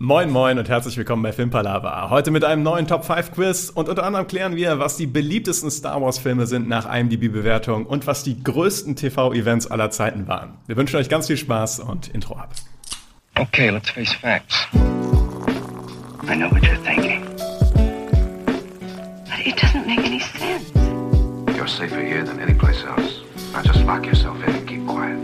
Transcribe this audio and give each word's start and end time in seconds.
Moin 0.00 0.30
Moin 0.30 0.60
und 0.60 0.68
herzlich 0.68 0.96
willkommen 0.96 1.24
bei 1.24 1.32
Filmpalava. 1.32 2.08
Heute 2.08 2.30
mit 2.30 2.44
einem 2.44 2.62
neuen 2.62 2.86
Top 2.86 3.04
5 3.04 3.32
Quiz 3.32 3.68
und 3.74 3.88
unter 3.88 4.04
anderem 4.04 4.28
klären 4.28 4.54
wir, 4.54 4.78
was 4.78 4.96
die 4.96 5.08
beliebtesten 5.08 5.72
Star 5.72 6.00
Wars 6.00 6.20
Filme 6.20 6.46
sind 6.46 6.68
nach 6.68 6.86
IMDb-Bewertung 6.86 7.84
und 7.84 8.06
was 8.06 8.22
die 8.22 8.40
größten 8.40 8.94
TV-Events 8.94 9.66
aller 9.68 9.90
Zeiten 9.90 10.28
waren. 10.28 10.58
Wir 10.68 10.76
wünschen 10.76 10.98
euch 10.98 11.08
ganz 11.08 11.26
viel 11.26 11.36
Spaß 11.36 11.80
und 11.80 12.06
Intro 12.14 12.36
ab. 12.36 12.52
Okay, 13.40 13.70
let's 13.70 13.90
face 13.90 14.12
facts. 14.12 14.68
I 14.72 16.36
know 16.36 16.48
what 16.48 16.62
you're 16.62 16.78
thinking. 16.84 17.24
But 19.24 19.44
it 19.44 19.56
doesn't 19.56 19.84
make 19.84 20.06
any 20.06 20.20
sense. 20.20 20.70
You're 21.56 21.66
safer 21.66 22.00
here 22.00 22.24
than 22.24 22.38
any 22.38 22.54
place 22.54 22.84
else. 22.84 23.22
Now 23.52 23.62
just 23.64 23.84
lock 23.84 24.06
yourself 24.06 24.36
in 24.46 24.54
and 24.54 24.68
keep 24.68 24.86
quiet. 24.86 25.18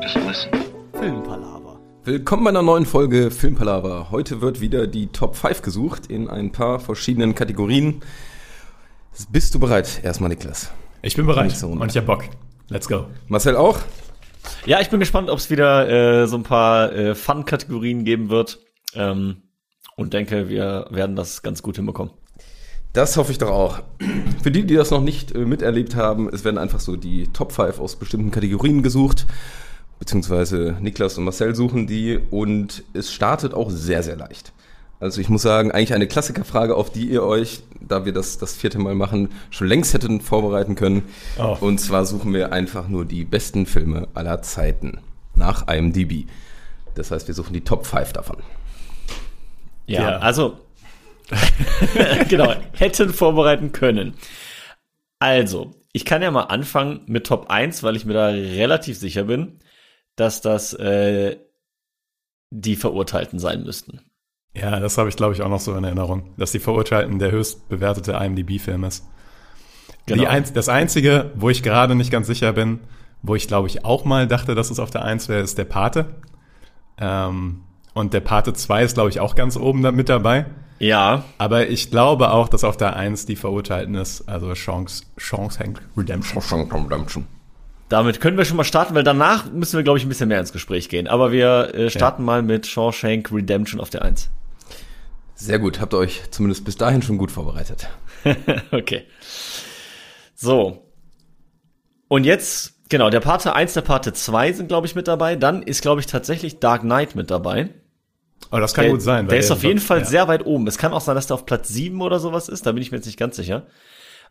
Just 0.00 0.16
listen. 0.24 0.52
Filmpalava. 0.94 1.65
Willkommen 2.06 2.44
bei 2.44 2.50
einer 2.50 2.62
neuen 2.62 2.86
Folge 2.86 3.32
Filmpalava. 3.32 4.12
Heute 4.12 4.40
wird 4.40 4.60
wieder 4.60 4.86
die 4.86 5.08
Top 5.08 5.34
5 5.34 5.60
gesucht 5.60 6.06
in 6.06 6.30
ein 6.30 6.52
paar 6.52 6.78
verschiedenen 6.78 7.34
Kategorien. 7.34 8.00
Bist 9.32 9.52
du 9.56 9.58
bereit? 9.58 10.02
Erstmal 10.04 10.30
Niklas. 10.30 10.70
Ich 11.02 11.16
bin 11.16 11.26
bereit 11.26 11.50
So, 11.50 11.66
und 11.66 11.90
ich 11.90 11.96
hab 11.96 12.06
Bock. 12.06 12.26
Let's 12.68 12.86
go. 12.86 13.06
Marcel 13.26 13.56
auch? 13.56 13.80
Ja, 14.66 14.80
ich 14.80 14.88
bin 14.88 15.00
gespannt, 15.00 15.30
ob 15.30 15.38
es 15.40 15.50
wieder 15.50 16.22
äh, 16.22 16.28
so 16.28 16.36
ein 16.36 16.44
paar 16.44 16.92
äh, 16.92 17.16
Fun-Kategorien 17.16 18.04
geben 18.04 18.30
wird. 18.30 18.60
Ähm, 18.94 19.42
und 19.96 20.14
denke, 20.14 20.48
wir 20.48 20.86
werden 20.90 21.16
das 21.16 21.42
ganz 21.42 21.60
gut 21.60 21.74
hinbekommen. 21.74 22.12
Das 22.92 23.16
hoffe 23.16 23.32
ich 23.32 23.38
doch 23.38 23.50
auch. 23.50 23.80
Für 24.44 24.52
die, 24.52 24.64
die 24.64 24.76
das 24.76 24.92
noch 24.92 25.02
nicht 25.02 25.34
äh, 25.34 25.38
miterlebt 25.38 25.96
haben, 25.96 26.28
es 26.32 26.44
werden 26.44 26.58
einfach 26.58 26.78
so 26.78 26.94
die 26.94 27.26
Top 27.32 27.50
5 27.50 27.80
aus 27.80 27.96
bestimmten 27.96 28.30
Kategorien 28.30 28.84
gesucht. 28.84 29.26
Beziehungsweise 29.98 30.76
Niklas 30.80 31.16
und 31.16 31.24
Marcel 31.24 31.54
suchen 31.54 31.86
die 31.86 32.18
und 32.30 32.84
es 32.92 33.12
startet 33.12 33.54
auch 33.54 33.70
sehr, 33.70 34.02
sehr 34.02 34.16
leicht. 34.16 34.52
Also 34.98 35.20
ich 35.20 35.28
muss 35.28 35.42
sagen, 35.42 35.72
eigentlich 35.72 35.94
eine 35.94 36.06
Klassikerfrage, 36.06 36.74
auf 36.74 36.90
die 36.90 37.08
ihr 37.08 37.22
euch, 37.22 37.62
da 37.80 38.04
wir 38.04 38.12
das 38.12 38.38
das 38.38 38.56
vierte 38.56 38.78
Mal 38.78 38.94
machen, 38.94 39.30
schon 39.50 39.68
längst 39.68 39.92
hätten 39.94 40.20
vorbereiten 40.20 40.74
können. 40.74 41.02
Oh. 41.38 41.56
Und 41.60 41.78
zwar 41.78 42.06
suchen 42.06 42.32
wir 42.32 42.52
einfach 42.52 42.88
nur 42.88 43.04
die 43.04 43.24
besten 43.24 43.66
Filme 43.66 44.08
aller 44.14 44.40
Zeiten 44.42 44.98
nach 45.34 45.68
IMDb. 45.68 46.26
Das 46.94 47.10
heißt, 47.10 47.28
wir 47.28 47.34
suchen 47.34 47.52
die 47.52 47.60
Top 47.60 47.86
5 47.86 48.14
davon. 48.14 48.38
Ja, 49.86 50.02
Ja. 50.02 50.18
also 50.18 50.58
genau, 52.28 52.54
hätten 52.72 53.12
vorbereiten 53.12 53.72
können. 53.72 54.14
Also, 55.18 55.74
ich 55.92 56.04
kann 56.04 56.22
ja 56.22 56.30
mal 56.30 56.44
anfangen 56.44 57.00
mit 57.06 57.26
Top 57.26 57.50
1, 57.50 57.82
weil 57.82 57.96
ich 57.96 58.04
mir 58.04 58.14
da 58.14 58.28
relativ 58.28 58.98
sicher 58.98 59.24
bin, 59.24 59.58
dass 60.16 60.40
das 60.40 60.72
äh, 60.74 61.36
die 62.50 62.76
Verurteilten 62.76 63.38
sein 63.38 63.62
müssten. 63.62 64.00
Ja, 64.54 64.80
das 64.80 64.96
habe 64.96 65.08
ich 65.08 65.16
glaube 65.16 65.34
ich 65.34 65.42
auch 65.42 65.48
noch 65.48 65.60
so 65.60 65.74
in 65.74 65.84
Erinnerung, 65.84 66.32
dass 66.38 66.52
die 66.52 66.58
Verurteilten 66.58 67.18
der 67.18 67.30
höchst 67.30 67.68
bewertete 67.68 68.12
IMDb-Film 68.12 68.84
ist. 68.84 69.06
Genau. 70.06 70.22
Die 70.22 70.28
einz 70.28 70.52
das 70.52 70.68
Einzige, 70.68 71.32
wo 71.34 71.50
ich 71.50 71.62
gerade 71.62 71.94
nicht 71.94 72.10
ganz 72.10 72.26
sicher 72.26 72.52
bin, 72.52 72.80
wo 73.22 73.34
ich 73.34 73.48
glaube 73.48 73.68
ich 73.68 73.84
auch 73.84 74.04
mal 74.04 74.26
dachte, 74.26 74.54
dass 74.54 74.70
es 74.70 74.78
auf 74.78 74.90
der 74.90 75.04
1 75.04 75.28
wäre, 75.28 75.42
ist 75.42 75.58
der 75.58 75.64
Pate. 75.64 76.06
Ähm, 76.98 77.62
und 77.92 78.14
der 78.14 78.20
Pate 78.20 78.54
2 78.54 78.84
ist 78.84 78.94
glaube 78.94 79.10
ich 79.10 79.20
auch 79.20 79.34
ganz 79.34 79.56
oben 79.56 79.82
da 79.82 79.92
mit 79.92 80.08
dabei. 80.08 80.46
Ja, 80.78 81.24
Aber 81.38 81.68
ich 81.68 81.90
glaube 81.90 82.30
auch, 82.30 82.48
dass 82.48 82.62
auf 82.62 82.76
der 82.76 82.96
1 82.96 83.26
die 83.26 83.36
Verurteilten 83.36 83.94
ist, 83.94 84.28
also 84.28 84.52
Chance, 84.52 85.04
Chance 85.18 85.58
Hank 85.58 85.80
Redemption. 85.96 87.26
Damit 87.88 88.20
können 88.20 88.36
wir 88.36 88.44
schon 88.44 88.56
mal 88.56 88.64
starten, 88.64 88.94
weil 88.94 89.04
danach 89.04 89.50
müssen 89.50 89.76
wir, 89.76 89.84
glaube 89.84 89.98
ich, 89.98 90.04
ein 90.04 90.08
bisschen 90.08 90.28
mehr 90.28 90.40
ins 90.40 90.52
Gespräch 90.52 90.88
gehen. 90.88 91.06
Aber 91.06 91.30
wir 91.30 91.74
äh, 91.74 91.90
starten 91.90 92.24
mal 92.24 92.42
mit 92.42 92.66
Shawshank 92.66 93.30
Redemption 93.32 93.80
auf 93.80 93.90
der 93.90 94.02
1. 94.02 94.30
Sehr 95.36 95.58
gut, 95.58 95.80
habt 95.80 95.94
ihr 95.94 95.98
euch 95.98 96.22
zumindest 96.30 96.64
bis 96.64 96.76
dahin 96.76 97.02
schon 97.02 97.18
gut 97.18 97.30
vorbereitet. 97.30 97.88
okay. 98.72 99.04
So. 100.34 100.82
Und 102.08 102.24
jetzt, 102.24 102.74
genau, 102.88 103.10
der 103.10 103.20
Parte 103.20 103.54
1, 103.54 103.74
der 103.74 103.82
Parte 103.82 104.12
2 104.12 104.52
sind, 104.52 104.68
glaube 104.68 104.86
ich, 104.86 104.94
mit 104.94 105.06
dabei. 105.06 105.36
Dann 105.36 105.62
ist, 105.62 105.82
glaube 105.82 106.00
ich, 106.00 106.06
tatsächlich 106.06 106.58
Dark 106.58 106.82
Knight 106.82 107.14
mit 107.14 107.30
dabei. 107.30 107.68
Oh, 108.50 108.58
das 108.58 108.74
kann 108.74 108.84
der, 108.84 108.92
gut 108.92 109.02
sein. 109.02 109.28
Der 109.28 109.38
ist 109.38 109.50
auf 109.50 109.62
jeden 109.62 109.80
Fall 109.80 110.00
ja. 110.00 110.04
sehr 110.04 110.28
weit 110.28 110.44
oben. 110.46 110.66
Es 110.66 110.78
kann 110.78 110.92
auch 110.92 111.00
sein, 111.00 111.14
dass 111.14 111.26
der 111.26 111.34
auf 111.34 111.46
Platz 111.46 111.68
7 111.68 112.00
oder 112.00 112.18
sowas 112.18 112.48
ist. 112.48 112.66
Da 112.66 112.72
bin 112.72 112.82
ich 112.82 112.90
mir 112.90 112.98
jetzt 112.98 113.06
nicht 113.06 113.18
ganz 113.18 113.36
sicher. 113.36 113.66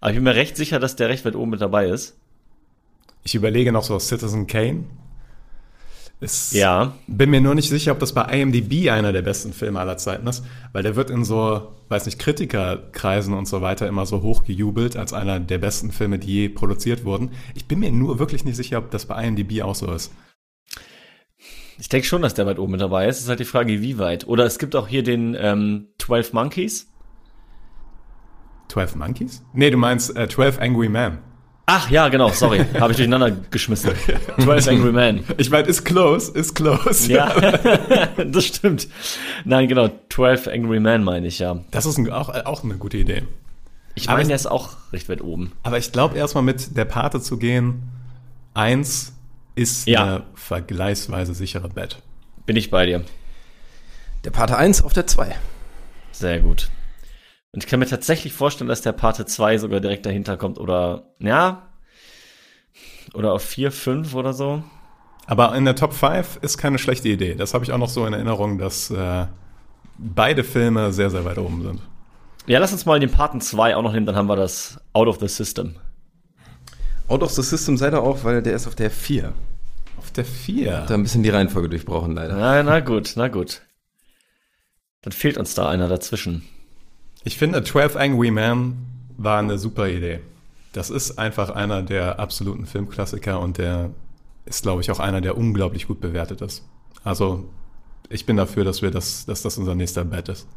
Aber 0.01 0.11
ich 0.11 0.17
bin 0.17 0.23
mir 0.23 0.35
recht 0.35 0.57
sicher, 0.57 0.79
dass 0.79 0.95
der 0.95 1.09
recht 1.09 1.25
weit 1.25 1.35
oben 1.35 1.51
mit 1.51 1.61
dabei 1.61 1.87
ist. 1.87 2.17
Ich 3.25 3.33
überlege 3.33 3.71
noch 3.71 3.83
so 3.83 3.97
Citizen 3.97 4.45
Kane. 4.45 4.83
Ist, 6.21 6.53
Ja. 6.53 6.93
Bin 7.07 7.31
mir 7.31 7.41
nur 7.41 7.55
nicht 7.55 7.69
sicher, 7.69 7.91
ob 7.91 7.99
das 7.99 8.13
bei 8.13 8.21
IMDb 8.21 8.89
einer 8.91 9.11
der 9.11 9.23
besten 9.23 9.51
Filme 9.51 9.79
aller 9.79 9.97
Zeiten 9.97 10.27
ist, 10.27 10.45
weil 10.71 10.83
der 10.83 10.95
wird 10.95 11.09
in 11.09 11.25
so, 11.25 11.73
weiß 11.89 12.05
nicht, 12.05 12.19
Kritikerkreisen 12.19 13.33
und 13.33 13.47
so 13.47 13.61
weiter 13.61 13.87
immer 13.87 14.05
so 14.05 14.21
hochgejubelt 14.21 14.95
als 14.95 15.11
einer 15.11 15.39
der 15.39 15.57
besten 15.57 15.91
Filme, 15.91 16.19
die 16.19 16.33
je 16.33 16.49
produziert 16.49 17.03
wurden. 17.03 17.31
Ich 17.55 17.65
bin 17.65 17.79
mir 17.79 17.91
nur 17.91 18.19
wirklich 18.19 18.45
nicht 18.45 18.55
sicher, 18.55 18.77
ob 18.77 18.91
das 18.91 19.07
bei 19.07 19.25
IMDb 19.25 19.63
auch 19.63 19.75
so 19.75 19.91
ist. 19.91 20.13
Ich 21.79 21.89
denke 21.89 22.07
schon, 22.07 22.21
dass 22.21 22.35
der 22.35 22.45
weit 22.45 22.59
oben 22.59 22.73
mit 22.73 22.81
dabei 22.81 23.07
ist. 23.07 23.17
Es 23.17 23.23
ist 23.23 23.29
halt 23.29 23.39
die 23.39 23.45
Frage, 23.45 23.81
wie 23.81 23.97
weit. 23.97 24.27
Oder 24.27 24.45
es 24.45 24.59
gibt 24.59 24.75
auch 24.75 24.87
hier 24.87 25.03
den 25.03 25.35
ähm, 25.37 25.87
12 25.97 26.31
Monkeys. 26.31 26.87
12 28.69 28.95
Monkeys? 28.95 29.43
Nee, 29.51 29.71
du 29.71 29.77
meinst 29.77 30.15
äh, 30.15 30.29
12 30.29 30.59
Angry 30.61 30.89
Men. 30.89 31.17
Ach 31.67 31.89
ja, 31.89 32.09
genau, 32.09 32.29
sorry. 32.29 32.59
Habe 32.79 32.91
ich 32.91 32.97
durcheinander 32.97 33.31
geschmissen. 33.49 33.91
12 34.39 34.67
Angry 34.67 34.91
Men. 34.91 35.23
Ich 35.37 35.49
meine, 35.49 35.67
ist 35.67 35.83
close, 35.83 36.31
ist 36.31 36.53
close. 36.53 37.11
Ja, 37.11 37.29
das 38.25 38.45
stimmt. 38.45 38.87
Nein, 39.45 39.67
genau, 39.67 39.89
12 40.09 40.47
Angry 40.47 40.79
Men 40.79 41.03
meine 41.03 41.27
ich 41.27 41.39
ja. 41.39 41.59
Das 41.71 41.85
ist 41.85 41.97
ein, 41.97 42.11
auch, 42.11 42.29
auch 42.29 42.63
eine 42.63 42.75
gute 42.75 42.97
Idee. 42.97 43.23
Ich 43.95 44.09
Aber 44.09 44.17
meine, 44.17 44.27
der 44.27 44.35
ist 44.35 44.45
auch 44.47 44.71
recht 44.93 45.09
weit 45.09 45.21
oben. 45.21 45.53
Aber 45.63 45.77
ich 45.77 45.91
glaube, 45.91 46.17
erstmal 46.17 46.43
mit 46.43 46.75
der 46.77 46.85
Pate 46.85 47.21
zu 47.21 47.37
gehen, 47.37 47.83
eins 48.53 49.13
ist 49.55 49.87
Ja. 49.87 50.03
eine 50.03 50.23
vergleichsweise 50.35 51.33
sichere 51.33 51.69
Bet. 51.69 52.01
Bin 52.45 52.57
ich 52.57 52.69
bei 52.69 52.85
dir. 52.85 53.03
Der 54.23 54.31
Pate 54.31 54.57
1 54.57 54.83
auf 54.83 54.93
der 54.93 55.07
2. 55.07 55.35
Sehr 56.11 56.39
gut. 56.39 56.69
Und 57.55 57.63
ich 57.63 57.69
kann 57.69 57.79
mir 57.79 57.85
tatsächlich 57.85 58.33
vorstellen, 58.33 58.67
dass 58.67 58.81
der 58.81 58.91
Parte 58.91 59.25
2 59.25 59.59
sogar 59.59 59.79
direkt 59.79 60.05
dahinter 60.05 60.35
kommt 60.35 60.59
oder, 60.59 61.03
ja, 61.19 61.69
oder 63.13 63.31
auf 63.31 63.43
4, 63.43 63.71
5 63.71 64.13
oder 64.13 64.33
so. 64.33 64.61
Aber 65.25 65.55
in 65.55 65.63
der 65.63 65.77
Top 65.77 65.93
5 65.93 66.39
ist 66.41 66.57
keine 66.57 66.77
schlechte 66.77 67.07
Idee. 67.07 67.33
Das 67.33 67.53
habe 67.53 67.63
ich 67.63 67.71
auch 67.71 67.77
noch 67.77 67.87
so 67.87 68.05
in 68.05 68.11
Erinnerung, 68.11 68.57
dass 68.57 68.91
äh, 68.91 69.27
beide 69.97 70.43
Filme 70.43 70.91
sehr, 70.91 71.09
sehr 71.09 71.23
weit 71.23 71.37
oben 71.37 71.63
sind. 71.63 71.81
Ja, 72.45 72.59
lass 72.59 72.73
uns 72.73 72.85
mal 72.85 72.99
den 72.99 73.09
Paten 73.09 73.39
2 73.39 73.77
auch 73.77 73.83
noch 73.83 73.93
nehmen, 73.93 74.05
dann 74.05 74.17
haben 74.17 74.27
wir 74.27 74.35
das 74.35 74.77
out 74.91 75.07
of 75.07 75.19
the 75.21 75.29
system. 75.29 75.75
Out 77.07 77.23
of 77.23 77.31
the 77.31 77.41
System 77.41 77.77
seid 77.77 77.93
ihr 77.93 78.03
auch, 78.03 78.25
weil 78.25 78.41
der 78.41 78.55
ist 78.55 78.67
auf 78.67 78.75
der 78.75 78.91
4. 78.91 79.31
Auf 79.97 80.11
der 80.11 80.25
4. 80.25 80.87
Da 80.89 80.93
ein 80.93 81.03
bisschen 81.03 81.23
die 81.23 81.29
Reihenfolge 81.29 81.69
durchbrochen, 81.69 82.15
leider. 82.15 82.35
Na, 82.35 82.61
na 82.63 82.81
gut, 82.81 83.13
na 83.15 83.29
gut. 83.29 83.61
Dann 85.03 85.13
fehlt 85.13 85.37
uns 85.37 85.53
da 85.53 85.69
einer 85.69 85.87
dazwischen. 85.87 86.43
Ich 87.25 87.37
finde, 87.37 87.63
12 87.63 87.95
Angry 87.95 88.29
Men 88.29 88.85
war 89.17 89.39
eine 89.39 89.57
super 89.57 89.89
Idee. 89.89 90.19
Das 90.73 90.91
ist 90.91 91.17
einfach 91.17 91.49
einer 91.49 91.81
der 91.81 92.19
absoluten 92.19 92.67
Filmklassiker 92.67 93.39
und 93.39 93.57
der 93.57 93.89
ist, 94.45 94.61
glaube 94.61 94.81
ich, 94.81 94.91
auch 94.91 94.99
einer, 94.99 95.21
der 95.21 95.35
unglaublich 95.35 95.87
gut 95.87 95.99
bewertet 95.99 96.41
ist. 96.41 96.63
Also, 97.03 97.49
ich 98.09 98.27
bin 98.27 98.37
dafür, 98.37 98.63
dass 98.63 98.83
wir 98.83 98.91
das, 98.91 99.25
dass 99.25 99.41
das 99.41 99.57
unser 99.57 99.73
nächster 99.73 100.05
Bet 100.05 100.29
ist. 100.29 100.47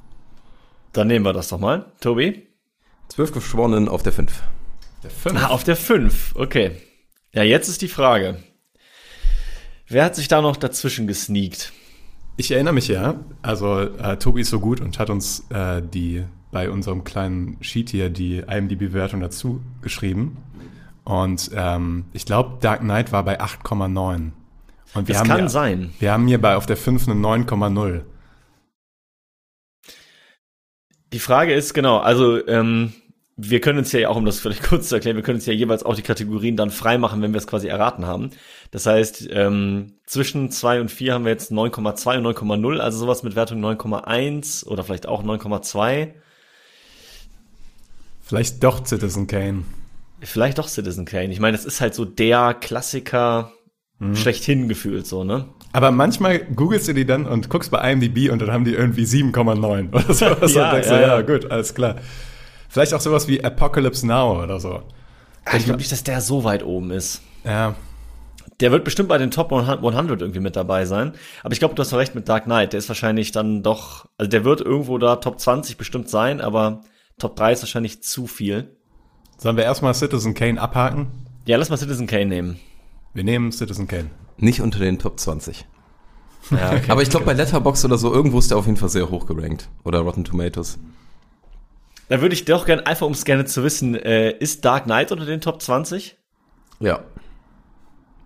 Dann 0.93 1.07
nehmen 1.07 1.25
wir 1.25 1.33
das 1.33 1.49
doch 1.49 1.59
mal. 1.59 1.91
Tobi? 2.03 2.47
12 3.09 3.33
Geschworenen 3.33 3.89
auf 3.89 4.03
der 4.03 4.12
5. 4.12 4.43
Der 5.03 5.11
5. 5.11 5.43
Ah, 5.43 5.47
auf 5.47 5.65
der 5.65 5.77
5. 5.77 6.34
Okay. 6.37 6.73
Ja, 7.33 7.45
jetzt 7.45 7.69
ist 7.69 7.81
die 7.81 7.89
Frage. 7.89 8.43
Wer 9.87 10.05
hat 10.05 10.17
sich 10.17 10.28
da 10.28 10.43
noch 10.43 10.57
dazwischen 10.57 11.07
gesneakt? 11.07 11.73
Ich 12.37 12.51
erinnere 12.51 12.75
mich 12.75 12.89
ja, 12.89 13.15
also 13.41 13.81
äh, 13.81 14.19
Tobi 14.19 14.43
ist 14.43 14.51
so 14.51 14.61
gut 14.61 14.83
und 14.83 14.99
hat 14.99 15.09
uns 15.09 15.47
äh, 15.48 15.81
die 15.83 16.25
bei 16.50 16.71
unserem 16.71 17.04
kleinen 17.04 17.59
Sheet 17.60 17.91
hier 17.91 18.10
die 18.10 18.39
IMDb-Bewertung 18.39 19.21
dazu 19.21 19.60
geschrieben. 19.83 20.39
Und 21.04 21.50
ähm, 21.54 22.04
ich 22.12 22.27
glaube, 22.27 22.59
Dark 22.60 22.80
Knight 22.80 23.12
war 23.12 23.22
bei 23.22 23.41
8,9. 23.41 24.33
Und 24.95 25.09
wir 25.09 25.15
Das 25.15 25.18
haben 25.18 25.28
kann 25.28 25.39
hier, 25.41 25.48
sein. 25.48 25.95
Wir 25.98 26.12
haben 26.12 26.27
hier 26.27 26.41
bei 26.41 26.56
auf 26.56 26.66
der 26.66 26.77
5 26.77 27.09
eine 27.09 27.21
9,0. 27.21 28.03
Die 31.12 31.18
Frage 31.18 31.54
ist, 31.54 31.72
genau, 31.72 31.98
also 31.98 32.47
ähm, 32.47 32.92
wir 33.36 33.60
können 33.60 33.78
uns 33.78 33.92
ja 33.92 34.09
auch, 34.09 34.16
um 34.16 34.24
das 34.27 34.41
vielleicht 34.41 34.62
kurz 34.68 34.89
zu 34.89 34.97
erklären, 34.97 35.16
wir 35.16 35.22
können 35.22 35.36
uns 35.36 35.47
ja 35.47 35.53
jeweils 35.53 35.83
auch 35.83 35.94
die 35.94 36.03
Kategorien 36.03 36.56
dann 36.56 36.71
freimachen, 36.71 37.22
wenn 37.22 37.33
wir 37.33 37.39
es 37.39 37.47
quasi 37.47 37.68
erraten 37.68 38.04
haben. 38.04 38.30
Das 38.71 38.84
heißt, 38.84 39.28
ähm, 39.30 39.94
zwischen 40.04 40.51
2 40.51 40.80
und 40.80 40.91
4 40.91 41.15
haben 41.15 41.24
wir 41.24 41.33
jetzt 41.33 41.53
9,2 41.53 42.18
und 42.18 42.36
9,0, 42.36 42.78
also 42.78 42.98
sowas 42.98 43.22
mit 43.22 43.36
Wertung 43.36 43.65
9,1 43.65 44.66
oder 44.66 44.84
vielleicht 44.84 45.06
auch 45.06 45.22
9,2. 45.22 46.12
Vielleicht 48.28 48.63
doch 48.63 48.84
Citizen 48.86 49.27
Kane. 49.27 49.65
Vielleicht 50.21 50.59
doch 50.59 50.69
Citizen 50.69 51.04
Kane. 51.07 51.33
Ich 51.33 51.41
meine, 51.41 51.57
das 51.57 51.65
ist 51.65 51.80
halt 51.80 51.95
so 51.95 52.04
der 52.04 52.54
Klassiker 52.54 53.53
schlechthin 54.15 54.69
gefühlt, 54.69 55.07
so, 55.09 55.25
ne? 55.25 55.47
Aber 55.72 55.91
manchmal 55.91 56.39
googelst 56.39 56.86
du 56.86 56.92
die 56.92 57.04
dann 57.04 57.27
und 57.27 57.48
guckst 57.51 57.71
bei 57.72 57.91
IMDb 57.92 58.30
und 58.30 58.41
dann 58.41 58.53
haben 58.53 58.65
die 58.65 58.72
irgendwie 58.75 59.03
7,9 59.03 59.89
oder 59.92 60.15
sowas. 60.15 60.54
Ja, 60.54 60.66
und 60.69 60.72
denkst 60.75 60.89
ja, 60.89 61.01
ja, 61.01 61.07
ja. 61.16 61.22
gut, 61.22 61.51
alles 61.51 61.75
klar. 61.75 61.97
Vielleicht 62.69 62.95
auch 62.95 63.01
sowas 63.01 63.27
wie 63.27 63.42
Apocalypse 63.42 64.07
Now 64.07 64.42
oder 64.42 64.60
so. 64.60 64.83
Ah, 65.45 65.57
Ich 65.57 65.65
glaube 65.65 65.78
nicht, 65.78 65.91
dass 65.91 66.04
der 66.04 66.21
so 66.21 66.45
weit 66.45 66.63
oben 66.65 66.91
ist. 66.92 67.22
Ja, 67.45 67.75
Der 68.60 68.71
wird 68.71 68.84
bestimmt 68.84 69.09
bei 69.09 69.19
den 69.19 69.30
Top 69.33 69.53
100 69.53 70.21
irgendwie 70.21 70.41
mit 70.41 70.54
dabei 70.54 70.84
sein. 70.84 71.13
Aber 71.42 71.53
ich 71.53 71.59
glaube, 71.59 71.75
du 71.75 71.80
hast 71.83 71.92
recht 71.95 72.15
mit 72.15 72.28
Dark 72.28 72.45
Knight. 72.45 72.72
Der 72.75 72.78
ist 72.78 72.89
wahrscheinlich 72.89 73.33
dann 73.33 73.63
doch, 73.65 74.07
also 74.16 74.28
der 74.28 74.45
wird 74.45 74.60
irgendwo 74.60 74.98
da 74.98 75.16
Top 75.16 75.41
20 75.41 75.77
bestimmt 75.77 76.09
sein, 76.09 76.41
aber 76.41 76.83
Top 77.18 77.36
3 77.36 77.53
ist 77.53 77.62
wahrscheinlich 77.62 78.03
zu 78.03 78.26
viel. 78.26 78.76
sollen 79.36 79.56
wir 79.56 79.65
erstmal 79.65 79.94
Citizen 79.94 80.34
Kane 80.34 80.60
abhaken? 80.60 81.09
Ja, 81.47 81.56
lass 81.56 81.70
mal 81.70 81.76
Citizen 81.76 82.06
Kane 82.06 82.26
nehmen. 82.26 82.60
Wir 83.15 83.24
nehmen 83.24 83.53
Citizen 83.53 83.88
Kane. 83.88 84.10
Nicht 84.36 84.60
unter 84.60 84.78
den 84.78 84.98
Top 84.98 85.18
20. 85.18 85.66
Ja, 86.50 86.72
okay. 86.72 86.91
Aber 86.91 87.03
ich 87.03 87.10
glaube, 87.10 87.26
bei 87.26 87.32
Letterboxd 87.32 87.84
oder 87.84 87.98
so, 87.98 88.12
irgendwo 88.12 88.38
ist 88.38 88.50
der 88.50 88.59
auf 88.59 88.66
jeden 88.66 88.76
Fall 88.78 88.88
sehr 88.88 89.10
hoch 89.10 89.26
gerankt. 89.26 89.68
Oder 89.84 90.00
Rotten 90.00 90.24
Tomatoes. 90.24 90.78
Da 92.09 92.20
würde 92.20 92.34
ich 92.34 92.44
doch 92.44 92.65
gerne, 92.65 92.86
einfach 92.86 93.06
um 93.06 93.12
es 93.12 93.24
gerne 93.24 93.44
zu 93.44 93.62
wissen, 93.65 93.94
äh, 93.94 94.30
ist 94.30 94.65
Dark 94.65 94.84
Knight 94.84 95.12
unter 95.12 95.26
den 95.26 95.41
Top 95.41 95.60
20? 95.60 96.16
Ja. 96.80 97.00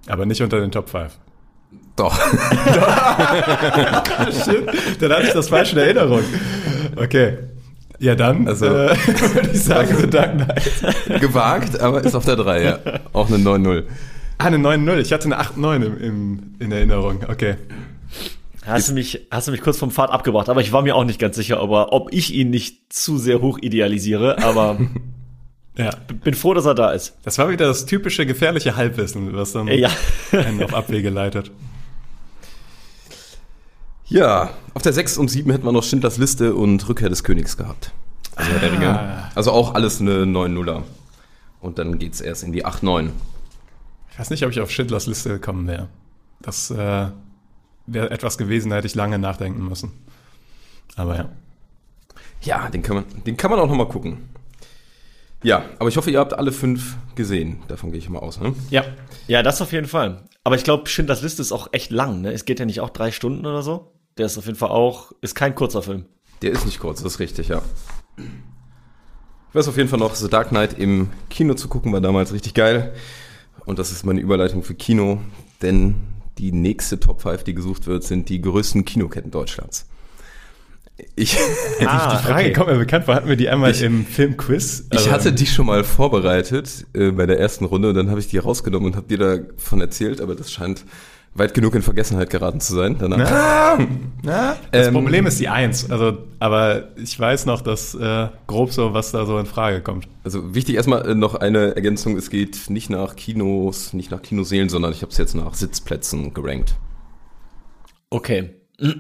Aber 0.07 0.27
nicht 0.27 0.43
unter 0.43 0.61
den 0.61 0.71
Top 0.71 0.89
5. 0.89 1.19
Doch. 1.97 2.17
Dann 5.01 5.13
hatte 5.13 5.27
ich 5.27 5.33
das 5.33 5.49
falsch 5.49 5.73
in 5.73 5.79
Erinnerung. 5.79 6.23
Okay. 6.97 7.39
Ja, 8.03 8.17
dann 8.17 8.49
Also- 8.49 8.67
äh, 8.67 8.97
würde 9.35 9.51
ich 9.53 9.63
sagen, 9.63 9.97
The 10.01 10.11
Dark 10.11 10.35
Knight. 10.37 11.21
Gewagt, 11.21 11.81
aber 11.81 12.03
ist 12.03 12.15
auf 12.17 12.25
der 12.25 12.35
3, 12.37 12.63
ja. 12.65 12.79
Auch 13.13 13.29
eine 13.29 13.39
9-0. 13.39 13.85
Ah, 14.39 14.47
eine 14.47 14.57
9-0. 14.59 14.99
Ich 14.99 15.13
hatte 15.13 15.27
eine 15.27 15.41
8-9 15.41 15.77
im, 15.77 15.97
im, 16.03 16.55
in 16.59 16.73
Erinnerung. 16.73 17.21
Okay. 17.29 17.55
Hast 18.67 18.89
du 18.89 18.93
mich, 18.95 19.27
hast 19.31 19.47
du 19.47 19.53
mich 19.53 19.61
kurz 19.61 19.79
vom 19.79 19.91
Pfad 19.93 20.11
abgebracht, 20.11 20.49
aber 20.49 20.61
ich 20.61 20.73
war 20.73 20.83
mir 20.83 20.97
auch 20.97 21.05
nicht 21.05 21.21
ganz 21.21 21.37
sicher, 21.37 21.61
aber 21.61 21.93
ob 21.93 22.13
ich 22.13 22.35
ihn 22.35 22.51
nicht 22.51 22.93
zu 22.93 23.19
sehr 23.19 23.41
hoch 23.41 23.59
idealisiere, 23.61 24.43
aber 24.43 24.79
Ja. 25.79 25.91
bin 26.25 26.35
froh, 26.35 26.53
dass 26.55 26.67
er 26.67 26.75
da 26.75 26.91
ist. 26.91 27.17
Das 27.25 27.39
war 27.39 27.49
wieder 27.51 27.67
das 27.67 27.87
typische 27.87 28.27
gefährliche 28.27 28.77
Halbwissen, 28.77 29.33
was 29.35 29.53
dann 29.53 29.69
Ja. 29.69 29.91
einen 30.33 30.63
auf 30.63 30.75
Abwege 30.75 31.09
leitet. 31.09 31.51
Ja, 34.13 34.51
auf 34.75 34.83
der 34.83 34.93
6 34.93 35.17
und 35.17 35.29
7 35.29 35.51
hätten 35.51 35.65
wir 35.65 35.73
noch 35.73 35.83
Schindlers 35.83 36.19
Liste 36.19 36.55
und 36.55 36.87
Rückkehr 36.87 37.09
des 37.09 37.25
Königs 37.25 37.57
gehabt. 37.57 37.93
Also, 38.37 38.59
der 38.59 38.71
Ringe. 38.71 39.31
also 39.35 39.53
auch 39.53 39.73
alles 39.73 40.03
eine 40.03 40.25
9-0er. 40.25 40.83
Und 41.63 41.79
dann 41.79 41.99
geht's 41.99 42.21
erst 42.21 42.43
in 42.43 42.53
die 42.53 42.67
8-9. 42.67 43.09
Ich 44.11 44.19
weiß 44.19 44.29
nicht, 44.29 44.45
ob 44.45 44.51
ich 44.51 44.61
auf 44.61 44.71
Schindlers 44.71 45.07
Liste 45.07 45.31
gekommen 45.31 45.67
wäre. 45.67 45.89
Das 46.43 46.71
äh, 46.71 47.07
wäre 47.87 48.11
etwas 48.11 48.37
gewesen, 48.37 48.69
da 48.69 48.77
hätte 48.77 48.87
ich 48.87 48.95
lange 48.95 49.19
nachdenken 49.19 49.67
müssen. 49.67 49.93
Aber 50.97 51.17
ja. 51.17 51.29
Ja, 52.43 52.69
den 52.69 52.83
kann 52.83 52.97
man, 52.97 53.05
den 53.25 53.39
kann 53.39 53.51
man 53.51 53.61
auch 53.61 53.69
nochmal 53.69 53.89
gucken. 53.89 54.29
Ja, 55.43 55.65
aber 55.79 55.89
ich 55.89 55.97
hoffe, 55.97 56.11
ihr 56.11 56.19
habt 56.19 56.35
alle 56.35 56.53
fünf 56.53 56.99
gesehen. 57.15 57.63
Davon 57.67 57.91
gehe 57.91 57.99
ich 57.99 58.11
mal 58.11 58.19
aus. 58.19 58.39
Ne? 58.39 58.55
Ja. 58.69 58.85
Ja, 59.27 59.43
das 59.43 59.63
auf 59.63 59.73
jeden 59.73 59.89
Fall. 59.89 60.25
Aber 60.45 60.57
ich 60.57 60.65
glaube, 60.65 60.87
Schindlers 60.87 61.23
Liste 61.23 61.41
ist 61.41 61.53
auch 61.53 61.69
echt 61.73 61.91
lang, 61.91 62.21
ne? 62.21 62.33
Es 62.33 62.45
geht 62.45 62.61
ja 62.61 62.67
nicht 62.67 62.81
auch 62.81 62.91
drei 62.91 63.11
Stunden 63.11 63.47
oder 63.47 63.63
so. 63.63 63.93
Der 64.19 64.27
ist 64.27 64.39
auf 64.39 64.47
jeden 64.47 64.59
Fall 64.59 64.71
auch, 64.71 65.13
ist 65.21 65.35
kein 65.35 65.55
kurzer 65.55 65.83
Film. 65.83 66.05
Der 66.43 66.51
ist 66.53 66.67
nicht 66.67 66.81
kurz, 66.81 67.03
das 67.03 67.15
ist 67.15 67.19
richtig, 67.21 67.49
ja. 67.49 67.63
Ich 68.19 69.55
weiß 69.55 69.69
auf 69.69 69.77
jeden 69.77 69.89
Fall 69.89 69.99
noch, 69.99 70.15
The 70.15 70.29
Dark 70.29 70.49
Knight 70.49 70.79
im 70.79 71.11
Kino 71.31 71.55
zu 71.55 71.69
gucken 71.69 71.93
war 71.93 72.01
damals 72.01 72.33
richtig 72.33 72.55
geil. 72.55 72.93
Und 73.65 73.79
das 73.79 73.93
ist 73.93 74.05
meine 74.05 74.21
Überleitung 74.21 74.63
für 74.63 74.75
Kino, 74.75 75.21
denn 75.61 75.95
die 76.39 76.53
nächste 76.53 76.99
Top 76.99 77.23
5, 77.23 77.45
die 77.45 77.55
gesucht 77.55 77.87
wird, 77.87 78.03
sind 78.05 78.29
die 78.29 78.41
größten 78.41 78.85
Kinoketten 78.85 79.31
Deutschlands. 79.31 79.87
Ich, 81.17 81.37
Ah, 81.87 82.17
Die 82.17 82.23
Frage 82.27 82.45
okay. 82.45 82.53
kommt 82.53 82.69
mir 82.69 82.79
bekannt 82.79 83.05
vor, 83.05 83.15
hatten 83.15 83.29
wir 83.29 83.37
die 83.37 83.49
einmal 83.49 83.75
im 83.75 84.05
Filmquiz? 84.05 84.87
ich 84.91 84.99
Also, 84.99 85.11
hatte 85.11 85.33
die 85.33 85.47
schon 85.47 85.67
mal 85.67 85.85
vorbereitet 85.85 86.87
äh, 86.95 87.11
bei 87.11 87.27
der 87.27 87.39
ersten 87.39 87.65
Runde 87.65 87.89
und 87.91 87.95
dann 87.95 88.11
habe 88.11 88.21
ich 88.21 88.29
die 88.29 88.39
rausgenommen 88.39 88.89
und 88.89 88.97
habe 88.97 89.07
dir 89.09 89.19
davon 89.19 89.81
erzählt, 89.81 90.21
aber 90.21 90.35
das 90.35 90.51
scheint 90.53 90.85
weit 91.35 91.55
genug 91.55 91.75
in 91.75 91.83
Vergessenheit 91.83 92.31
geraten 92.31 92.61
zu 92.61 92.75
sein. 92.75 92.97
Danach. 92.99 93.19
Na, 93.19 93.79
na, 94.23 94.57
das 94.71 94.89
Ähm, 94.89 94.95
Problem 94.95 95.27
ist 95.27 95.41
die 95.41 95.49
Eins. 95.49 95.91
Also, 95.91 96.19
aber 96.39 96.89
ich 96.97 97.19
weiß 97.19 97.47
noch, 97.47 97.63
dass 97.63 97.95
äh, 97.95 98.29
grob 98.47 98.71
so, 98.73 98.93
was 98.93 99.13
da 99.13 99.25
so 99.25 99.39
in 99.39 99.47
Frage 99.47 99.81
kommt. 99.81 100.09
Also 100.25 100.55
wichtig 100.55 100.75
erstmal 100.77 101.09
äh, 101.09 101.15
noch 101.15 101.35
eine 101.35 101.75
Ergänzung, 101.75 102.17
es 102.17 102.29
geht 102.29 102.69
nicht 102.69 102.91
nach 102.91 103.17
Kinos, 103.17 103.93
nicht 103.93 104.11
nach 104.11 104.21
Kinoseelen, 104.21 104.69
sondern 104.69 104.93
ich 104.93 105.03
habe 105.03 105.11
es 105.11 105.19
jetzt 105.19 105.35
nach 105.35 105.55
Sitzplätzen 105.55 106.35
gerankt. 106.35 106.75
Okay. 108.11 108.51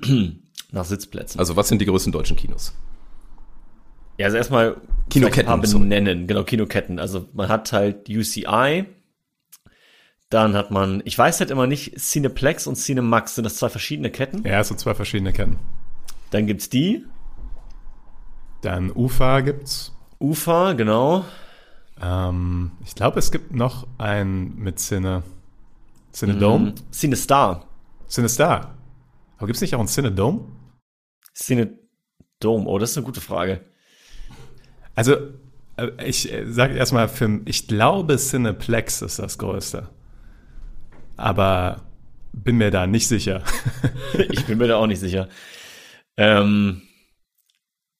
Nach 0.74 0.86
Sitzplätzen. 0.86 1.38
Also 1.38 1.54
was 1.54 1.68
sind 1.68 1.82
die 1.82 1.84
größten 1.84 2.12
deutschen 2.12 2.34
Kinos? 2.34 2.72
Ja, 4.16 4.26
also 4.26 4.38
erstmal 4.38 4.76
Kinoketten, 5.10 5.52
ein 5.52 5.60
paar 5.60 5.78
benennen. 5.80 6.26
Genau, 6.26 6.44
Kinoketten. 6.44 6.98
Also 6.98 7.28
man 7.34 7.48
hat 7.48 7.72
halt 7.72 8.08
UCI, 8.08 8.86
dann 10.32 10.56
hat 10.56 10.70
man, 10.70 11.02
ich 11.04 11.16
weiß 11.18 11.40
halt 11.40 11.50
immer 11.50 11.66
nicht, 11.66 11.98
Cineplex 11.98 12.66
und 12.66 12.76
Cinemax, 12.76 13.34
sind 13.34 13.44
das 13.44 13.56
zwei 13.56 13.68
verschiedene 13.68 14.10
Ketten? 14.10 14.46
Ja, 14.46 14.60
es 14.60 14.68
sind 14.68 14.80
zwei 14.80 14.94
verschiedene 14.94 15.32
Ketten. 15.32 15.58
Dann 16.30 16.46
gibt's 16.46 16.70
die, 16.70 17.04
Dann 18.62 18.90
UFA 18.90 19.40
gibt's. 19.40 19.92
UFA, 20.18 20.72
genau. 20.72 21.24
Ähm, 22.00 22.72
ich 22.84 22.94
glaube, 22.94 23.18
es 23.18 23.30
gibt 23.30 23.52
noch 23.54 23.86
ein 23.98 24.54
mit 24.56 24.78
Cine. 24.78 25.22
Cinedome? 26.12 26.70
Mhm. 26.70 26.74
Cinestar. 26.92 27.68
Cinestar. 28.08 28.78
Aber 29.36 29.46
gibt's 29.46 29.60
nicht 29.60 29.74
auch 29.74 29.80
ein 29.80 29.88
Cinedome? 29.88 30.46
Cinedome, 31.34 32.66
oh, 32.66 32.78
das 32.78 32.92
ist 32.92 32.96
eine 32.96 33.06
gute 33.06 33.20
Frage. 33.20 33.60
Also, 34.94 35.16
äh, 35.76 35.90
ich 36.06 36.32
sage 36.46 36.74
erstmal, 36.74 37.10
ich 37.44 37.68
glaube, 37.68 38.16
Cineplex 38.16 39.02
ist 39.02 39.18
das 39.18 39.36
größte. 39.38 39.88
Aber 41.22 41.82
bin 42.32 42.56
mir 42.56 42.72
da 42.72 42.88
nicht 42.88 43.06
sicher. 43.06 43.44
Ich 44.28 44.44
bin 44.44 44.58
mir 44.58 44.66
da 44.66 44.76
auch 44.76 44.88
nicht 44.88 44.98
sicher. 44.98 45.28
Ähm, 46.16 46.82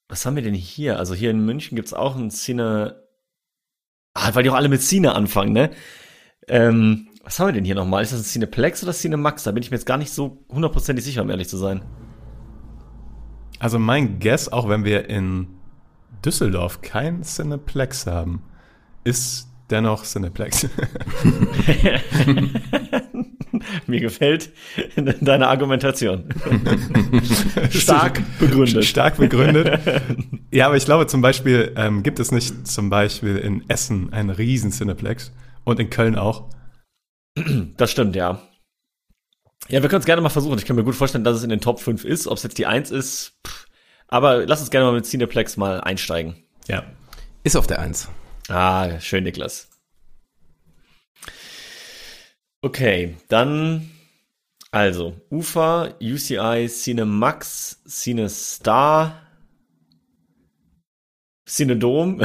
was 0.09 0.27
haben 0.27 0.35
wir 0.35 0.43
denn 0.43 0.55
hier? 0.55 0.99
Also 0.99 1.15
hier 1.15 1.31
in 1.31 1.45
München 1.45 1.77
gibt's 1.77 1.95
auch 1.95 2.17
ein 2.17 2.31
Cine. 2.31 3.01
Ah, 4.15 4.35
weil 4.35 4.43
die 4.43 4.51
auch 4.51 4.57
alle 4.57 4.69
mit 4.69 4.83
Cine 4.83 5.15
anfangen, 5.15 5.53
ne? 5.53 5.71
Ähm, 6.49 7.09
was 7.23 7.39
haben 7.39 7.47
wir 7.47 7.53
denn 7.53 7.65
hier 7.65 7.77
nochmal? 7.77 8.03
Ist 8.03 8.13
das 8.13 8.21
ein 8.21 8.25
Cineplex 8.25 8.83
oder 8.83 8.93
Cinemax? 8.93 9.45
Da 9.45 9.53
bin 9.53 9.63
ich 9.63 9.71
mir 9.71 9.77
jetzt 9.77 9.87
gar 9.87 9.99
nicht 9.99 10.11
so 10.11 10.45
hundertprozentig 10.51 11.05
sicher, 11.05 11.23
um 11.23 11.31
ehrlich 11.31 11.49
zu 11.49 11.57
sein. 11.57 11.83
Also 13.61 13.79
mein 13.79 14.19
Guess, 14.19 14.49
auch 14.49 14.69
wenn 14.69 14.85
wir 14.85 15.09
in 15.09 15.47
Düsseldorf 16.25 16.83
kein 16.83 17.23
Cineplex 17.23 18.07
haben, 18.07 18.43
ist 19.05 19.47
dennoch 19.71 20.03
Cineplex. 20.03 20.67
Mir 23.87 24.01
gefällt 24.01 24.51
deine 24.97 25.49
Argumentation. 25.49 26.29
Stark 27.71 28.23
begründet. 28.39 28.85
Stark 28.85 29.17
begründet. 29.17 29.81
ja, 30.51 30.67
aber 30.67 30.77
ich 30.77 30.85
glaube 30.85 31.07
zum 31.07 31.21
Beispiel, 31.21 31.73
ähm, 31.77 32.03
gibt 32.03 32.19
es 32.19 32.33
nicht 32.33 32.67
zum 32.67 32.91
Beispiel 32.91 33.37
in 33.37 33.69
Essen 33.69 34.13
einen 34.13 34.31
riesen 34.31 34.71
Cineplex 34.71 35.33
und 35.65 35.81
in 35.81 35.91
Köln 35.91 36.17
auch. 36.17 36.49
Das 37.77 37.91
stimmt, 37.91 38.17
ja. 38.17 38.43
Ja, 39.69 39.83
wir 39.83 39.89
können 39.89 40.01
es 40.01 40.07
gerne 40.07 40.23
mal 40.23 40.29
versuchen. 40.29 40.59
Ich 40.59 40.65
kann 40.65 40.77
mir 40.77 40.85
gut 40.85 40.95
vorstellen, 40.95 41.25
dass 41.25 41.37
es 41.37 41.45
in 41.45 41.51
den 41.51 41.61
Top 41.61 41.81
5 41.81 42.05
ist. 42.05 42.27
Ob 42.27 42.37
es 42.37 42.43
jetzt 42.43 42.59
die 42.59 42.67
1 42.67 42.91
ist, 42.91 43.39
pff. 43.47 43.67
aber 44.09 44.45
lass 44.47 44.61
uns 44.61 44.71
gerne 44.71 44.87
mal 44.87 44.95
mit 44.95 45.07
Cineplex 45.07 45.57
mal 45.57 45.81
einsteigen. 45.81 46.37
Ja. 46.69 46.85
Ist 47.45 47.57
auf 47.57 47.67
der 47.67 47.79
1. 47.79 48.09
Ah, 48.49 49.01
schön, 49.01 49.25
Niklas. 49.25 49.72
Okay, 52.63 53.17
dann 53.29 53.91
also 54.71 55.15
UFA, 55.31 55.91
UCI, 56.01 56.69
Cinemax, 56.69 57.83
Cinestar, 57.87 59.21
Cinedom. 61.47 62.23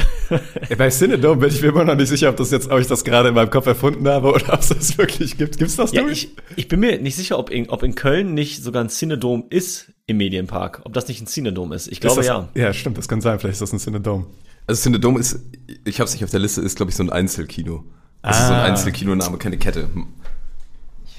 Bei 0.78 0.90
Cinedome 0.90 1.42
bin 1.42 1.50
ich 1.50 1.62
mir 1.62 1.70
immer 1.70 1.84
noch 1.84 1.96
nicht 1.96 2.08
sicher, 2.08 2.30
ob 2.30 2.38
das 2.38 2.52
jetzt, 2.52 2.70
ob 2.70 2.80
ich 2.80 2.88
das 2.88 3.04
gerade 3.04 3.30
in 3.30 3.36
meinem 3.36 3.50
Kopf 3.50 3.66
erfunden 3.66 4.08
habe 4.08 4.32
oder 4.32 4.54
ob 4.54 4.60
es 4.62 4.70
das 4.70 4.98
wirklich 4.98 5.38
gibt. 5.38 5.58
Gibt's 5.58 5.76
das 5.76 5.92
ja, 5.92 6.04
durch? 6.04 6.26
ich, 6.26 6.36
ich 6.56 6.68
bin 6.68 6.80
mir 6.80 7.02
nicht 7.02 7.16
sicher, 7.16 7.38
ob 7.40 7.50
in, 7.50 7.68
ob 7.70 7.82
in 7.84 7.96
Köln 7.96 8.34
nicht 8.36 8.64
sogar 8.64 8.84
ein 8.84 8.90
Cinedom 8.90 9.46
ist 9.50 9.92
im 10.06 10.18
Medienpark. 10.18 10.82
Ob 10.86 10.94
das 10.94 11.08
nicht 11.08 11.20
ein 11.20 11.28
Cinedom 11.28 11.74
ist. 11.74 11.88
Ich 11.88 11.94
Ist 11.94 12.02
glaube 12.02 12.18
das, 12.18 12.28
ja. 12.28 12.48
Ja, 12.54 12.72
stimmt, 12.74 12.98
das 12.98 13.08
kann 13.10 13.20
sein. 13.20 13.40
Vielleicht 13.40 13.56
ist 13.56 13.62
das 13.64 13.74
ein 13.74 13.80
Cinedome. 13.80 14.28
Also 14.68 14.84
Cinedome 14.84 15.20
ist, 15.20 15.40
ich 15.84 16.00
habe 16.00 16.08
es 16.08 16.14
nicht 16.14 16.24
auf 16.24 16.30
der 16.32 16.40
Liste, 16.40 16.62
ist 16.62 16.76
glaube 16.78 16.92
ich 16.92 16.96
so 16.96 17.04
ein 17.04 17.10
Einzelkino. 17.10 17.84
Das 18.22 18.40
ist 18.40 18.48
so 18.48 18.54
ein 18.54 18.60
Ah. 18.60 18.64
Einzelkinoname, 18.66 19.38
keine 19.40 19.58
Kette. 19.58 19.90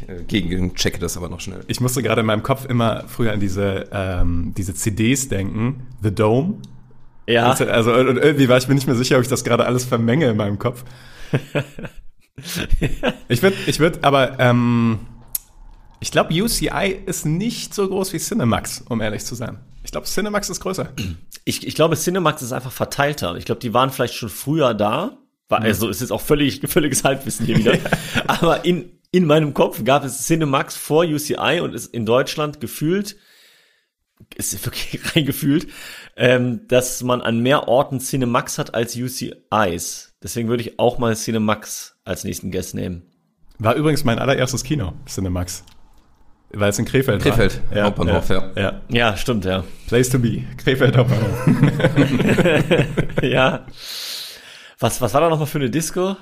Ich 0.01 0.09
äh, 0.09 0.25
gegen 0.25 0.75
checke 0.75 0.99
das 0.99 1.17
aber 1.17 1.29
noch 1.29 1.41
schnell. 1.41 1.61
Ich 1.67 1.81
musste 1.81 2.03
gerade 2.03 2.21
in 2.21 2.27
meinem 2.27 2.43
Kopf 2.43 2.65
immer 2.67 3.05
früher 3.09 3.33
an 3.33 3.41
diese, 3.41 3.89
ähm, 3.93 4.55
diese 4.57 4.75
CDs 4.75 5.29
denken. 5.29 5.87
The 6.03 6.15
Dome. 6.15 6.59
Ja, 7.27 7.51
Also 7.51 7.93
und 7.93 8.17
irgendwie 8.17 8.49
war 8.49 8.57
ich 8.57 8.69
mir 8.69 8.75
nicht 8.75 8.87
mehr 8.87 8.97
sicher, 8.97 9.17
ob 9.17 9.23
ich 9.23 9.29
das 9.29 9.45
gerade 9.45 9.67
alles 9.67 9.85
vermenge 9.85 10.31
in 10.31 10.37
meinem 10.37 10.59
Kopf. 10.59 10.85
ich 13.29 13.43
würde, 13.43 13.57
ich 13.67 13.81
würd, 13.81 14.03
aber 14.03 14.41
ähm, 14.41 15.01
Ich 16.01 16.11
glaube, 16.11 16.33
UCI 16.33 16.97
ist 17.05 17.27
nicht 17.27 17.75
so 17.75 17.87
groß 17.89 18.13
wie 18.15 18.19
Cinemax, 18.19 18.85
um 18.89 19.01
ehrlich 19.01 19.25
zu 19.25 19.35
sein. 19.35 19.59
Ich 19.85 19.91
glaube, 19.91 20.07
Cinemax 20.07 20.49
ist 20.49 20.61
größer. 20.61 20.91
Ich, 21.45 21.67
ich 21.67 21.75
glaube, 21.75 21.97
Cinemax 21.97 22.43
ist 22.43 22.53
einfach 22.53 22.73
verteilter. 22.73 23.37
Ich 23.37 23.45
glaube, 23.45 23.61
die 23.61 23.75
waren 23.75 23.91
vielleicht 23.91 24.15
schon 24.15 24.29
früher 24.29 24.75
da. 24.75 25.19
War, 25.49 25.63
also 25.63 25.89
ist 25.89 26.01
jetzt 26.03 26.11
auch 26.13 26.21
völlig, 26.21 26.61
völliges 26.67 27.05
Halbwissen 27.05 27.47
hier 27.47 27.57
wieder. 27.57 27.79
Aber 28.27 28.65
in, 28.67 28.98
in 29.11 29.25
meinem 29.25 29.55
Kopf 29.55 29.85
gab 29.85 30.05
es 30.05 30.27
Cinemax 30.27 30.77
vor 30.77 31.05
UCI 31.05 31.61
und 31.63 31.75
ist 31.75 31.95
in 31.95 32.05
Deutschland 32.05 32.61
gefühlt, 32.61 33.17
ist 34.37 34.65
wirklich 34.65 35.01
reingefühlt, 35.15 35.69
ähm, 36.17 36.67
dass 36.69 37.03
man 37.03 37.21
an 37.21 37.41
mehr 37.41 37.69
Orten 37.69 38.01
Cinemax 38.01 38.59
hat 38.59 38.75
als 38.75 38.97
UCIs. 38.97 40.17
Deswegen 40.23 40.49
würde 40.49 40.63
ich 40.63 40.79
auch 40.79 40.99
mal 40.99 41.15
Cinemax 41.15 41.97
als 42.05 42.25
nächsten 42.25 42.51
Guest 42.51 42.75
nehmen. 42.75 43.03
War 43.59 43.75
übrigens 43.75 44.05
mein 44.05 44.19
allererstes 44.19 44.63
Kino, 44.63 44.93
Cinemax. 45.07 45.65
Weil 46.51 46.71
es 46.71 46.79
in 46.79 46.87
Krefeld, 46.87 47.23
Krefeld, 47.23 47.61
war. 47.71 47.85
Hauptbahnhof, 47.85 48.29
ja. 48.31 48.51
ja. 48.57 48.81
Ja, 48.89 49.17
stimmt, 49.17 49.45
ja. 49.45 49.65
Place 49.87 50.09
to 50.09 50.19
be. 50.19 50.45
Krefeld 50.57 50.97
Hauptbahnhof. 50.97 51.47
ja. 53.23 53.67
Was, 54.79 55.01
was 55.01 55.13
war 55.13 55.21
da 55.21 55.29
nochmal 55.29 55.47
für 55.47 55.59
eine 55.59 55.69
Disco? 55.69 56.17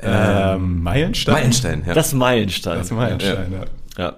Ähm, 0.00 0.82
Meilenstein? 0.82 1.34
Meilenstein, 1.34 1.84
ja. 1.86 1.94
Das 1.94 2.12
Meilenstein. 2.12 2.78
Das 2.78 2.86
ist 2.86 2.92
Meilenstein, 2.92 3.52
ja. 3.52 3.64
Ja. 3.98 4.16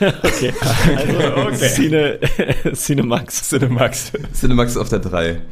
okay. 0.22 0.52
Also, 0.60 1.36
okay. 1.46 1.68
Cine, 1.68 2.18
Cinemax. 2.74 3.48
Cinemax. 3.48 4.12
Cinemax 4.32 4.76
auf 4.76 4.88
der 4.88 4.98
3. 4.98 5.42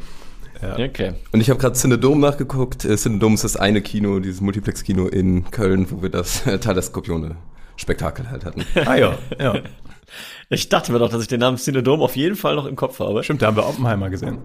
Okay. 0.77 1.13
Und 1.31 1.41
ich 1.41 1.49
habe 1.49 1.59
gerade 1.59 1.75
Cinedom 1.75 2.19
nachgeguckt. 2.19 2.85
Äh, 2.85 2.97
Cinedom 2.97 3.35
ist 3.35 3.43
das 3.43 3.55
eine 3.55 3.81
Kino, 3.81 4.19
dieses 4.19 4.41
Multiplex-Kino 4.41 5.07
in 5.07 5.49
Köln, 5.51 5.91
wo 5.91 6.01
wir 6.01 6.09
das 6.09 6.43
Tal 6.43 6.73
der 6.73 6.81
Skorpione-Spektakel 6.81 8.29
halt 8.31 8.45
hatten. 8.45 8.65
Ah 8.85 8.95
ja, 8.95 9.17
ja. 9.39 9.61
Ich 10.49 10.69
dachte 10.69 10.91
mir 10.91 10.99
doch, 10.99 11.09
dass 11.09 11.21
ich 11.21 11.27
den 11.27 11.39
Namen 11.39 11.57
Cinedom 11.57 12.01
auf 12.01 12.15
jeden 12.15 12.35
Fall 12.35 12.55
noch 12.55 12.65
im 12.65 12.75
Kopf 12.75 12.99
habe. 12.99 13.23
Stimmt, 13.23 13.41
da 13.41 13.47
haben 13.47 13.57
wir 13.57 13.67
Oppenheimer 13.67 14.09
gesehen. 14.09 14.39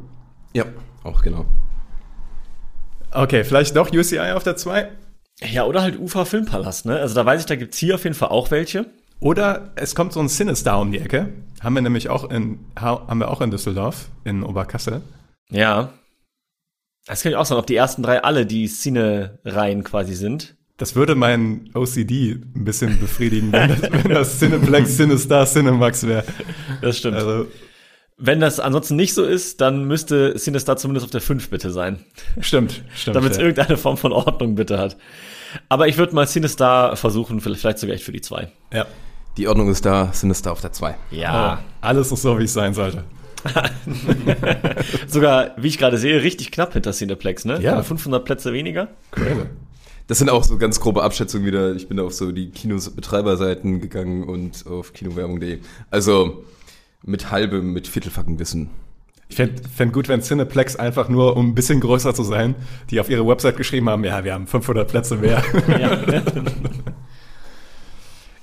Ja, 0.53 0.65
auch 1.05 1.23
genau. 1.23 1.47
Okay, 3.13 3.45
vielleicht 3.45 3.77
doch 3.77 3.93
UCI 3.93 4.33
auf 4.33 4.45
der 4.45 4.57
2? 4.57 4.89
Ja, 5.51 5.65
oder 5.65 5.83
halt 5.83 5.99
Ufa 5.99 6.25
Filmpalast, 6.25 6.87
ne? 6.87 6.99
Also 6.99 7.15
da 7.15 7.25
weiß 7.25 7.41
ich, 7.41 7.47
da 7.47 7.57
gibt's 7.57 7.79
hier 7.79 7.95
auf 7.95 8.05
jeden 8.05 8.15
Fall 8.15 8.29
auch 8.29 8.51
welche. 8.51 8.87
Oder 9.21 9.73
es 9.77 9.95
kommt 9.95 10.13
so 10.13 10.21
ein 10.21 10.29
Cinestar 10.29 10.81
um 10.81 10.93
die 10.93 10.99
Ecke. 10.99 11.29
Haben 11.61 11.75
wir 11.75 11.83
nämlich 11.83 12.09
auch 12.09 12.31
in, 12.31 12.59
haben 12.77 13.19
wir 13.19 13.31
auch 13.31 13.41
in 13.41 13.51
Düsseldorf, 13.51 14.09
in 14.25 14.43
Oberkassel. 14.43 15.03
Ja. 15.51 15.93
Das 17.07 17.23
kann 17.23 17.33
ich 17.33 17.37
auch 17.37 17.45
sagen, 17.45 17.59
ob 17.59 17.67
die 17.67 17.77
ersten 17.77 18.03
drei 18.03 18.23
alle 18.23 18.47
die 18.47 18.67
Cine-Reihen 18.67 19.85
quasi 19.85 20.15
sind. 20.15 20.57
Das 20.77 20.95
würde 20.97 21.15
mein 21.15 21.69
OCD 21.75 22.39
ein 22.55 22.65
bisschen 22.65 22.99
befriedigen, 22.99 23.53
wenn 23.53 23.69
das, 23.69 23.83
wenn 23.83 24.09
das 24.09 24.39
Cineplex, 24.39 24.97
Cinestar, 24.97 25.45
Cinemax 25.45 26.07
wäre. 26.07 26.25
Das 26.81 26.97
stimmt. 26.97 27.17
Also, 27.17 27.47
Wenn 28.23 28.41
das 28.41 28.61
ansonsten 28.61 28.97
nicht 28.97 29.15
so 29.15 29.25
ist, 29.25 29.61
dann 29.61 29.85
müsste 29.85 30.35
Cinestar 30.37 30.77
zumindest 30.77 31.05
auf 31.05 31.11
der 31.11 31.23
5 31.23 31.49
bitte 31.49 31.71
sein. 31.71 32.05
stimmt, 32.41 32.83
stimmt. 32.95 33.17
Damit 33.17 33.33
es 33.33 33.39
ja. 33.39 33.45
irgendeine 33.45 33.77
Form 33.77 33.97
von 33.97 34.13
Ordnung 34.13 34.55
bitte 34.55 34.79
hat. 34.79 34.97
Aber 35.69 35.89
ich 35.89 35.97
würde 35.97 36.15
mal 36.15 36.29
Cinestar 36.29 36.97
versuchen, 36.97 37.41
vielleicht 37.41 37.79
sogar 37.79 37.95
echt 37.95 38.05
für 38.05 38.13
die 38.13 38.21
2. 38.21 38.49
ja. 38.73 38.87
Die 39.37 39.47
Ordnung 39.49 39.71
ist 39.71 39.87
da, 39.87 40.11
Sinister 40.13 40.53
auf 40.53 40.61
der 40.61 40.73
2. 40.73 40.97
Ja. 41.13 41.61
Oh, 41.61 41.65
alles 41.81 42.11
ist 42.11 42.23
so, 42.23 42.39
wie 42.39 42.45
es 42.45 42.53
sein 42.53 42.75
sollte. 42.75 43.05
Sogar, 45.07 45.53
wie 45.57 45.69
ich 45.69 45.79
gerade 45.79 45.99
sehe, 45.99 46.23
richtig 46.23 46.51
knapp 46.51 46.73
hinter 46.73 46.93
Cineplex, 46.93 47.45
ne? 47.45 47.61
Ja. 47.63 47.75
Aber 47.75 47.85
500 47.85 48.25
Plätze 48.25 48.53
weniger. 48.53 48.89
Crazy. 49.13 49.47
Das 50.09 50.19
sind 50.19 50.29
auch 50.29 50.43
so 50.43 50.59
ganz 50.59 50.81
grobe 50.81 51.05
Abschätzungen 51.05 51.47
wieder. 51.47 51.75
Ich 51.75 51.87
bin 51.89 51.97
da 51.97 52.03
auf 52.03 52.13
so 52.13 52.33
die 52.33 52.51
Kinos-Betreiberseiten 52.51 53.81
gegangen 53.81 54.25
und 54.25 54.67
auf 54.67 54.93
kinowerbung.de. 54.93 55.61
Also 55.91 56.45
mit 57.03 57.31
halbem, 57.31 57.73
mit 57.73 57.89
Viertelfacken 57.89 58.39
Wissen. 58.39 58.71
Ich 59.29 59.37
fände 59.37 59.63
fänd 59.69 59.93
gut, 59.93 60.09
wenn 60.09 60.23
Cineplex 60.23 60.75
einfach 60.75 61.09
nur, 61.09 61.37
um 61.37 61.51
ein 61.51 61.55
bisschen 61.55 61.81
größer 61.81 62.15
zu 62.15 62.25
sein, 62.25 62.57
die 62.91 62.99
auf 62.99 63.09
ihre 63.09 63.27
Website 63.27 63.57
geschrieben 63.57 63.89
haben, 63.89 64.03
ja, 64.05 64.25
wir 64.25 64.35
haben 64.35 64.49
500 64.49 64.89
Plätze 64.91 65.17
mehr. 65.17 65.43
Ja. 65.69 66.03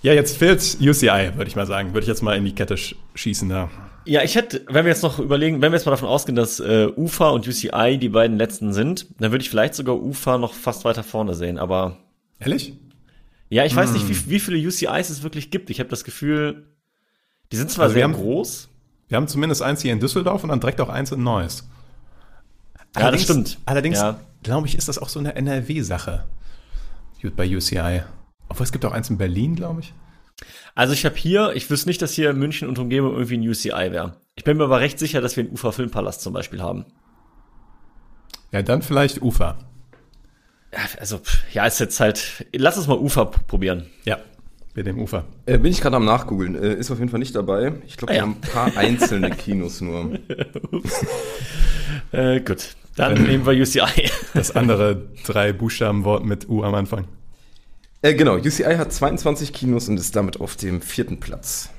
ja, 0.02 0.14
jetzt 0.14 0.38
fehlt 0.38 0.78
UCI, 0.80 1.32
würde 1.36 1.48
ich 1.48 1.58
mal 1.58 1.68
sagen. 1.68 1.90
Würde 1.90 2.02
ich 2.02 2.08
jetzt 2.08 2.22
mal 2.24 2.38
in 2.38 2.46
die 2.46 2.56
Kette 2.56 2.78
sch 2.78 2.96
schießen 3.16 3.50
da. 3.50 3.70
ja, 4.06 4.24
ich 4.24 4.36
hätte, 4.36 4.64
wenn 4.70 4.86
wir 4.86 4.92
jetzt 4.92 5.04
noch 5.04 5.20
überlegen, 5.20 5.62
wenn 5.62 5.74
wir 5.74 5.78
jetzt 5.78 5.86
mal 5.86 5.92
davon 5.92 6.08
ausgehen, 6.08 6.38
dass 6.38 6.62
äh, 6.62 6.88
UFA 6.96 7.32
und 7.32 7.46
UCI 7.46 7.98
die 8.00 8.10
beiden 8.10 8.38
letzten 8.38 8.72
sind, 8.72 9.08
dann 9.20 9.32
würde 9.32 9.42
ich 9.42 9.50
vielleicht 9.50 9.76
sogar 9.76 10.02
UFA 10.02 10.38
noch 10.38 10.54
fast 10.54 10.86
weiter 10.86 11.04
vorne 11.04 11.36
sehen. 11.36 11.58
Aber 11.58 11.98
Ehrlich? 12.40 12.78
ja, 13.50 13.66
ich 13.66 13.76
weiß 13.76 13.92
nicht, 13.92 14.08
wie, 14.08 14.32
wie 14.32 14.40
viele 14.40 14.58
UCIs 14.66 15.10
es 15.10 15.22
wirklich 15.22 15.52
gibt. 15.52 15.70
Ich 15.70 15.82
habe 15.82 15.90
das 15.90 16.06
Gefühl, 16.06 16.64
die 17.52 17.58
sind 17.58 17.72
zwar 17.72 17.84
Also 17.86 17.96
wir 17.96 18.00
sehr 18.00 18.04
haben- 18.10 18.14
groß. 18.14 18.70
Wir 19.08 19.16
haben 19.18 19.28
zumindest 19.28 19.62
eins 19.62 19.82
hier 19.82 19.94
in 19.94 20.00
Düsseldorf 20.00 20.44
und 20.44 20.50
dann 20.50 20.60
direkt 20.60 20.82
auch 20.82 20.90
eins 20.90 21.12
in 21.12 21.24
Neuss. 21.24 21.68
Ja, 22.98 23.12
das 23.12 23.24
stimmt. 23.24 23.58
Allerdings, 23.66 24.00
Ja. 24.00 24.20
glaube 24.44 24.68
ich, 24.68 24.78
ist 24.78 24.88
das 24.90 24.98
auch 24.98 25.10
so 25.10 25.20
eine 25.20 25.36
NRW-Sache 25.36 26.26
bei 27.36 27.46
UCI. 27.56 28.04
Obwohl 28.50 28.64
es 28.64 28.72
gibt 28.72 28.86
auch 28.86 28.94
eins 28.94 29.10
in 29.10 29.18
Berlin, 29.18 29.56
glaube 29.56 29.82
ich. 29.82 29.94
Also 30.76 30.94
ich 30.94 31.04
habe 31.06 31.16
hier, 31.16 31.52
ich 31.56 31.70
wüsste 31.70 31.90
nicht, 31.90 32.02
dass 32.02 32.14
hier 32.14 32.30
in 32.30 32.38
München 32.38 32.68
und 32.70 32.80
Umgebung 32.80 33.14
irgendwie 33.14 33.38
ein 33.38 33.48
UCI 33.48 33.92
wäre. 33.92 34.16
Ich 34.36 34.44
bin 34.46 34.56
mir 34.58 34.64
aber 34.64 34.80
recht 34.80 34.98
sicher, 35.00 35.20
dass 35.20 35.36
wir 35.36 35.44
einen 35.44 35.52
Ufa 35.54 35.72
Filmpalast 35.72 36.22
zum 36.22 36.32
Beispiel 36.34 36.62
haben. 36.62 36.86
Ja, 38.52 38.62
dann 38.62 38.82
vielleicht 38.82 39.22
Ufa. 39.22 39.58
Ja, 40.74 40.80
also, 41.00 41.20
ja, 41.54 41.66
ist 41.66 41.80
jetzt 41.80 42.00
halt, 42.00 42.46
lass 42.54 42.78
uns 42.78 42.88
mal 42.88 42.98
Ufa 42.98 43.26
p- 43.26 43.40
probieren. 43.48 43.88
Ja, 44.06 44.20
mit 44.78 44.86
dem 44.86 45.00
Ufer. 45.00 45.26
Äh, 45.48 45.58
bin 45.58 45.72
ich 45.72 45.82
gerade 45.82 45.96
am 45.98 46.06
Nachgoogeln. 46.06 46.56
Äh, 46.56 46.76
ist 46.76 46.92
auf 46.92 47.00
jeden 47.00 47.10
Fall 47.10 47.20
nicht 47.20 47.36
dabei. 47.36 47.74
Ich 47.88 47.98
glaube, 47.98 48.14
Ah, 48.14 48.16
wir 48.16 48.18
ja. 48.18 48.22
haben 48.22 48.38
ein 48.42 48.50
paar 48.50 48.72
einzelne 48.78 49.32
Kinos 49.32 49.82
nur. 49.82 50.20
Äh, 52.12 52.40
gut, 52.42 52.76
dann 52.96 53.24
nehmen 53.24 53.46
wir 53.46 53.54
UCI. 53.60 54.10
Das 54.36 54.56
andere 54.56 55.08
drei 55.26 55.52
Buchstabenwort 55.52 56.24
mit 56.24 56.48
U 56.48 56.64
am 56.64 56.76
Anfang. 56.76 57.06
Äh, 58.04 58.14
genau, 58.14 58.36
UCI 58.38 58.76
hat 58.78 58.94
22 58.94 59.52
Kinos 59.52 59.90
und 59.90 60.00
ist 60.00 60.16
damit 60.16 60.40
auf 60.40 60.56
dem 60.56 60.82
vierten 60.82 61.20
Platz. 61.20 61.72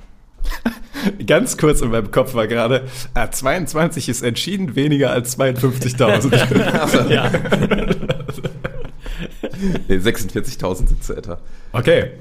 Ganz 1.25 1.57
kurz 1.57 1.79
in 1.81 1.91
meinem 1.91 2.11
Kopf 2.11 2.33
war 2.33 2.47
gerade, 2.47 2.83
ah, 3.13 3.31
22 3.31 4.09
ist 4.09 4.21
entschieden 4.23 4.75
weniger 4.75 5.11
als 5.11 5.39
52.000. 5.39 7.09
ja. 7.09 7.31
Nee, 9.87 9.95
46.000 9.97 10.87
Sitze 10.89 11.15
etwa. 11.17 11.39
okay, 11.71 12.11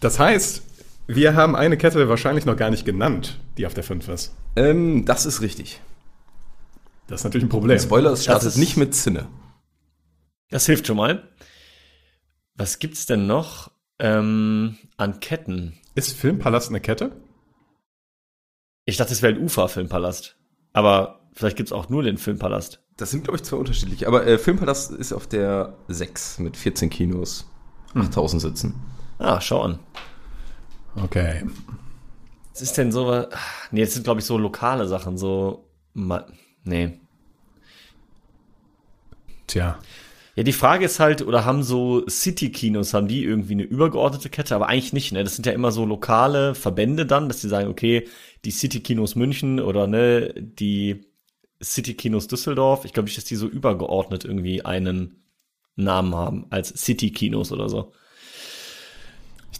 das 0.00 0.18
heißt, 0.18 0.62
wir 1.06 1.34
haben 1.34 1.56
eine 1.56 1.76
Kette 1.76 2.08
wahrscheinlich 2.08 2.44
noch 2.44 2.56
gar 2.56 2.70
nicht 2.70 2.84
genannt, 2.84 3.38
die 3.56 3.66
auf 3.66 3.74
der 3.74 3.84
5 3.84 4.08
ist. 4.08 4.34
Ähm, 4.56 5.04
das 5.04 5.26
ist 5.26 5.40
richtig. 5.40 5.80
Das 7.06 7.20
ist 7.20 7.24
natürlich 7.24 7.44
ein 7.46 7.50
Problem. 7.50 7.78
Spoiler, 7.78 8.12
es 8.12 8.24
startet 8.24 8.48
ist- 8.48 8.56
nicht 8.56 8.76
mit 8.76 8.94
Zinne. 8.94 9.26
Das 10.50 10.66
hilft 10.66 10.86
schon 10.86 10.96
mal. 10.96 11.28
Was 12.54 12.78
gibt's 12.78 13.06
denn 13.06 13.26
noch 13.26 13.70
ähm, 13.98 14.76
an 14.96 15.20
Ketten? 15.20 15.78
Ist 15.94 16.12
Filmpalast 16.16 16.68
eine 16.70 16.80
Kette? 16.80 17.12
Ich 18.84 18.96
dachte, 18.96 19.12
es 19.12 19.22
wäre 19.22 19.34
ein 19.34 19.40
Ufa-Filmpalast. 19.42 20.36
Aber 20.72 21.20
vielleicht 21.34 21.56
gibt's 21.56 21.72
auch 21.72 21.88
nur 21.88 22.02
den 22.02 22.18
Filmpalast. 22.18 22.80
Das 22.96 23.10
sind, 23.10 23.24
glaube 23.24 23.36
ich, 23.36 23.42
zwei 23.44 23.56
unterschiedliche. 23.56 24.06
Aber 24.06 24.26
äh, 24.26 24.38
Filmpalast 24.38 24.92
ist 24.92 25.12
auf 25.12 25.26
der 25.26 25.76
6 25.88 26.38
mit 26.40 26.56
14 26.56 26.90
Kinos. 26.90 27.46
8000 27.94 28.42
Sitzen. 28.42 28.74
Ah, 29.20 29.40
schau 29.40 29.60
an. 29.60 29.78
Okay. 30.96 31.44
Was 32.52 32.62
ist 32.62 32.78
denn 32.78 32.90
so 32.90 33.06
was? 33.06 33.28
Nee, 33.70 33.80
jetzt 33.80 33.94
sind, 33.94 34.04
glaube 34.04 34.20
ich, 34.20 34.26
so 34.26 34.38
lokale 34.38 34.88
Sachen, 34.88 35.18
so. 35.18 35.68
Nee. 36.64 36.98
Tja. 39.46 39.78
Ja, 40.36 40.42
die 40.42 40.52
Frage 40.52 40.86
ist 40.86 41.00
halt, 41.00 41.22
oder 41.22 41.44
haben 41.44 41.62
so 41.62 42.06
City-Kinos, 42.08 42.94
haben 42.94 43.08
die 43.08 43.24
irgendwie 43.24 43.52
eine 43.52 43.64
übergeordnete 43.64 44.30
Kette? 44.30 44.54
Aber 44.54 44.68
eigentlich 44.68 44.94
nicht, 44.94 45.12
ne? 45.12 45.22
Das 45.22 45.36
sind 45.36 45.44
ja 45.44 45.52
immer 45.52 45.70
so 45.70 45.84
lokale 45.84 46.54
Verbände 46.54 47.04
dann, 47.04 47.28
dass 47.28 47.40
die 47.40 47.48
sagen, 47.48 47.68
okay, 47.68 48.08
die 48.44 48.50
City-Kinos 48.52 49.16
München 49.16 49.60
oder 49.60 49.86
ne, 49.86 50.32
die 50.34 51.04
City-Kinos 51.62 52.26
Düsseldorf. 52.26 52.86
Ich 52.86 52.94
glaube 52.94 53.06
nicht, 53.06 53.18
dass 53.18 53.24
die 53.24 53.36
so 53.36 53.46
übergeordnet 53.46 54.24
irgendwie 54.24 54.64
einen 54.64 55.24
Namen 55.76 56.14
haben, 56.14 56.46
als 56.48 56.68
City-Kinos 56.68 57.52
oder 57.52 57.68
so. 57.68 57.92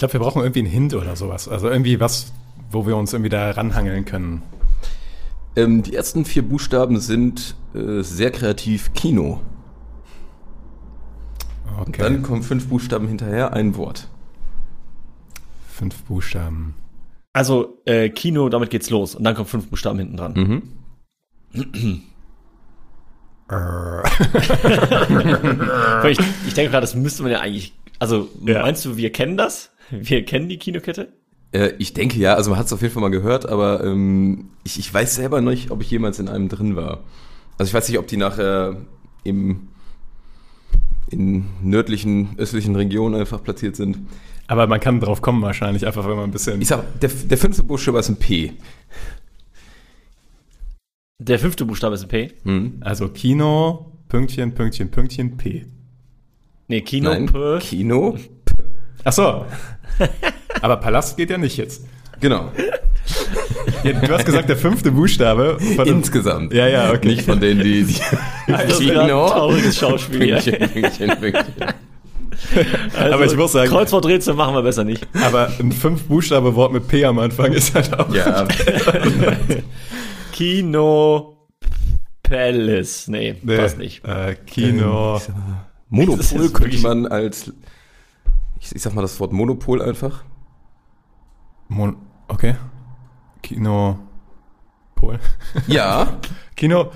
Ich 0.00 0.02
glaube, 0.02 0.14
wir 0.14 0.21
brauchen 0.21 0.40
irgendwie 0.40 0.61
einen 0.61 0.71
Hint 0.71 0.95
oder 0.95 1.14
sowas. 1.14 1.47
Also 1.47 1.69
irgendwie 1.69 2.00
was, 2.00 2.33
wo 2.71 2.87
wir 2.87 2.97
uns 2.97 3.12
irgendwie 3.12 3.28
da 3.28 3.50
ranhangeln 3.50 4.07
können. 4.07 4.40
Ähm, 5.57 5.83
die 5.83 5.95
ersten 5.95 6.25
vier 6.25 6.40
Buchstaben 6.40 6.99
sind 7.00 7.54
äh, 7.75 8.00
sehr 8.00 8.30
kreativ 8.30 8.95
Kino. 8.95 9.42
Okay. 11.83 12.00
Dann 12.00 12.23
kommen 12.23 12.42
fünf 12.42 12.69
Buchstaben 12.69 13.09
hinterher, 13.09 13.52
ein 13.52 13.76
Wort. 13.76 14.09
Fünf 15.69 16.02
Buchstaben. 16.04 16.75
Also, 17.35 17.83
äh, 17.85 18.09
Kino, 18.09 18.49
damit 18.49 18.71
geht's 18.71 18.88
los. 18.88 19.14
Und 19.14 19.25
dann 19.25 19.35
kommen 19.35 19.49
fünf 19.49 19.69
Buchstaben 19.69 19.99
hinten 19.99 20.16
dran. 20.16 20.33
Mhm. 20.33 20.62
Weil 26.02 26.12
Ich, 26.12 26.19
ich 26.47 26.54
denke 26.54 26.71
gerade, 26.71 26.85
das 26.85 26.95
müsste 26.95 27.23
man 27.23 27.33
ja 27.33 27.40
eigentlich. 27.40 27.75
Also, 27.99 28.30
Ja. 28.47 28.62
meinst 28.62 28.83
du, 28.87 28.97
wir 28.97 29.12
kennen 29.12 29.37
das? 29.37 29.71
Wir 30.00 30.25
kennen 30.25 30.49
die 30.49 30.59
Kinokette? 30.59 31.12
Äh, 31.52 31.73
ich 31.78 31.92
denke 31.94 32.18
ja, 32.18 32.35
also 32.35 32.50
man 32.50 32.59
hat 32.59 32.66
es 32.66 32.73
auf 32.73 32.82
jeden 32.82 32.94
Fall 32.94 33.02
mal 33.02 33.11
gehört, 33.11 33.49
aber 33.49 33.85
ähm, 33.85 34.50
ich, 34.64 34.78
ich 34.78 34.92
weiß 34.92 35.16
selber 35.16 35.40
nicht, 35.40 35.70
ob 35.70 35.82
ich 35.82 35.90
jemals 35.90 36.18
in 36.18 36.28
einem 36.28 36.49
drin 36.49 36.76
war. 36.76 37.04
Also 37.59 37.70
ich 37.70 37.75
weiß 37.75 37.88
nicht, 37.88 37.99
ob 37.99 38.06
die 38.06 38.16
nachher 38.16 38.76
im 39.25 39.68
in 41.11 41.44
nördlichen, 41.62 42.38
östlichen 42.38 42.76
Regionen 42.76 43.16
einfach 43.16 43.42
platziert 43.42 43.76
sind. 43.76 43.99
Aber 44.47 44.66
man 44.66 44.80
kann 44.80 45.00
drauf 45.00 45.23
kommen 45.23 45.42
wahrscheinlich, 45.42 45.87
einfach 45.87 46.09
wenn 46.09 46.16
man 46.16 46.25
ein 46.25 46.30
bisschen... 46.30 46.61
Ich 46.61 46.68
sag, 46.68 47.00
der, 47.00 47.11
der 47.11 47.38
fünfte 47.38 47.62
Buchstabe 47.62 47.99
ist 47.99 48.09
ein 48.09 48.16
P. 48.16 48.52
Der 51.18 51.38
fünfte 51.38 51.64
Buchstabe 51.64 51.94
ist 51.94 52.02
ein 52.02 52.09
P. 52.09 52.32
Hm? 52.44 52.78
Also 52.80 53.09
Kino, 53.09 53.92
Pünktchen, 54.09 54.54
Pünktchen, 54.54 54.90
Pünktchen, 54.90 55.37
P. 55.37 55.66
Nee, 56.68 56.80
Kino, 56.82 57.11
Nein, 57.11 57.26
P. 57.26 57.59
Kino. 57.59 58.16
Ach 59.04 59.12
so. 59.12 59.45
Aber 60.62 60.76
Palast 60.76 61.16
geht 61.16 61.30
ja 61.30 61.38
nicht 61.38 61.57
jetzt. 61.57 61.85
Genau. 62.21 62.50
Ja, 63.83 63.92
du 63.95 64.12
hast 64.12 64.26
gesagt, 64.26 64.49
der 64.49 64.57
fünfte 64.57 64.92
Buchstabe. 64.92 65.59
Von 65.76 65.85
dem- 65.87 65.97
Insgesamt. 65.99 66.52
Ja, 66.52 66.66
ja, 66.69 66.90
okay. 66.92 67.09
Nicht 67.09 67.23
von 67.23 67.40
denen, 67.40 67.62
die... 67.62 67.85
die 67.85 67.97
Das 68.47 68.78
ist 68.78 68.90
ein 68.90 69.09
trauriges 69.09 69.78
Schauspiel. 69.78 70.19
Pünktchen, 70.19 70.71
Pünktchen, 70.71 71.09
Pünktchen. 71.19 71.54
Also, 72.99 73.14
Aber 73.14 73.25
ich 73.25 73.37
muss 73.37 73.52
sagen- 73.52 73.71
Kreuzworträtsel 73.71 74.35
machen 74.35 74.54
wir 74.54 74.62
besser 74.62 74.85
nicht. 74.85 75.07
Aber 75.25 75.50
ein 75.59 75.73
Fünf-Buchstabe-Wort 75.73 76.73
mit 76.73 76.88
P 76.88 77.04
am 77.04 77.19
Anfang 77.19 77.52
ist 77.52 77.75
halt 77.75 77.99
auch. 77.99 78.14
Ja, 78.14 78.47
Kino 80.33 81.37
Palace. 82.23 83.09
Nee, 83.09 83.37
Nee, 83.42 83.57
passt 83.57 83.78
nicht. 83.78 84.04
Äh, 84.04 84.37
Kino. 84.47 85.14
Das 85.14 85.30
Monopol 85.88 86.45
ist 86.45 86.54
könnte 86.54 86.78
man 86.78 87.07
als... 87.07 87.52
Ich, 88.60 88.74
ich 88.74 88.82
sag 88.82 88.94
mal 88.94 89.02
das 89.02 89.18
Wort 89.20 89.32
Monopol 89.32 89.82
einfach. 89.82 90.22
Mon 91.68 91.96
okay. 92.28 92.54
Kino. 93.42 93.98
Pol. 94.94 95.18
Ja. 95.66 96.18
Kino. 96.54 96.92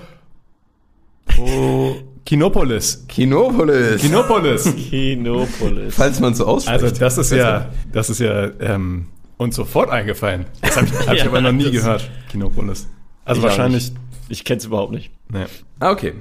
Oh, 1.39 1.95
Kinopolis. 2.25 3.05
Kinopolis. 3.07 4.01
Kinopolis. 4.01 4.63
Kinopolis. 4.89 5.95
Falls 5.95 6.19
man 6.19 6.33
so 6.35 6.45
ausspricht. 6.45 6.83
Also 6.83 6.95
das 6.95 7.17
ist 7.17 7.31
ja, 7.31 7.69
das 7.91 8.09
ist 8.09 8.19
ja 8.19 8.49
ähm, 8.59 9.07
uns 9.37 9.55
sofort 9.55 9.89
eingefallen. 9.89 10.45
Das 10.61 10.77
habe 10.77 10.87
ich, 10.87 10.93
hab 11.07 11.13
ich 11.13 11.19
Ja, 11.23 11.25
aber 11.27 11.41
noch 11.41 11.51
nie 11.51 11.71
gehört. 11.71 12.09
Kinopolis. 12.29 12.87
Also 13.25 13.41
Ich 13.41 13.47
wahrscheinlich. 13.47 13.91
Ich 14.29 14.43
kenn's 14.43 14.65
überhaupt 14.65 14.91
nicht. 14.91 15.11
Ne. 15.29 15.47
Ah, 15.79 15.91
okay. 15.91 16.13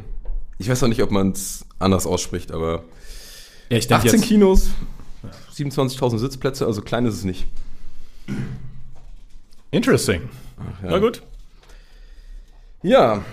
Ich 0.59 0.69
weiß 0.69 0.83
auch 0.83 0.89
nicht, 0.89 1.03
ob 1.03 1.11
man 1.11 1.31
es 1.31 1.65
anders 1.79 2.07
ausspricht, 2.07 2.53
aber 2.53 2.85
Ja, 3.71 3.79
ich 3.79 3.87
denke 3.87 4.07
18 4.07 4.21
jetzt. 4.21 4.29
Kinos, 4.29 4.71
27.000 5.55 6.19
Sitzplätze, 6.19 6.67
also 6.67 6.83
klein 6.83 7.07
ist 7.07 7.15
es 7.15 7.25
nicht. 7.25 7.47
Interesting. 9.71 10.29
Na 10.83 10.99
gut. 10.99 11.23
Ja. 12.83 13.25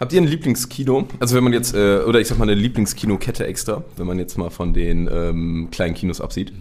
Habt 0.00 0.12
ihr 0.12 0.20
ein 0.20 0.26
Lieblingskino? 0.26 1.06
Also 1.20 1.36
wenn 1.36 1.44
man 1.44 1.52
jetzt, 1.52 1.74
äh, 1.74 2.00
oder 2.00 2.20
ich 2.20 2.26
sag 2.26 2.38
mal 2.38 2.44
eine 2.44 2.60
Lieblingskinokette 2.60 3.46
extra, 3.46 3.84
wenn 3.96 4.06
man 4.06 4.18
jetzt 4.18 4.36
mal 4.36 4.50
von 4.50 4.74
den 4.74 5.08
ähm, 5.12 5.68
kleinen 5.70 5.94
Kinos 5.94 6.20
absieht. 6.20 6.52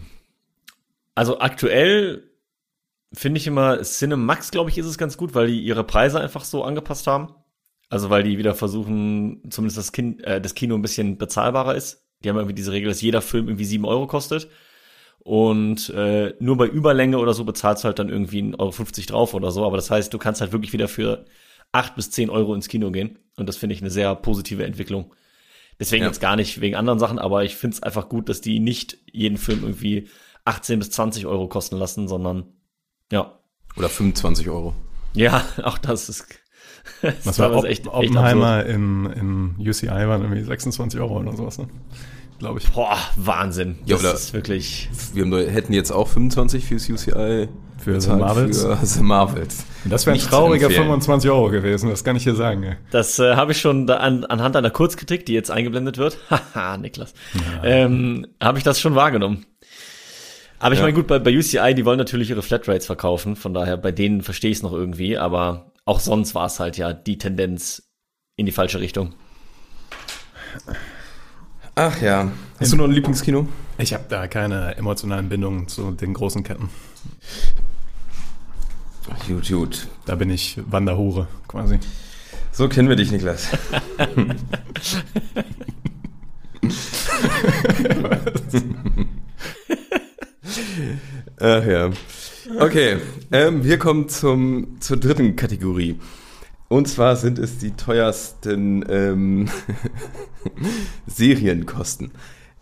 Also 1.15 1.39
aktuell 1.39 2.29
finde 3.13 3.39
ich 3.39 3.47
immer 3.47 3.81
Cinemax, 3.81 4.51
glaube 4.51 4.69
ich, 4.69 4.77
ist 4.77 4.85
es 4.85 4.97
ganz 4.97 5.17
gut, 5.17 5.33
weil 5.33 5.47
die 5.47 5.59
ihre 5.59 5.83
Preise 5.83 6.19
einfach 6.19 6.43
so 6.43 6.63
angepasst 6.63 7.07
haben. 7.07 7.33
Also 7.89 8.09
weil 8.09 8.23
die 8.23 8.37
wieder 8.37 8.55
versuchen, 8.55 9.41
zumindest 9.49 9.77
das, 9.77 9.91
kind, 9.91 10.23
äh, 10.23 10.39
das 10.39 10.53
Kino 10.53 10.75
ein 10.75 10.81
bisschen 10.81 11.17
bezahlbarer 11.17 11.75
ist. 11.75 12.05
Die 12.23 12.29
haben 12.29 12.37
irgendwie 12.37 12.55
diese 12.55 12.71
Regel, 12.71 12.89
dass 12.89 13.01
jeder 13.01 13.21
Film 13.21 13.47
irgendwie 13.47 13.65
sieben 13.65 13.85
Euro 13.85 14.07
kostet. 14.07 14.49
Und 15.23 15.89
äh, 15.89 16.33
nur 16.39 16.57
bei 16.57 16.65
Überlänge 16.67 17.19
oder 17.19 17.33
so 17.33 17.43
bezahlst 17.43 17.83
du 17.83 17.87
halt 17.87 17.99
dann 17.99 18.09
irgendwie 18.09 18.41
1,50 18.41 18.57
Euro 18.57 18.73
drauf 19.07 19.33
oder 19.33 19.51
so. 19.51 19.65
Aber 19.65 19.77
das 19.77 19.91
heißt, 19.91 20.13
du 20.13 20.17
kannst 20.17 20.41
halt 20.41 20.51
wirklich 20.51 20.73
wieder 20.73 20.87
für 20.87 21.25
acht 21.71 21.95
bis 21.95 22.09
zehn 22.09 22.29
Euro 22.29 22.55
ins 22.55 22.67
Kino 22.67 22.91
gehen. 22.91 23.19
Und 23.37 23.47
das 23.47 23.57
finde 23.57 23.75
ich 23.75 23.81
eine 23.81 23.91
sehr 23.91 24.15
positive 24.15 24.65
Entwicklung. 24.65 25.13
Deswegen 25.79 26.03
Ja. 26.03 26.09
jetzt 26.09 26.21
gar 26.21 26.35
nicht 26.35 26.59
wegen 26.61 26.75
anderen 26.75 26.99
Sachen, 26.99 27.19
aber 27.19 27.43
ich 27.43 27.55
finde 27.55 27.75
es 27.75 27.83
einfach 27.83 28.09
gut, 28.09 28.29
dass 28.29 28.41
die 28.41 28.59
nicht 28.59 28.97
jeden 29.11 29.37
Film 29.37 29.61
irgendwie 29.63 30.07
18 30.45 30.79
bis 30.79 30.89
20 30.91 31.25
Euro 31.27 31.47
kosten 31.47 31.77
lassen, 31.77 32.07
sondern 32.07 32.45
ja. 33.11 33.39
Oder 33.77 33.89
25 33.89 34.49
Euro. 34.49 34.75
Ja, 35.13 35.45
auch 35.63 35.77
das 35.77 36.09
ist. 36.09 36.25
das 37.01 37.25
Was 37.25 37.39
war 37.39 37.55
Op 37.55 37.65
echt, 37.65 37.85
echt 37.85 37.87
Oppenheimer 37.87 38.65
im, 38.65 39.05
im 39.05 39.55
UCI 39.59 39.87
waren 39.87 40.21
irgendwie 40.23 40.41
26 40.43 40.99
Euro 40.99 41.19
oder 41.19 41.35
sowas, 41.35 41.59
ne? 41.59 41.67
Glaube 42.41 42.59
ich. 42.59 42.67
Boah, 42.71 42.97
Wahnsinn. 43.17 43.77
Ja, 43.85 43.97
das 43.97 43.99
oder- 44.03 44.13
ist 44.15 44.33
wirklich. 44.33 44.89
Wir 45.13 45.23
haben, 45.25 45.47
hätten 45.47 45.73
jetzt 45.73 45.91
auch 45.91 46.07
25 46.07 46.65
fürs 46.65 46.89
UCI. 46.89 47.47
Für 47.77 48.01
The 48.01 48.09
Marvels? 48.09 48.63
Für 48.63 48.77
The 48.83 49.01
Marvels. 49.03 49.63
Das 49.85 50.07
wäre 50.07 50.15
ein 50.15 50.19
trauriger 50.21 50.65
empfehlen. 50.65 50.85
25 50.85 51.29
Euro 51.29 51.49
gewesen, 51.51 51.89
das 51.91 52.03
kann 52.03 52.15
ich 52.15 52.23
dir 52.23 52.33
sagen. 52.33 52.77
Das 52.89 53.19
äh, 53.19 53.35
habe 53.35 53.51
ich 53.51 53.61
schon 53.61 53.85
da 53.85 53.97
an, 53.97 54.25
anhand 54.25 54.55
einer 54.55 54.71
Kurzkritik, 54.71 55.25
die 55.27 55.33
jetzt 55.33 55.51
eingeblendet 55.51 55.99
wird. 55.99 56.17
Haha, 56.55 56.77
Niklas. 56.77 57.13
Ähm, 57.63 58.25
habe 58.41 58.57
ich 58.57 58.63
das 58.63 58.79
schon 58.79 58.95
wahrgenommen. 58.95 59.45
Aber 60.57 60.73
ich 60.73 60.79
Ja. 60.79 60.85
meine, 60.85 60.95
gut, 60.95 61.05
bei, 61.05 61.19
bei 61.19 61.35
UCI, 61.37 61.75
die 61.75 61.85
wollen 61.85 61.99
natürlich 61.99 62.31
ihre 62.31 62.41
Flatrates 62.41 62.87
verkaufen, 62.87 63.35
von 63.35 63.53
daher, 63.53 63.77
bei 63.77 63.91
denen 63.91 64.21
verstehe 64.23 64.49
ich 64.49 64.57
es 64.57 64.63
noch 64.63 64.73
irgendwie, 64.73 65.15
aber 65.17 65.71
auch 65.85 65.99
sonst 65.99 66.33
war 66.33 66.47
es 66.47 66.59
halt 66.59 66.77
ja 66.77 66.91
die 66.93 67.19
Tendenz 67.19 67.83
in 68.35 68.47
die 68.47 68.51
falsche 68.51 68.79
Richtung. 68.79 69.13
Ach 71.83 71.99
ja. 71.99 72.31
Hast 72.59 72.71
du 72.73 72.77
noch 72.77 72.85
ein 72.85 72.91
Lieblingskino? 72.91 73.47
Ich 73.79 73.91
habe 73.95 74.03
da 74.07 74.27
keine 74.27 74.77
emotionalen 74.77 75.29
Bindungen 75.29 75.67
zu 75.67 75.89
den 75.89 76.13
großen 76.13 76.43
Ketten. 76.43 76.69
Gut, 79.27 79.47
gut. 79.47 79.87
Da 80.05 80.13
bin 80.13 80.29
ich 80.29 80.59
Wanderhure 80.69 81.27
quasi. 81.47 81.79
So 82.51 82.69
kennen 82.69 82.87
wir 82.87 82.95
dich, 82.95 83.11
Niklas. 83.11 83.47
Ach 91.39 91.65
ja. 91.65 91.89
Okay, 92.59 92.97
ähm, 93.31 93.63
wir 93.63 93.79
kommen 93.79 94.07
zum, 94.07 94.79
zur 94.81 94.97
dritten 94.97 95.35
Kategorie. 95.35 95.99
Und 96.71 96.87
zwar 96.87 97.17
sind 97.17 97.37
es 97.37 97.57
die 97.57 97.71
teuersten 97.71 98.85
ähm, 98.87 99.49
Serienkosten. 101.05 102.11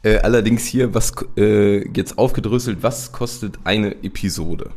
Äh, 0.01 0.17
allerdings 0.21 0.65
hier 0.65 0.95
was 0.95 1.13
äh, 1.37 1.87
jetzt 1.95 2.17
aufgedröselt, 2.17 2.81
was 2.81 3.11
kostet 3.11 3.59
eine 3.65 4.03
Episode? 4.03 4.71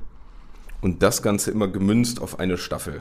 Und 0.83 1.03
das 1.03 1.23
Ganze 1.23 1.51
immer 1.51 1.67
gemünzt 1.69 2.21
auf 2.21 2.41
eine 2.41 2.59
Staffel. 2.59 3.01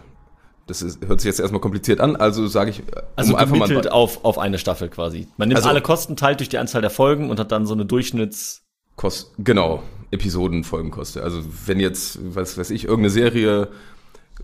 Das 0.67 0.82
ist, 0.82 1.06
hört 1.06 1.20
sich 1.20 1.28
jetzt 1.28 1.41
erstmal 1.41 1.60
kompliziert 1.60 2.00
an, 2.00 2.15
also 2.15 2.48
sage 2.48 2.70
ich, 2.70 2.80
um 2.80 2.86
Also 3.17 3.36
einfach 3.36 3.58
mal 3.58 3.89
auf, 3.89 4.24
auf 4.24 4.39
eine 4.39 4.58
Staffel 4.58 4.88
quasi. 4.88 5.28
Man 5.36 5.50
nimmt 5.50 5.58
Also- 5.58 5.67
alle 5.67 5.82
Kosten, 5.82 6.15
teilt 6.15 6.39
durch 6.39 6.48
die 6.48 6.60
Anzahl 6.60 6.82
der 6.82 6.91
Folgen 6.91 7.30
und 7.30 7.41
hat 7.41 7.52
dann 7.52 7.65
so 7.65 7.74
eine 7.74 7.84
Durchschnitts... 7.86 8.62
Kost, 8.96 9.34
genau, 9.38 9.84
Episoden, 10.12 10.63
Folgenkosten. 10.63 11.24
Also 11.24 11.44
wenn 11.65 11.82
jetzt, 11.82 12.20
was 12.34 12.58
weiß 12.58 12.70
ich, 12.70 12.86
irgendeine 12.86 13.10
Serie, 13.10 13.67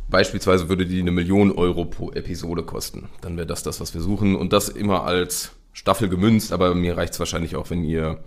beispielsweise 0.10 0.70
würde 0.70 0.86
die 0.86 1.00
eine 1.02 1.12
Million 1.12 1.52
Euro 1.52 1.86
pro 1.86 2.12
Episode 2.12 2.63
kosten, 2.63 3.10
dann 3.22 3.38
wäre 3.38 3.48
das 3.48 3.63
das, 3.63 3.82
was 3.82 3.93
wir 3.93 4.02
suchen. 4.02 4.36
Und 4.36 4.54
das 4.54 4.70
immer 4.70 5.04
als 5.04 5.52
Staffel 5.74 6.10
gemünzt, 6.10 6.52
aber 6.54 6.74
mir 6.76 6.98
reicht 6.98 7.13
es 7.13 7.20
wahrscheinlich 7.20 7.56
auch, 7.56 7.70
wenn 7.70 7.84
ihr 7.84 8.20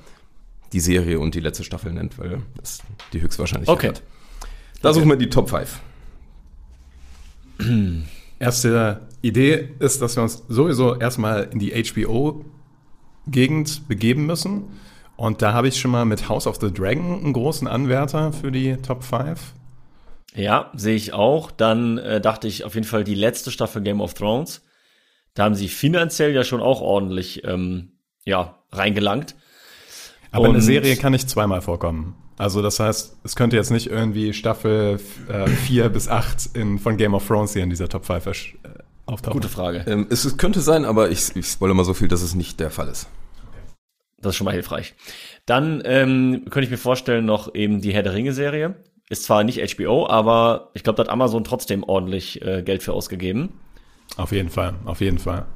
die 0.72 0.80
Serie 0.80 1.18
und 1.18 1.34
die 1.34 1.40
letzte 1.40 1.64
Staffel 1.64 1.92
nennt, 1.92 2.18
weil 2.18 2.42
das 2.56 2.80
die 3.12 3.20
Höchstwahrscheinlichkeit 3.20 3.76
Okay. 3.76 3.88
hat. 3.88 4.02
Da 4.82 4.94
suchen 4.94 5.08
wir 5.08 5.16
die 5.16 5.28
Top 5.28 5.50
5. 5.50 5.80
Erste 8.38 9.00
Idee 9.22 9.68
ist, 9.80 10.00
dass 10.00 10.16
wir 10.16 10.22
uns 10.22 10.42
sowieso 10.48 10.96
erstmal 10.96 11.48
in 11.52 11.58
die 11.58 11.72
HBO-Gegend 11.82 13.88
begeben 13.88 14.24
müssen. 14.26 14.64
Und 15.16 15.42
da 15.42 15.52
habe 15.52 15.68
ich 15.68 15.78
schon 15.78 15.90
mal 15.90 16.06
mit 16.06 16.28
House 16.30 16.46
of 16.46 16.56
the 16.60 16.72
Dragon 16.72 17.22
einen 17.22 17.32
großen 17.34 17.68
Anwärter 17.68 18.32
für 18.32 18.50
die 18.50 18.76
Top 18.76 19.04
5. 19.04 19.52
Ja, 20.34 20.70
sehe 20.76 20.94
ich 20.96 21.12
auch. 21.12 21.50
Dann 21.50 21.98
äh, 21.98 22.20
dachte 22.20 22.46
ich 22.48 22.64
auf 22.64 22.74
jeden 22.74 22.86
Fall 22.86 23.04
die 23.04 23.14
letzte 23.14 23.50
Staffel 23.50 23.82
Game 23.82 24.00
of 24.00 24.14
Thrones. 24.14 24.62
Da 25.34 25.44
haben 25.44 25.54
sie 25.54 25.68
finanziell 25.68 26.32
ja 26.32 26.44
schon 26.44 26.60
auch 26.60 26.80
ordentlich 26.80 27.44
ähm, 27.44 27.92
ja, 28.24 28.58
reingelangt. 28.72 29.34
Aber 30.30 30.46
eine 30.46 30.54
Und- 30.56 30.60
Serie 30.62 30.96
kann 30.96 31.12
nicht 31.12 31.28
zweimal 31.28 31.60
vorkommen. 31.62 32.14
Also 32.38 32.62
das 32.62 32.80
heißt, 32.80 33.18
es 33.22 33.36
könnte 33.36 33.56
jetzt 33.56 33.70
nicht 33.70 33.88
irgendwie 33.88 34.32
Staffel 34.32 34.98
4 35.66 35.88
bis 35.90 36.08
8 36.08 36.56
in, 36.56 36.78
von 36.78 36.96
Game 36.96 37.12
of 37.12 37.26
Thrones 37.26 37.52
hier 37.52 37.62
in 37.62 37.68
dieser 37.68 37.86
Top 37.88 38.06
5 38.06 38.26
ersch- 38.26 38.54
äh, 38.62 38.78
auftauchen. 39.04 39.34
Gute 39.40 39.50
Frage. 39.50 39.84
Ähm, 39.86 40.06
es, 40.08 40.24
es 40.24 40.38
könnte 40.38 40.60
sein, 40.60 40.86
aber 40.86 41.10
ich, 41.10 41.36
ich 41.36 41.46
spoilere 41.48 41.76
mal 41.76 41.84
so 41.84 41.92
viel, 41.92 42.08
dass 42.08 42.22
es 42.22 42.34
nicht 42.34 42.58
der 42.58 42.70
Fall 42.70 42.88
ist. 42.88 43.08
Das 44.22 44.30
ist 44.30 44.36
schon 44.36 44.46
mal 44.46 44.52
hilfreich. 44.54 44.94
Dann 45.44 45.82
ähm, 45.84 46.44
könnte 46.48 46.64
ich 46.64 46.70
mir 46.70 46.78
vorstellen, 46.78 47.26
noch 47.26 47.54
eben 47.54 47.82
die 47.82 47.92
Herr 47.92 48.02
der 48.02 48.14
Ringe-Serie. 48.14 48.74
Ist 49.10 49.24
zwar 49.24 49.44
nicht 49.44 49.76
HBO, 49.76 50.06
aber 50.08 50.70
ich 50.72 50.84
glaube, 50.84 50.96
da 50.96 51.02
hat 51.02 51.10
Amazon 51.10 51.44
trotzdem 51.44 51.82
ordentlich 51.82 52.40
äh, 52.42 52.62
Geld 52.62 52.82
für 52.82 52.92
ausgegeben. 52.92 53.50
Auf 54.16 54.32
jeden 54.32 54.48
Fall, 54.48 54.74
auf 54.84 55.00
jeden 55.00 55.18
Fall. 55.18 55.46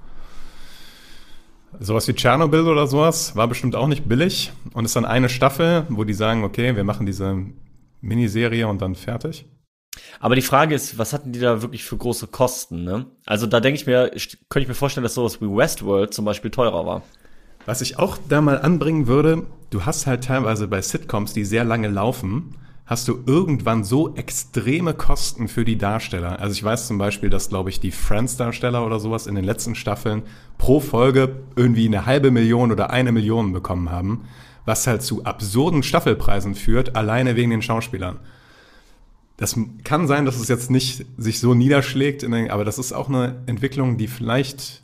Sowas 1.78 2.06
wie 2.08 2.14
Tschernobyl 2.14 2.66
oder 2.66 2.86
sowas 2.86 3.34
war 3.36 3.48
bestimmt 3.48 3.76
auch 3.76 3.86
nicht 3.86 4.08
billig 4.08 4.52
und 4.74 4.84
ist 4.84 4.96
dann 4.96 5.04
eine 5.04 5.28
Staffel, 5.28 5.86
wo 5.88 6.04
die 6.04 6.14
sagen, 6.14 6.44
okay, 6.44 6.74
wir 6.76 6.84
machen 6.84 7.06
diese 7.06 7.46
Miniserie 8.00 8.68
und 8.68 8.82
dann 8.82 8.96
fertig. 8.96 9.46
Aber 10.18 10.34
die 10.34 10.42
Frage 10.42 10.74
ist, 10.74 10.98
was 10.98 11.12
hatten 11.12 11.30
die 11.32 11.38
da 11.38 11.62
wirklich 11.62 11.84
für 11.84 11.96
große 11.96 12.26
Kosten, 12.26 12.82
ne? 12.82 13.06
Also 13.24 13.46
da 13.46 13.60
denke 13.60 13.80
ich 13.80 13.86
mir, 13.86 14.10
könnte 14.48 14.64
ich 14.64 14.68
mir 14.68 14.74
vorstellen, 14.74 15.04
dass 15.04 15.14
sowas 15.14 15.40
wie 15.40 15.46
Westworld 15.46 16.12
zum 16.12 16.24
Beispiel 16.24 16.50
teurer 16.50 16.86
war. 16.86 17.02
Was 17.66 17.80
ich 17.80 17.98
auch 18.00 18.18
da 18.28 18.40
mal 18.40 18.60
anbringen 18.60 19.06
würde, 19.06 19.46
du 19.70 19.86
hast 19.86 20.06
halt 20.06 20.24
teilweise 20.24 20.66
bei 20.66 20.82
Sitcoms, 20.82 21.32
die 21.32 21.44
sehr 21.44 21.64
lange 21.64 21.88
laufen, 21.88 22.56
hast 22.86 23.08
du 23.08 23.22
irgendwann 23.26 23.82
so 23.82 24.14
extreme 24.14 24.92
Kosten 24.92 25.48
für 25.48 25.64
die 25.64 25.78
Darsteller. 25.78 26.38
Also 26.38 26.52
ich 26.52 26.62
weiß 26.62 26.86
zum 26.86 26.98
Beispiel, 26.98 27.30
dass, 27.30 27.48
glaube 27.48 27.70
ich, 27.70 27.80
die 27.80 27.90
Friends-Darsteller 27.90 28.84
oder 28.84 29.00
sowas 29.00 29.26
in 29.26 29.34
den 29.34 29.44
letzten 29.44 29.74
Staffeln 29.74 30.22
pro 30.58 30.80
Folge 30.80 31.36
irgendwie 31.56 31.86
eine 31.86 32.04
halbe 32.04 32.30
Million 32.30 32.70
oder 32.70 32.90
eine 32.90 33.10
Million 33.10 33.52
bekommen 33.52 33.90
haben, 33.90 34.24
was 34.66 34.86
halt 34.86 35.02
zu 35.02 35.24
absurden 35.24 35.82
Staffelpreisen 35.82 36.54
führt, 36.54 36.94
alleine 36.94 37.36
wegen 37.36 37.50
den 37.50 37.62
Schauspielern. 37.62 38.20
Das 39.38 39.58
kann 39.82 40.06
sein, 40.06 40.26
dass 40.26 40.38
es 40.38 40.48
jetzt 40.48 40.70
nicht 40.70 41.06
sich 41.16 41.40
so 41.40 41.54
niederschlägt, 41.54 42.22
den, 42.22 42.50
aber 42.50 42.64
das 42.64 42.78
ist 42.78 42.92
auch 42.92 43.08
eine 43.08 43.42
Entwicklung, 43.46 43.96
die 43.96 44.06
vielleicht 44.06 44.83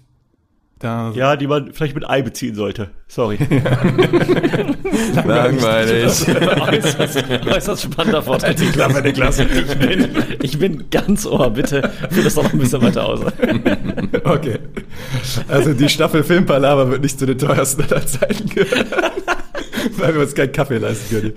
da. 0.81 1.13
Ja, 1.15 1.37
die 1.37 1.47
man 1.47 1.73
vielleicht 1.73 1.95
mit 1.95 2.09
Ei 2.09 2.23
beziehen 2.23 2.55
sollte. 2.55 2.91
Sorry. 3.07 3.39
Langweilig. 5.15 6.05
äußerst, 6.05 7.25
äußerst 7.47 7.83
spannender 7.83 8.23
Vorteil. 8.23 8.55
Die 8.55 8.67
Klappe, 8.67 9.03
die 9.03 9.13
Klasse. 9.13 9.45
Ich 9.45 9.79
bin, 9.79 10.09
ich 10.43 10.59
bin 10.59 10.91
ganz 10.91 11.27
ohr, 11.27 11.51
bitte. 11.51 11.93
Führ 12.11 12.25
das 12.25 12.35
doch 12.35 12.45
noch 12.45 12.53
ein 12.53 12.59
bisschen 12.59 12.83
weiter 12.83 13.07
aus. 13.07 13.21
Okay. 14.25 14.59
Also 15.49 15.75
die 15.75 15.89
Staffel 15.89 16.25
Filmpalava 16.25 16.91
wird 16.91 17.03
nicht 17.03 17.19
zu 17.19 17.27
den 17.27 17.39
teuersten 17.39 17.85
aller 17.85 18.07
Zeiten 18.07 18.49
gehören. 18.49 18.87
Weil 19.99 20.15
wir 20.15 20.23
uns 20.23 20.35
keinen 20.35 20.53
Kaffee 20.53 20.79
leisten 20.79 21.35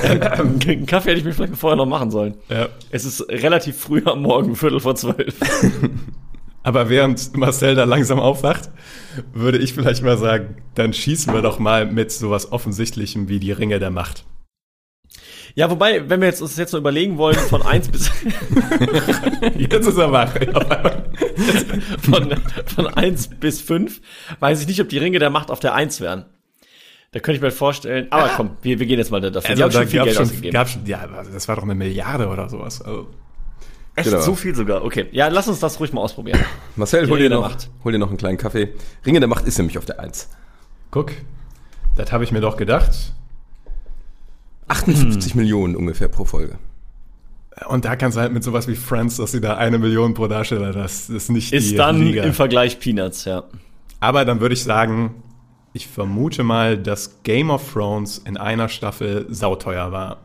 können. 0.00 0.58
Einen 0.60 0.86
Kaffee 0.86 1.10
hätte 1.10 1.20
ich 1.20 1.24
mir 1.24 1.32
vielleicht 1.32 1.56
vorher 1.56 1.76
noch 1.76 1.86
machen 1.86 2.10
sollen. 2.10 2.34
Ja. 2.48 2.68
Es 2.90 3.04
ist 3.04 3.28
relativ 3.28 3.78
früh 3.78 4.02
am 4.04 4.22
Morgen, 4.22 4.56
Viertel 4.56 4.80
vor 4.80 4.96
zwölf. 4.96 5.34
Aber 6.62 6.88
während 6.90 7.36
Marcel 7.36 7.74
da 7.74 7.84
langsam 7.84 8.18
aufwacht, 8.18 8.70
würde 9.32 9.58
ich 9.58 9.72
vielleicht 9.72 10.02
mal 10.02 10.18
sagen, 10.18 10.56
dann 10.74 10.92
schießen 10.92 11.32
wir 11.32 11.42
doch 11.42 11.58
mal 11.58 11.86
mit 11.86 12.12
sowas 12.12 12.52
Offensichtlichem 12.52 13.28
wie 13.28 13.40
die 13.40 13.52
Ringe 13.52 13.78
der 13.78 13.90
Macht. 13.90 14.24
Ja, 15.54 15.70
wobei, 15.70 16.08
wenn 16.08 16.20
wir 16.20 16.28
jetzt 16.28 16.40
uns 16.40 16.56
jetzt 16.56 16.70
so 16.70 16.78
überlegen 16.78 17.18
wollen, 17.18 17.36
von 17.36 17.62
eins 17.62 17.88
bis 17.88 18.10
Jetzt 19.58 19.86
ist 19.86 19.98
er 19.98 20.12
wach. 20.12 20.32
von, 22.02 22.34
von 22.66 22.86
eins 22.86 23.28
bis 23.28 23.60
fünf, 23.60 24.00
weiß 24.38 24.60
ich 24.60 24.68
nicht, 24.68 24.80
ob 24.80 24.88
die 24.88 24.98
Ringe 24.98 25.18
der 25.18 25.30
Macht 25.30 25.50
auf 25.50 25.60
der 25.60 25.74
eins 25.74 26.00
wären. 26.00 26.26
Da 27.12 27.18
könnte 27.18 27.36
ich 27.36 27.42
mir 27.42 27.50
vorstellen, 27.50 28.06
aber 28.10 28.30
komm, 28.36 28.56
wir, 28.62 28.78
wir 28.78 28.86
gehen 28.86 28.98
jetzt 28.98 29.10
mal 29.10 29.20
dafür. 29.20 29.50
Also, 29.50 29.64
haben 29.64 29.72
da 29.72 29.78
schon 29.80 29.88
viel 29.88 30.02
Geld 30.04 30.14
schon, 30.14 30.26
ausgegeben. 30.26 30.66
schon, 30.66 30.86
ja, 30.86 31.08
das 31.32 31.48
war 31.48 31.56
doch 31.56 31.64
eine 31.64 31.74
Milliarde 31.74 32.28
oder 32.28 32.48
sowas. 32.48 32.80
Also, 32.80 33.08
Echt 33.96 34.08
Genau. 34.10 34.20
so 34.22 34.34
viel 34.34 34.54
sogar. 34.54 34.84
Okay, 34.84 35.06
ja, 35.12 35.28
lass 35.28 35.48
uns 35.48 35.58
das 35.60 35.78
ruhig 35.80 35.92
mal 35.92 36.00
ausprobieren. 36.00 36.40
Marcel, 36.76 37.08
hol 37.10 37.18
dir, 37.18 37.28
noch, 37.30 37.50
hol 37.84 37.92
dir 37.92 37.98
noch 37.98 38.08
einen 38.08 38.16
kleinen 38.16 38.38
Kaffee. 38.38 38.72
Ringe 39.04 39.20
der 39.20 39.28
Macht 39.28 39.46
ist 39.46 39.58
nämlich 39.58 39.76
auf 39.78 39.84
der 39.84 40.00
1. 40.00 40.28
guck, 40.90 41.12
das 41.96 42.12
habe 42.12 42.24
ich 42.24 42.32
mir 42.32 42.40
doch 42.40 42.56
gedacht. 42.56 43.12
58 44.68 45.34
Millionen 45.34 45.74
ungefähr 45.76 46.08
pro 46.08 46.24
Folge. 46.24 46.58
Und 47.68 47.84
da 47.84 47.96
kannst 47.96 48.16
du 48.16 48.20
halt 48.22 48.32
mit 48.32 48.44
sowas 48.44 48.68
wie 48.68 48.76
Friends, 48.76 49.16
dass 49.16 49.32
sie 49.32 49.40
da 49.40 49.56
eine 49.56 49.78
Million 49.78 50.14
pro 50.14 50.28
Darsteller, 50.28 50.72
das 50.72 51.10
ist 51.10 51.30
nicht 51.30 51.52
Ist 51.52 51.72
die 51.72 51.76
dann 51.76 52.00
Liga. 52.00 52.22
im 52.22 52.32
Vergleich 52.32 52.78
Peanuts, 52.78 53.24
ja. 53.24 53.44
Aber 53.98 54.24
dann 54.24 54.40
würde 54.40 54.54
ich 54.54 54.62
sagen, 54.62 55.22
ich 55.72 55.88
vermute 55.88 56.42
mal, 56.42 56.78
dass 56.78 57.22
Game 57.22 57.50
of 57.50 57.72
Thrones 57.72 58.18
in 58.18 58.36
einer 58.36 58.68
Staffel 58.68 59.26
sauteuer 59.28 59.92
war. 59.92 60.18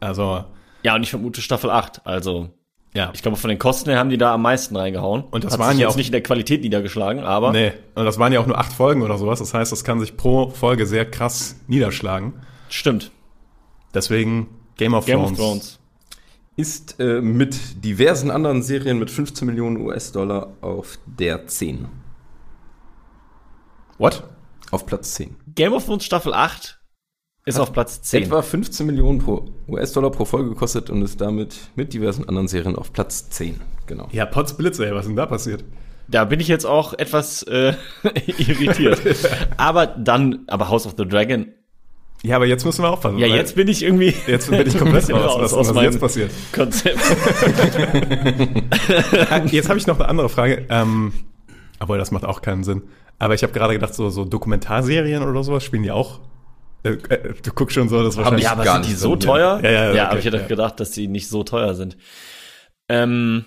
Also, 0.00 0.44
Ja, 0.82 0.94
und 0.96 1.02
ich 1.02 1.10
vermute 1.10 1.40
Staffel 1.40 1.70
8, 1.70 2.00
also 2.06 2.48
ja. 2.96 3.10
ich 3.14 3.22
glaube, 3.22 3.36
von 3.36 3.48
den 3.48 3.58
Kosten 3.58 3.90
her 3.90 3.98
haben 3.98 4.10
die 4.10 4.18
da 4.18 4.34
am 4.34 4.42
meisten 4.42 4.74
reingehauen. 4.76 5.24
Und 5.30 5.44
das 5.44 5.52
Hat 5.52 5.60
waren 5.60 5.70
sich 5.72 5.80
ja 5.80 5.86
jetzt 5.86 5.94
auch- 5.94 5.96
nicht 5.98 6.06
in 6.08 6.12
der 6.12 6.22
Qualität 6.22 6.62
niedergeschlagen, 6.62 7.22
aber 7.22 7.52
Nee, 7.52 7.72
und 7.94 8.04
das 8.04 8.18
waren 8.18 8.32
ja 8.32 8.40
auch 8.40 8.46
nur 8.46 8.58
acht 8.58 8.72
Folgen 8.72 9.02
oder 9.02 9.18
sowas. 9.18 9.38
Das 9.38 9.54
heißt, 9.54 9.70
das 9.70 9.84
kann 9.84 10.00
sich 10.00 10.16
pro 10.16 10.50
Folge 10.50 10.86
sehr 10.86 11.08
krass 11.08 11.56
niederschlagen. 11.68 12.32
stimmt. 12.68 13.10
Deswegen 13.94 14.48
Game 14.76 14.94
of 14.94 15.06
Game 15.06 15.20
Thrones. 15.20 15.32
of 15.32 15.38
Thrones. 15.38 15.78
Ist 16.56 16.98
äh, 17.00 17.20
mit 17.20 17.84
diversen 17.84 18.30
anderen 18.30 18.62
Serien 18.62 18.98
mit 18.98 19.10
15 19.10 19.46
Millionen 19.46 19.76
US-Dollar 19.78 20.48
auf 20.62 20.98
der 21.06 21.46
10. 21.46 21.86
What? 23.98 24.24
Auf 24.70 24.86
Platz 24.86 25.14
10. 25.14 25.36
Game 25.54 25.72
of 25.72 25.84
Thrones 25.86 26.04
Staffel 26.04 26.34
8 26.34 26.78
ist 27.46 27.60
auf 27.60 27.72
Platz 27.72 28.02
10. 28.02 28.24
Etwa 28.24 28.42
15 28.42 28.84
Millionen 28.86 29.20
pro 29.20 29.46
US-Dollar 29.68 30.10
pro 30.10 30.24
Folge 30.24 30.50
gekostet 30.50 30.90
und 30.90 31.00
ist 31.02 31.20
damit 31.20 31.56
mit 31.76 31.94
diversen 31.94 32.28
anderen 32.28 32.48
Serien 32.48 32.76
auf 32.76 32.92
Platz 32.92 33.30
10. 33.30 33.60
Genau. 33.86 34.08
Ja, 34.10 34.26
Potz 34.26 34.54
Blitz, 34.54 34.80
ey, 34.80 34.92
was 34.92 35.02
ist 35.02 35.08
denn 35.08 35.16
da 35.16 35.26
passiert? 35.26 35.64
Da 36.08 36.24
bin 36.24 36.40
ich 36.40 36.48
jetzt 36.48 36.66
auch 36.66 36.92
etwas 36.94 37.44
äh, 37.44 37.74
irritiert. 38.26 39.00
aber 39.56 39.86
dann, 39.86 40.40
aber 40.48 40.68
House 40.68 40.86
of 40.86 40.94
the 40.98 41.06
Dragon. 41.06 41.46
Ja, 42.22 42.36
aber 42.36 42.46
jetzt 42.46 42.64
müssen 42.64 42.82
wir 42.82 42.90
aufpassen. 42.90 43.18
Ja, 43.18 43.28
jetzt 43.28 43.54
bin 43.54 43.68
ich 43.68 43.84
irgendwie. 43.84 44.12
jetzt 44.26 44.50
bin 44.50 44.66
ich 44.66 44.76
komplett 44.76 45.08
raus, 45.12 45.36
was, 45.38 45.52
aus 45.52 45.68
was 45.68 45.74
meinem 45.74 45.92
jetzt 45.92 46.00
passiert. 46.00 46.32
Konzept. 46.52 46.98
Jetzt 49.52 49.68
habe 49.68 49.78
ich 49.78 49.86
noch 49.86 50.00
eine 50.00 50.08
andere 50.08 50.28
Frage. 50.28 50.66
Ähm, 50.68 51.12
obwohl, 51.78 51.98
das 51.98 52.10
macht 52.10 52.24
auch 52.24 52.42
keinen 52.42 52.64
Sinn. 52.64 52.82
Aber 53.20 53.34
ich 53.34 53.44
habe 53.44 53.52
gerade 53.52 53.74
gedacht, 53.74 53.94
so, 53.94 54.10
so 54.10 54.24
Dokumentarserien 54.24 55.22
oder 55.22 55.44
sowas 55.44 55.62
spielen 55.62 55.84
die 55.84 55.92
auch. 55.92 56.20
Äh, 56.86 57.14
äh, 57.14 57.34
du 57.42 57.52
guckst 57.52 57.74
schon 57.74 57.88
so, 57.88 58.02
das 58.02 58.16
wahrscheinlich. 58.16 58.44
ja, 58.44 58.52
aber 58.52 58.64
gar 58.64 58.82
sind 58.82 58.92
die 58.92 58.96
so 58.96 59.10
drin, 59.10 59.20
teuer? 59.20 59.60
Ja, 59.62 59.70
ja, 59.70 59.84
ja 59.84 59.90
okay, 59.90 60.00
aber 60.00 60.18
ich 60.18 60.24
hätte 60.24 60.36
ja. 60.38 60.46
gedacht, 60.46 60.80
dass 60.80 60.90
die 60.90 61.08
nicht 61.08 61.28
so 61.28 61.42
teuer 61.42 61.74
sind. 61.74 61.96
Ähm, 62.88 63.44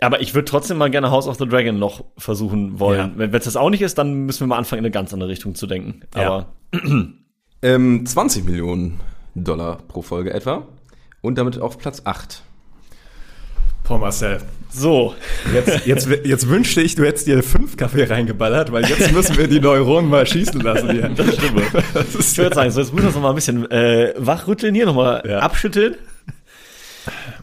aber 0.00 0.20
ich 0.20 0.34
würde 0.34 0.46
trotzdem 0.46 0.78
mal 0.78 0.90
gerne 0.90 1.10
House 1.10 1.28
of 1.28 1.36
the 1.36 1.46
Dragon 1.46 1.78
noch 1.78 2.04
versuchen 2.16 2.80
wollen. 2.80 3.12
Ja. 3.12 3.12
Wenn 3.16 3.34
es 3.34 3.44
das 3.44 3.56
auch 3.56 3.70
nicht 3.70 3.82
ist, 3.82 3.98
dann 3.98 4.24
müssen 4.24 4.40
wir 4.40 4.46
mal 4.46 4.58
anfangen, 4.58 4.80
in 4.80 4.86
eine 4.86 4.92
ganz 4.92 5.12
andere 5.12 5.28
Richtung 5.28 5.54
zu 5.54 5.66
denken. 5.66 6.00
Ja. 6.14 6.26
Aber 6.26 6.54
Ähm, 7.62 8.06
20 8.06 8.44
Millionen 8.44 9.00
Dollar 9.34 9.78
pro 9.88 10.02
Folge 10.02 10.32
etwa. 10.32 10.66
Und 11.20 11.36
damit 11.36 11.60
auf 11.60 11.78
Platz 11.78 12.02
8. 12.04 12.42
Boah, 13.90 13.98
Marcel. 13.98 14.38
so. 14.72 15.16
Jetzt, 15.52 15.84
jetzt, 15.84 16.08
jetzt 16.24 16.48
wünschte 16.48 16.80
ich, 16.80 16.94
du 16.94 17.04
hättest 17.04 17.26
dir 17.26 17.42
fünf 17.42 17.76
Kaffee 17.76 18.04
reingeballert, 18.04 18.70
weil 18.70 18.84
jetzt 18.88 19.10
müssen 19.12 19.36
wir 19.36 19.48
die 19.48 19.58
Neuronen 19.58 20.08
mal 20.08 20.24
schießen 20.24 20.60
lassen 20.60 20.92
hier. 20.92 21.08
Das 21.08 21.34
stimmt. 21.34 21.60
Das 21.92 22.14
ist 22.14 22.32
Ich 22.32 22.38
würde 22.38 22.54
sagen, 22.54 22.70
so 22.70 22.80
jetzt 22.80 22.92
müssen 22.94 23.02
wir 23.02 23.08
uns 23.08 23.16
noch 23.16 23.22
mal 23.22 23.30
ein 23.30 23.34
bisschen 23.34 23.68
äh, 23.68 24.14
wachrütteln 24.16 24.76
hier, 24.76 24.86
nochmal 24.86 25.24
Ja. 25.28 25.40
abschütteln 25.40 25.96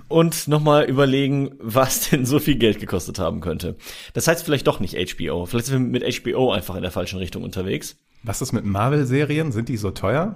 und 0.07 0.47
nochmal 0.47 0.85
überlegen, 0.85 1.51
was 1.59 2.09
denn 2.09 2.25
so 2.25 2.39
viel 2.39 2.55
Geld 2.55 2.79
gekostet 2.79 3.19
haben 3.19 3.41
könnte. 3.41 3.75
Das 4.13 4.29
heißt 4.29 4.45
vielleicht 4.45 4.67
doch 4.67 4.79
nicht 4.79 4.95
HBO. 4.95 5.45
Vielleicht 5.47 5.65
sind 5.65 5.91
wir 5.91 5.99
mit 5.99 6.23
HBO 6.25 6.51
einfach 6.53 6.75
in 6.77 6.81
der 6.81 6.91
falschen 6.91 7.19
Richtung 7.19 7.43
unterwegs. 7.43 7.97
Was 8.23 8.41
ist 8.41 8.53
mit 8.53 8.63
Marvel-Serien? 8.63 9.51
Sind 9.51 9.67
die 9.67 9.75
so 9.75 9.91
teuer? 9.91 10.35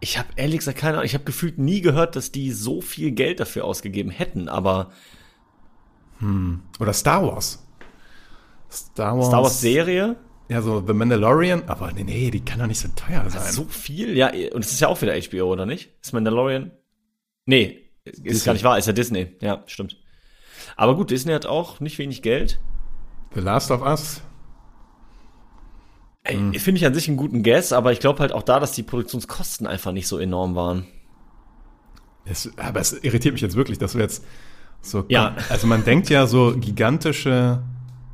Ich 0.00 0.18
habe 0.18 0.28
ehrlich 0.36 0.58
gesagt 0.58 0.78
keine 0.78 0.94
Ahnung. 0.98 1.06
Ich 1.06 1.14
habe 1.14 1.24
gefühlt 1.24 1.58
nie 1.58 1.80
gehört, 1.80 2.14
dass 2.16 2.30
die 2.32 2.52
so 2.52 2.80
viel 2.80 3.10
Geld 3.10 3.40
dafür 3.40 3.64
ausgegeben 3.64 4.10
hätten. 4.10 4.48
Aber 4.48 4.90
Oder 6.78 6.92
Star 6.92 7.22
Wars? 7.26 7.64
Star 8.70 9.16
Wars. 9.16 9.26
Star 9.28 9.42
Wars 9.42 9.60
Serie, 9.60 10.16
Ja, 10.48 10.62
so 10.62 10.82
The 10.86 10.92
Mandalorian. 10.92 11.62
Aber 11.68 11.92
nee, 11.92 12.04
nee, 12.04 12.30
die 12.30 12.40
kann 12.44 12.58
doch 12.58 12.66
nicht 12.66 12.80
so 12.80 12.88
teuer 12.94 13.28
sein. 13.30 13.52
so 13.52 13.64
viel, 13.64 14.16
ja. 14.16 14.28
Und 14.52 14.64
es 14.64 14.72
ist 14.72 14.80
ja 14.80 14.88
auch 14.88 15.00
wieder 15.00 15.14
HBO, 15.14 15.52
oder 15.52 15.66
nicht? 15.66 15.90
Ist 16.02 16.12
Mandalorian? 16.12 16.70
Nee, 17.46 17.78
ist 18.04 18.24
Disney. 18.24 18.44
gar 18.46 18.52
nicht 18.52 18.64
wahr. 18.64 18.78
Ist 18.78 18.86
ja 18.86 18.92
Disney. 18.92 19.36
Ja, 19.40 19.62
stimmt. 19.66 19.96
Aber 20.76 20.96
gut, 20.96 21.10
Disney 21.10 21.32
hat 21.32 21.46
auch 21.46 21.80
nicht 21.80 21.98
wenig 21.98 22.22
Geld. 22.22 22.60
The 23.34 23.40
Last 23.40 23.70
of 23.70 23.82
Us. 23.82 24.20
Ey, 26.28 26.36
Hm. 26.36 26.54
Finde 26.54 26.78
ich 26.78 26.86
an 26.86 26.94
sich 26.94 27.08
einen 27.08 27.16
guten 27.16 27.42
Guess, 27.42 27.72
aber 27.72 27.92
ich 27.92 28.00
glaube 28.00 28.20
halt 28.20 28.32
auch 28.32 28.42
da, 28.42 28.60
dass 28.60 28.72
die 28.72 28.82
Produktionskosten 28.82 29.66
einfach 29.66 29.92
nicht 29.92 30.06
so 30.08 30.18
enorm 30.18 30.54
waren. 30.54 30.86
Es, 32.24 32.50
aber 32.58 32.80
es 32.80 32.92
irritiert 32.92 33.32
mich 33.32 33.40
jetzt 33.42 33.56
wirklich, 33.56 33.78
dass 33.78 33.94
wir 33.94 34.02
jetzt 34.02 34.22
so. 34.82 35.04
Ja. 35.08 35.34
Also 35.48 35.66
man 35.66 35.84
denkt 35.84 36.10
ja, 36.10 36.26
so 36.26 36.54
gigantische 36.56 37.62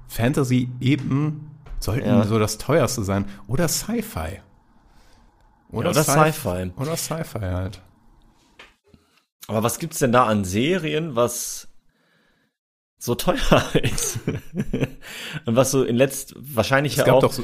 Fantasy-Eben 0.09 1.51
sollten 1.81 2.07
Ja. 2.09 2.25
so 2.25 2.39
das 2.39 2.59
teuerste 2.59 3.03
sein. 3.05 3.27
Oder 3.49 3.69
Sci-Fi. 3.69 4.41
Oder 5.71 5.91
Sci- 5.91 6.31
Sci-Fi. 6.33 6.71
Oder 6.77 6.97
Sci-Fi 6.97 7.41
halt. 7.41 7.83
Aber 9.49 9.63
was 9.63 9.79
gibt's 9.79 9.99
denn 9.99 10.13
da 10.13 10.25
an 10.25 10.45
Serien, 10.45 11.17
was 11.17 11.69
so 12.99 13.15
teuer 13.17 13.37
ist? 13.83 14.21
Und 15.45 15.57
was 15.57 15.73
so 15.73 15.83
in 15.85 15.97
letzt 15.97 16.35
wahrscheinlich 16.39 16.97
Es 16.97 17.05
ja 17.07 17.13
auch. 17.13 17.21
doch 17.21 17.33
so, 17.33 17.43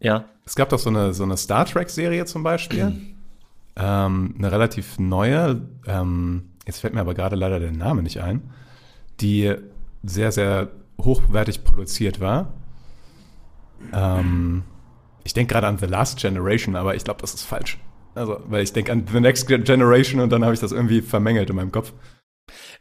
ja. 0.00 0.24
Es 0.44 0.56
gab 0.56 0.70
doch 0.70 0.78
so 0.78 0.90
eine, 0.90 1.14
so 1.14 1.22
eine 1.22 1.36
Star 1.36 1.64
Trek-Serie 1.64 2.24
zum 2.24 2.42
Beispiel. 2.42 2.92
ähm, 3.76 4.34
eine 4.36 4.52
relativ 4.52 4.98
neue, 4.98 5.62
ähm, 5.86 6.50
jetzt 6.66 6.80
fällt 6.80 6.94
mir 6.94 7.00
aber 7.00 7.14
gerade 7.14 7.36
leider 7.36 7.60
der 7.60 7.72
Name 7.72 8.02
nicht 8.02 8.20
ein, 8.20 8.50
die 9.20 9.54
sehr, 10.02 10.32
sehr 10.32 10.68
hochwertig 11.00 11.64
produziert 11.64 12.20
war. 12.20 12.52
Ähm, 13.92 14.64
ich 15.24 15.34
denke 15.34 15.54
gerade 15.54 15.66
an 15.66 15.78
The 15.78 15.86
Last 15.86 16.18
Generation, 16.18 16.76
aber 16.76 16.94
ich 16.94 17.04
glaube, 17.04 17.20
das 17.20 17.34
ist 17.34 17.44
falsch. 17.44 17.78
Also, 18.14 18.40
weil 18.46 18.62
ich 18.62 18.72
denke 18.72 18.92
an 18.92 19.06
The 19.10 19.20
Next 19.20 19.46
Generation 19.46 20.20
und 20.20 20.30
dann 20.30 20.42
habe 20.42 20.54
ich 20.54 20.60
das 20.60 20.72
irgendwie 20.72 21.00
vermengelt 21.00 21.48
in 21.50 21.56
meinem 21.56 21.72
Kopf. 21.72 21.92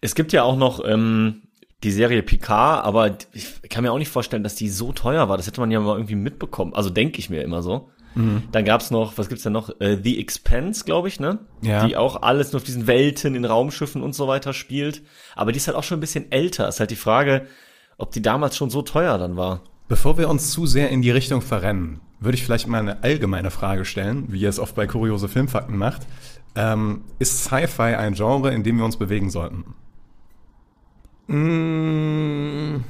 Es 0.01 0.15
gibt 0.15 0.34
ja 0.34 0.43
auch 0.43 0.58
noch 0.58 0.84
ähm, 0.84 1.43
die 1.84 1.92
Serie 1.92 2.24
Picard, 2.24 2.84
aber 2.84 3.18
ich 3.34 3.62
kann 3.70 3.84
mir 3.84 3.92
auch 3.92 3.98
nicht 3.98 4.12
vorstellen, 4.12 4.44
dass 4.44 4.56
die 4.56 4.70
so 4.70 4.92
teuer 4.92 5.30
war. 5.30 5.38
Das 5.38 5.48
hätte 5.48 5.62
man 5.62 5.72
ja 5.72 5.80
mal 5.80 5.96
irgendwie 5.96 6.15
mitbekommen. 6.15 6.74
Also 6.74 6.89
denke 6.89 7.20
ich 7.20 7.30
mir 7.30 7.42
immer 7.42 7.62
so. 7.62 7.89
Mhm. 8.15 8.44
Dann 8.52 8.65
gab's 8.65 8.92
noch, 8.92 9.18
was 9.18 9.30
gibt's 9.30 9.44
denn 9.44 9.54
noch? 9.54 9.70
Äh, 9.80 9.98
The 10.04 10.20
Expanse, 10.20 10.84
glaube 10.84 11.08
ich, 11.08 11.20
ne? 11.20 11.39
Ja. 11.62 11.88
Die 11.88 11.96
auch 11.96 12.22
alles 12.22 12.52
nur 12.52 12.60
auf 12.60 12.65
diesen 12.65 12.88
Welten, 12.88 13.36
in 13.36 13.46
Raumschiffen 13.46 14.02
und 14.02 14.13
so 14.13 14.28
weiter 14.28 14.52
spielt. 14.54 15.04
Aber 15.36 15.52
die 15.52 15.58
ist 15.58 15.68
halt 15.68 15.78
auch 15.78 15.84
schon 15.84 15.98
ein 15.98 16.02
bisschen 16.02 16.32
älter. 16.32 16.68
Ist 16.68 16.80
halt 16.80 16.92
die 16.92 16.96
Frage, 16.96 17.46
ob 17.98 18.12
die 18.12 18.22
damals 18.22 18.58
schon 18.58 18.70
so 18.70 18.82
teuer 18.82 19.18
dann 19.18 19.38
war. 19.38 19.62
Bevor 19.88 20.18
wir 20.18 20.30
uns 20.30 20.52
zu 20.52 20.65
sehr 20.65 20.89
in 20.89 21.02
die 21.02 21.12
Richtung 21.12 21.42
verrennen, 21.42 22.02
würde 22.20 22.36
ich 22.36 22.44
vielleicht 22.44 22.68
mal 22.68 22.80
eine 22.80 23.04
allgemeine 23.04 23.52
Frage 23.52 23.86
stellen, 23.86 24.26
wie 24.30 24.42
ihr 24.42 24.50
es 24.50 24.60
oft 24.60 24.76
bei 24.76 24.86
kuriose 24.86 25.30
Filmfakten 25.30 25.78
macht. 25.78 26.02
Ähm, 26.56 27.04
ist 27.20 27.46
Sci-Fi 27.46 27.96
ein 27.96 28.15
Genre, 28.15 28.54
in 28.54 28.63
dem 28.63 28.78
wir 28.78 28.86
uns 28.86 28.98
bewegen 28.98 29.30
sollten? 29.30 29.76
Mm, 31.30 32.84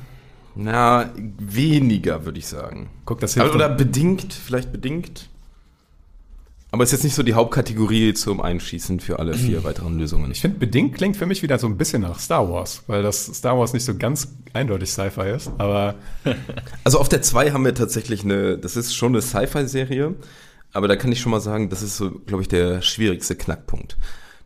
na, 0.56 1.12
weniger, 1.16 2.26
würde 2.26 2.40
ich 2.40 2.48
sagen. 2.48 2.90
Guck, 3.06 3.20
das 3.20 3.34
hilft. 3.34 3.54
oder 3.54 3.70
bedingt, 3.70 4.34
vielleicht 4.34 4.72
bedingt. 4.72 5.30
Aber 6.72 6.84
ist 6.84 6.92
jetzt 6.92 7.04
nicht 7.04 7.16
so 7.16 7.24
die 7.24 7.34
Hauptkategorie 7.34 8.14
zum 8.14 8.42
Einschießen 8.42 9.00
für 9.00 9.20
alle 9.20 9.34
vier 9.34 9.64
weiteren 9.66 9.98
Lösungen. 9.98 10.32
ich 10.32 10.42
finde, 10.42 10.60
bedingt 10.60 10.96
klingt 10.96 11.18
für 11.18 11.26
mich 11.26 11.42
wieder 11.42 11.58
so 11.58 11.68
ein 11.68 11.78
bisschen 11.78 12.04
nach 12.04 12.20
Star 12.20 12.50
Wars, 12.50 12.84
weil 12.88 13.02
das 13.04 13.26
Star 13.26 13.58
Wars 13.58 13.74
nicht 13.74 13.86
so 13.86 13.96
ganz 13.96 14.36
eindeutig 14.54 14.92
Sci-Fi 14.92 15.32
ist, 15.32 15.52
aber 15.58 15.96
Also 16.84 17.00
auf 17.00 17.10
der 17.10 17.22
2 17.22 17.52
haben 17.52 17.66
wir 17.66 17.74
tatsächlich 17.74 18.24
eine, 18.24 18.58
das 18.58 18.76
ist 18.76 18.94
schon 18.96 19.14
eine 19.14 19.22
Sci-Fi-Serie, 19.22 20.16
aber 20.72 20.88
da 20.88 20.96
kann 20.96 21.12
ich 21.12 21.20
schon 21.20 21.32
mal 21.32 21.42
sagen, 21.42 21.70
das 21.70 21.82
ist 21.82 21.98
so, 21.98 22.12
glaube 22.12 22.44
ich, 22.44 22.48
der 22.48 22.82
schwierigste 22.82 23.36
Knackpunkt. 23.36 23.98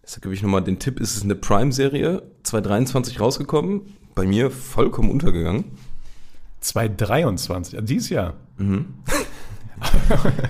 Deshalb 0.03 0.23
gebe 0.23 0.33
ich 0.33 0.43
nochmal 0.43 0.63
den 0.63 0.79
Tipp, 0.79 0.99
es 0.99 1.15
ist 1.15 1.23
eine 1.23 1.35
Prime-Serie, 1.35 2.23
2023 2.43 3.21
rausgekommen, 3.21 3.95
bei 4.15 4.25
mir 4.25 4.51
vollkommen 4.51 5.09
untergegangen. 5.09 5.77
2023, 6.59 7.73
ja, 7.73 7.81
dieses 7.81 8.09
Jahr. 8.09 8.33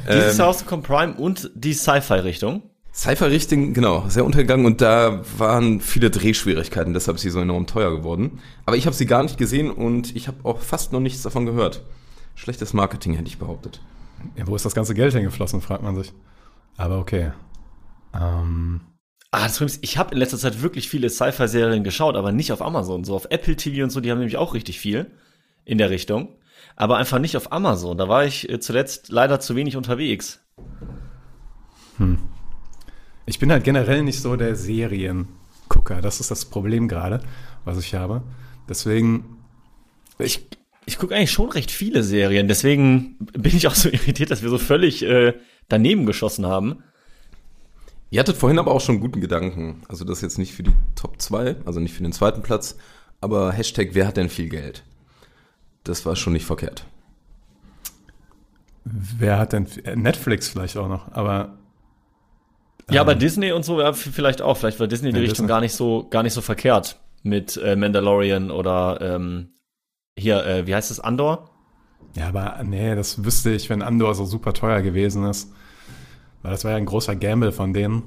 Dieses 0.07 0.37
Jahr 0.37 0.47
rausgekommen 0.47 0.83
Prime 0.83 1.13
und 1.15 1.49
die 1.55 1.73
Sci-Fi-Richtung. 1.73 2.61
Sci-Fi-Richtung, 2.93 3.73
genau, 3.73 4.07
sehr 4.07 4.23
untergegangen 4.23 4.67
und 4.67 4.81
da 4.81 5.21
waren 5.37 5.81
viele 5.81 6.11
Drehschwierigkeiten, 6.11 6.93
deshalb 6.93 7.15
ist 7.15 7.23
sie 7.23 7.31
so 7.31 7.39
enorm 7.39 7.65
teuer 7.65 7.89
geworden. 7.89 8.39
Aber 8.65 8.75
ich 8.75 8.85
habe 8.85 8.95
sie 8.95 9.07
gar 9.07 9.23
nicht 9.23 9.39
gesehen 9.39 9.71
und 9.71 10.15
ich 10.15 10.27
habe 10.27 10.37
auch 10.43 10.59
fast 10.59 10.93
noch 10.93 10.99
nichts 10.99 11.23
davon 11.23 11.47
gehört. 11.47 11.81
Schlechtes 12.35 12.73
Marketing, 12.73 13.13
hätte 13.13 13.27
ich 13.27 13.39
behauptet. 13.39 13.81
Ja, 14.35 14.45
wo 14.45 14.55
ist 14.55 14.65
das 14.65 14.75
ganze 14.75 14.93
Geld 14.93 15.13
hingeflossen, 15.13 15.61
fragt 15.61 15.83
man 15.83 15.95
sich. 15.95 16.13
Aber 16.77 16.99
okay. 16.99 17.31
Ähm, 18.13 18.81
Ah, 19.35 19.45
das 19.45 19.53
Problem 19.53 19.73
ist, 19.73 19.83
ich 19.83 19.97
habe 19.97 20.13
in 20.13 20.19
letzter 20.19 20.37
Zeit 20.37 20.61
wirklich 20.61 20.87
viele 20.87 21.09
Sci-Fi-Serien 21.09 21.83
geschaut, 21.83 22.15
aber 22.15 22.31
nicht 22.31 22.51
auf 22.51 22.61
Amazon. 22.61 23.03
So 23.03 23.15
auf 23.15 23.25
Apple 23.31 23.55
TV 23.55 23.83
und 23.83 23.89
so, 23.89 23.99
die 23.99 24.11
haben 24.11 24.19
nämlich 24.19 24.37
auch 24.37 24.53
richtig 24.53 24.79
viel 24.79 25.09
in 25.65 25.79
der 25.79 25.89
Richtung. 25.89 26.35
Aber 26.75 26.97
einfach 26.97 27.17
nicht 27.17 27.35
auf 27.35 27.51
Amazon. 27.51 27.97
Da 27.97 28.07
war 28.07 28.25
ich 28.25 28.47
äh, 28.47 28.59
zuletzt 28.59 29.09
leider 29.09 29.39
zu 29.39 29.55
wenig 29.55 29.75
unterwegs. 29.75 30.39
ich 33.25 33.39
bin 33.39 33.51
halt 33.51 33.63
generell 33.63 34.03
nicht 34.03 34.21
so 34.21 34.35
der 34.35 34.55
Seriengucker. 34.55 35.99
Das 36.03 36.19
ist 36.19 36.29
das 36.29 36.45
Problem 36.45 36.87
gerade, 36.87 37.19
was 37.65 37.79
ich 37.79 37.95
habe. 37.95 38.21
Deswegen, 38.69 39.39
Ich, 40.19 40.47
ich 40.85 40.99
gucke 40.99 41.15
eigentlich 41.15 41.31
schon 41.31 41.49
recht 41.49 41.71
viele 41.71 42.03
Serien, 42.03 42.47
deswegen 42.47 43.17
bin 43.17 43.57
ich 43.57 43.65
auch 43.65 43.73
so 43.73 43.89
irritiert, 43.91 44.29
dass 44.29 44.43
wir 44.43 44.51
so 44.51 44.59
völlig 44.59 45.01
äh, 45.01 45.33
daneben 45.69 46.05
geschossen 46.05 46.45
haben. 46.45 46.83
Ihr 48.13 48.19
hattet 48.19 48.37
vorhin 48.37 48.59
aber 48.59 48.71
auch 48.71 48.79
schon 48.79 48.93
einen 48.97 49.01
guten 49.01 49.21
Gedanken. 49.21 49.81
Also 49.89 50.05
das 50.05 50.21
jetzt 50.21 50.37
nicht 50.37 50.53
für 50.53 50.61
die 50.61 50.71
Top 50.93 51.19
2, 51.19 51.55
also 51.65 51.79
nicht 51.79 51.95
für 51.95 52.03
den 52.03 52.11
zweiten 52.11 52.43
Platz, 52.43 52.77
aber 53.21 53.51
Hashtag, 53.51 53.89
wer 53.93 54.05
hat 54.05 54.17
denn 54.17 54.29
viel 54.29 54.49
Geld? 54.49 54.83
Das 55.83 56.05
war 56.05 56.15
schon 56.15 56.33
nicht 56.33 56.45
verkehrt. 56.45 56.85
wer 58.85 59.39
hat 59.39 59.53
denn 59.53 59.65
äh, 59.83 59.95
Netflix 59.95 60.47
vielleicht 60.47 60.77
auch 60.77 60.87
noch? 60.87 61.11
Aber 61.11 61.57
Ja, 62.91 63.01
aber 63.01 63.15
Disney 63.15 63.51
und 63.51 63.65
so 63.65 63.81
ja, 63.81 63.93
vielleicht 63.93 64.43
auch. 64.43 64.57
Vielleicht 64.57 64.79
war 64.79 64.85
Disney 64.85 65.11
die 65.11 65.17
Ja, 65.17 65.21
Richtung 65.21 65.45
Disney. 65.45 65.47
gar 65.47 65.61
nicht 65.61 65.73
so 65.73 66.07
gar 66.07 66.21
nicht 66.21 66.33
so 66.33 66.41
verkehrt 66.41 66.99
mit 67.23 67.57
äh, 67.57 67.75
Mandalorian 67.75 68.51
oder 68.51 68.99
ähm, 69.01 69.53
hier, 70.19 70.45
äh, 70.45 70.67
wie 70.67 70.75
heißt 70.75 70.91
es, 70.91 70.99
Andor? 70.99 71.49
ja, 72.15 72.27
aber 72.27 72.61
nee, 72.63 72.93
das 72.93 73.23
wüsste 73.25 73.49
ich, 73.51 73.71
wenn 73.71 73.81
Andor 73.81 74.13
so 74.13 74.25
super 74.25 74.53
teuer 74.53 74.81
gewesen 74.83 75.25
ist. 75.25 75.51
Weil 76.43 76.51
das 76.51 76.63
war 76.63 76.71
ja 76.71 76.77
ein 76.77 76.85
großer 76.85 77.15
Gamble 77.15 77.51
von 77.51 77.73
denen. 77.73 78.03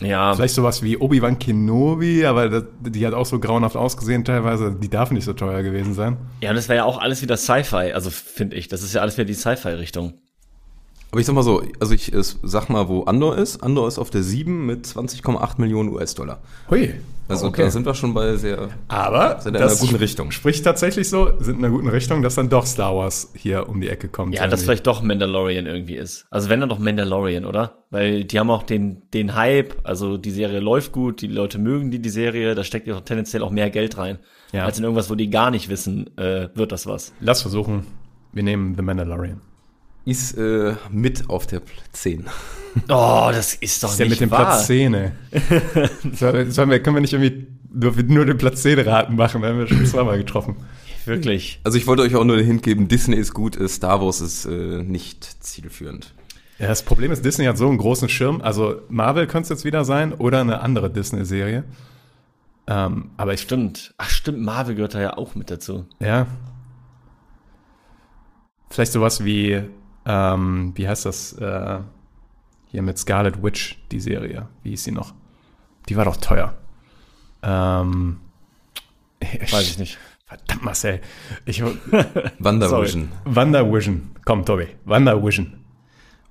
Ja, 0.00 0.34
Vielleicht 0.34 0.54
sowas 0.54 0.82
wie 0.82 0.98
Obi-Wan 0.98 1.38
Kenobi, 1.38 2.26
aber 2.26 2.50
das, 2.50 2.64
die 2.80 3.06
hat 3.06 3.14
auch 3.14 3.24
so 3.24 3.38
grauenhaft 3.38 3.76
ausgesehen 3.76 4.24
teilweise. 4.24 4.74
Die 4.74 4.90
darf 4.90 5.10
nicht 5.10 5.24
so 5.24 5.32
teuer 5.32 5.62
gewesen 5.62 5.94
sein. 5.94 6.18
ja, 6.42 6.52
das 6.52 6.68
wäre 6.68 6.78
ja 6.78 6.84
auch 6.84 6.98
alles 6.98 7.22
wieder 7.22 7.36
Sci-Fi, 7.38 7.92
also 7.92 8.10
finde 8.10 8.56
ich. 8.56 8.68
Das 8.68 8.82
ist 8.82 8.92
ja 8.94 9.00
alles 9.00 9.16
wieder 9.16 9.24
die 9.24 9.34
Sci-Fi-Richtung. 9.34 10.14
Aber 11.16 11.20
ich 11.22 11.26
sag 11.26 11.34
mal 11.34 11.42
so, 11.42 11.62
also 11.80 11.94
ich 11.94 12.12
sag 12.14 12.68
mal, 12.68 12.88
wo 12.88 13.04
Andor 13.04 13.38
ist. 13.38 13.62
Andor 13.62 13.88
ist 13.88 13.98
auf 13.98 14.10
der 14.10 14.22
7 14.22 14.66
mit 14.66 14.84
20,8 14.84 15.58
Millionen 15.58 15.88
US-Dollar. 15.88 16.42
Hui. 16.68 16.92
Also 17.26 17.46
okay. 17.46 17.62
da 17.62 17.70
sind 17.70 17.86
wir 17.86 17.94
schon 17.94 18.12
bei 18.12 18.36
sehr, 18.36 18.68
aber 18.88 19.40
sind 19.40 19.56
in 19.56 19.62
einer 19.62 19.74
guten 19.74 19.94
Richtung. 19.94 20.30
spricht 20.30 20.62
tatsächlich 20.62 21.08
so, 21.08 21.30
sind 21.40 21.58
in 21.58 21.64
einer 21.64 21.74
guten 21.74 21.88
Richtung, 21.88 22.20
dass 22.20 22.34
dann 22.34 22.50
doch 22.50 22.66
Star 22.66 22.94
Wars 22.94 23.32
hier 23.34 23.66
um 23.66 23.80
die 23.80 23.88
Ecke 23.88 24.08
kommt. 24.08 24.34
Ja, 24.34 24.42
dass 24.42 24.50
irgendwie. 24.50 24.64
vielleicht 24.64 24.86
doch 24.86 25.00
Mandalorian 25.00 25.64
irgendwie 25.64 25.96
ist. 25.96 26.26
Also 26.28 26.50
wenn 26.50 26.60
dann 26.60 26.68
doch 26.68 26.78
Mandalorian, 26.78 27.46
oder? 27.46 27.78
Weil 27.88 28.24
die 28.24 28.38
haben 28.38 28.50
auch 28.50 28.62
den, 28.62 29.08
den 29.14 29.34
Hype, 29.34 29.74
also 29.84 30.18
die 30.18 30.32
Serie 30.32 30.60
läuft 30.60 30.92
gut, 30.92 31.22
die 31.22 31.28
Leute 31.28 31.58
mögen 31.58 31.90
die, 31.90 31.98
die 31.98 32.10
Serie, 32.10 32.54
da 32.54 32.62
steckt 32.62 32.88
ja 32.88 32.94
auch 32.94 33.00
tendenziell 33.00 33.42
auch 33.42 33.50
mehr 33.50 33.70
Geld 33.70 33.96
rein. 33.96 34.18
Ja. 34.52 34.66
Als 34.66 34.76
in 34.76 34.84
irgendwas, 34.84 35.08
wo 35.08 35.14
die 35.14 35.30
gar 35.30 35.50
nicht 35.50 35.70
wissen, 35.70 36.14
äh, 36.18 36.50
wird 36.54 36.72
das 36.72 36.86
was. 36.86 37.14
Lass 37.20 37.40
versuchen. 37.40 37.86
Wir 38.34 38.42
nehmen 38.42 38.74
The 38.76 38.82
Mandalorian. 38.82 39.40
Ist 40.06 40.38
äh, 40.38 40.74
mit 40.90 41.28
auf 41.28 41.46
der 41.46 41.60
10. 41.92 42.24
Oh, 42.88 43.28
das 43.32 43.54
ist 43.54 43.82
doch 43.82 43.90
ist 43.90 43.98
der 43.98 44.06
nicht 44.06 44.20
mit 44.20 44.30
dem 44.30 44.30
wahr. 44.30 44.46
Platz 44.46 44.66
10, 44.68 44.94
ey. 44.94 45.10
Sollen 46.12 46.70
wir, 46.70 46.80
können 46.80 46.96
wir 46.96 47.00
nicht 47.00 47.12
irgendwie 47.12 47.48
nur, 47.70 47.92
nur 48.04 48.24
den 48.24 48.38
Platz 48.38 48.62
10 48.62 48.78
raten 48.78 49.16
machen? 49.16 49.42
Da 49.42 49.48
haben 49.48 49.58
wir 49.58 49.66
schon 49.66 49.84
zweimal 49.84 50.16
getroffen. 50.16 50.56
Wirklich. 51.06 51.60
Also 51.64 51.76
ich 51.76 51.86
wollte 51.86 52.02
euch 52.02 52.14
auch 52.16 52.24
nur 52.24 52.36
den 52.36 52.46
Hint 52.46 52.62
geben, 52.62 52.88
Disney 52.88 53.16
ist 53.16 53.34
gut, 53.34 53.56
äh, 53.56 53.68
Star 53.68 54.00
Wars 54.00 54.20
ist 54.20 54.46
äh, 54.46 54.82
nicht 54.82 55.24
zielführend. 55.44 56.14
Ja, 56.58 56.68
das 56.68 56.82
Problem 56.84 57.12
ist, 57.12 57.24
Disney 57.24 57.44
hat 57.44 57.58
so 57.58 57.68
einen 57.68 57.78
großen 57.78 58.08
Schirm. 58.08 58.40
Also 58.40 58.80
Marvel 58.88 59.26
könnte 59.26 59.44
es 59.44 59.48
jetzt 59.50 59.64
wieder 59.64 59.84
sein 59.84 60.12
oder 60.14 60.40
eine 60.40 60.60
andere 60.60 60.88
Disney-Serie. 60.90 61.64
Ähm, 62.66 63.10
aber 63.16 63.34
ich 63.34 63.40
Stimmt. 63.40 63.94
Ach 63.98 64.08
stimmt, 64.10 64.40
Marvel 64.40 64.74
gehört 64.74 64.94
da 64.94 65.00
ja 65.00 65.16
auch 65.16 65.34
mit 65.34 65.50
dazu. 65.50 65.86
Ja. 66.00 66.26
Vielleicht 68.70 68.92
sowas 68.92 69.24
wie, 69.24 69.62
ähm, 70.06 70.72
wie 70.74 70.88
heißt 70.88 71.04
das, 71.04 71.32
äh, 71.34 71.80
hier 72.66 72.82
mit 72.82 72.98
Scarlet 72.98 73.42
Witch, 73.42 73.78
die 73.90 74.00
Serie. 74.00 74.48
Wie 74.62 74.70
hieß 74.70 74.84
sie 74.84 74.92
noch? 74.92 75.12
Die 75.88 75.96
war 75.96 76.04
doch 76.04 76.16
teuer. 76.16 76.54
Ähm, 77.42 78.18
Weiß 79.20 79.68
ich 79.68 79.78
nicht. 79.78 79.98
Verdammt, 80.26 80.64
Marcel. 80.64 81.00
Ich, 81.44 81.62
WandaVision. 82.38 83.10
WandaVision. 83.24 84.10
Komm, 84.24 84.44
Tobi. 84.44 84.68
WandaVision. 84.84 85.52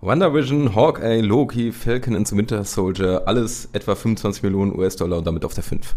WandaVision, 0.01 0.75
Hawkeye, 0.75 1.21
Loki, 1.21 1.71
Falcon 1.71 2.15
and 2.15 2.27
the 2.27 2.35
Winter 2.35 2.63
Soldier, 2.63 3.23
alles 3.25 3.69
etwa 3.73 3.95
25 3.95 4.43
Millionen 4.43 4.77
US-Dollar 4.77 5.17
und 5.17 5.25
damit 5.25 5.45
auf 5.45 5.53
der 5.53 5.63
5. 5.63 5.95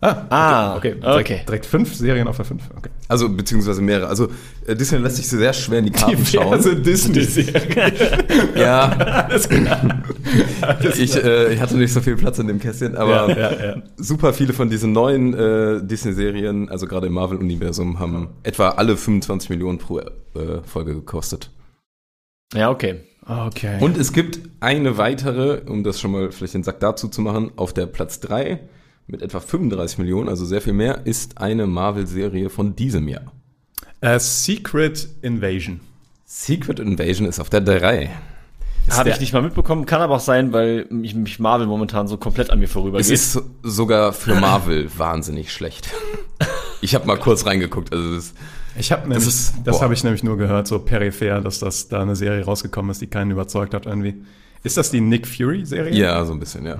Ah, 0.00 0.26
Ah, 0.30 0.76
okay. 0.76 0.92
okay. 0.92 1.00
Direkt, 1.00 1.30
okay. 1.30 1.40
direkt 1.46 1.66
fünf 1.66 1.92
Serien 1.94 2.28
auf 2.28 2.36
der 2.36 2.44
fünf. 2.44 2.62
Okay. 2.76 2.88
Also 3.08 3.28
beziehungsweise 3.28 3.82
mehrere. 3.82 4.06
Also 4.08 4.28
äh, 4.66 4.76
Disney 4.76 4.98
lässt 4.98 5.16
sich 5.16 5.26
sehr 5.26 5.52
schwer 5.52 5.80
in 5.80 5.86
die 5.86 5.90
Karten 5.90 6.24
schauen. 6.24 6.82
Disney-Serien. 6.84 7.92
Ja, 8.56 8.84
Alles 9.28 9.48
klar. 9.48 10.02
ich, 10.96 11.16
äh, 11.16 11.52
ich 11.54 11.60
hatte 11.60 11.76
nicht 11.76 11.92
so 11.92 12.00
viel 12.00 12.16
Platz 12.16 12.38
in 12.38 12.46
dem 12.46 12.60
Kästchen, 12.60 12.96
aber 12.96 13.28
Ja, 13.30 13.36
ja, 13.52 13.66
ja. 13.74 13.82
super 13.96 14.32
viele 14.32 14.52
von 14.52 14.70
diesen 14.70 14.92
neuen 14.92 15.34
äh, 15.34 15.80
Disney-Serien, 15.84 16.68
also 16.68 16.86
gerade 16.86 17.08
im 17.08 17.14
Marvel-Universum, 17.14 17.98
haben 17.98 18.28
etwa 18.44 18.70
alle 18.70 18.96
25 18.96 19.50
Millionen 19.50 19.78
pro 19.78 19.98
äh, 19.98 20.04
Folge 20.64 20.94
gekostet. 20.94 21.50
Ja, 22.54 22.70
okay. 22.70 23.00
Okay. 23.26 23.78
Und 23.80 23.98
es 23.98 24.12
gibt 24.12 24.38
eine 24.60 24.96
weitere, 24.96 25.60
um 25.68 25.82
das 25.84 26.00
schon 26.00 26.12
mal 26.12 26.30
vielleicht 26.30 26.54
den 26.54 26.62
Sack 26.62 26.80
dazu 26.80 27.08
zu 27.08 27.20
machen, 27.20 27.50
auf 27.56 27.74
der 27.74 27.86
Platz 27.86 28.20
3 28.20 28.60
mit 29.08 29.22
etwa 29.22 29.40
35 29.40 29.98
Millionen, 29.98 30.28
also 30.28 30.44
sehr 30.44 30.60
viel 30.60 30.72
mehr, 30.74 31.06
ist 31.06 31.38
eine 31.38 31.66
Marvel-Serie 31.66 32.50
von 32.50 32.76
diesem 32.76 33.08
Jahr. 33.08 33.32
äh, 34.00 34.18
Secret 34.20 35.08
Invasion. 35.22 35.80
Secret 36.24 36.78
Invasion 36.78 37.26
ist 37.26 37.40
auf 37.40 37.50
der 37.50 37.62
3. 37.62 38.10
Habe 38.90 39.10
ich 39.10 39.20
nicht 39.20 39.32
mal 39.34 39.42
mitbekommen, 39.42 39.84
kann 39.84 40.00
aber 40.00 40.16
auch 40.16 40.20
sein, 40.20 40.52
weil 40.52 40.86
mich, 40.90 41.14
mich 41.14 41.38
Marvel 41.38 41.66
momentan 41.66 42.08
so 42.08 42.16
komplett 42.16 42.50
an 42.50 42.58
mir 42.58 42.68
vorübergeht. 42.68 43.04
Es 43.04 43.10
ist 43.10 43.32
so- 43.32 43.42
sogar 43.62 44.12
für 44.14 44.34
Marvel 44.34 44.88
wahnsinnig 44.98 45.52
schlecht. 45.52 45.90
Ich 46.80 46.94
habe 46.94 47.08
mal 47.08 47.16
kurz 47.18 47.44
reingeguckt. 47.44 47.92
Also 47.92 48.14
das, 48.14 48.34
Ich 48.78 48.92
habe 48.92 49.08
nämlich, 49.08 49.26
ist- 49.26 49.54
das 49.64 49.78
boah. 49.78 49.82
habe 49.84 49.94
ich 49.94 50.04
nämlich 50.04 50.22
nur 50.22 50.36
gehört, 50.38 50.68
so 50.68 50.78
peripher, 50.78 51.40
dass 51.40 51.58
das 51.58 51.88
da 51.88 52.00
eine 52.02 52.14
Serie 52.14 52.44
rausgekommen 52.44 52.92
ist, 52.92 53.00
die 53.00 53.08
keinen 53.08 53.32
überzeugt 53.32 53.74
hat 53.74 53.86
irgendwie. 53.86 54.22
Ist 54.62 54.76
das 54.76 54.92
die 54.92 55.00
Nick 55.00 55.26
Fury 55.26 55.66
Serie? 55.66 55.92
ja, 55.92 56.24
so 56.24 56.32
ein 56.32 56.38
bisschen, 56.38 56.64
ja. 56.66 56.76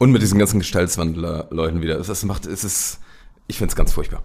Und 0.00 0.12
mit 0.12 0.22
diesen 0.22 0.38
ganzen 0.38 0.60
Gestaltswandler-Leuten 0.60 1.82
wieder. 1.82 1.98
Das 1.98 2.24
macht, 2.24 2.46
es 2.46 2.64
ist, 2.64 3.00
ich 3.48 3.58
find's 3.58 3.76
ganz 3.76 3.92
furchtbar. 3.92 4.22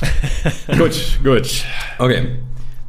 Gut, 0.78 1.18
gut. 1.22 1.64
Okay. 1.98 2.38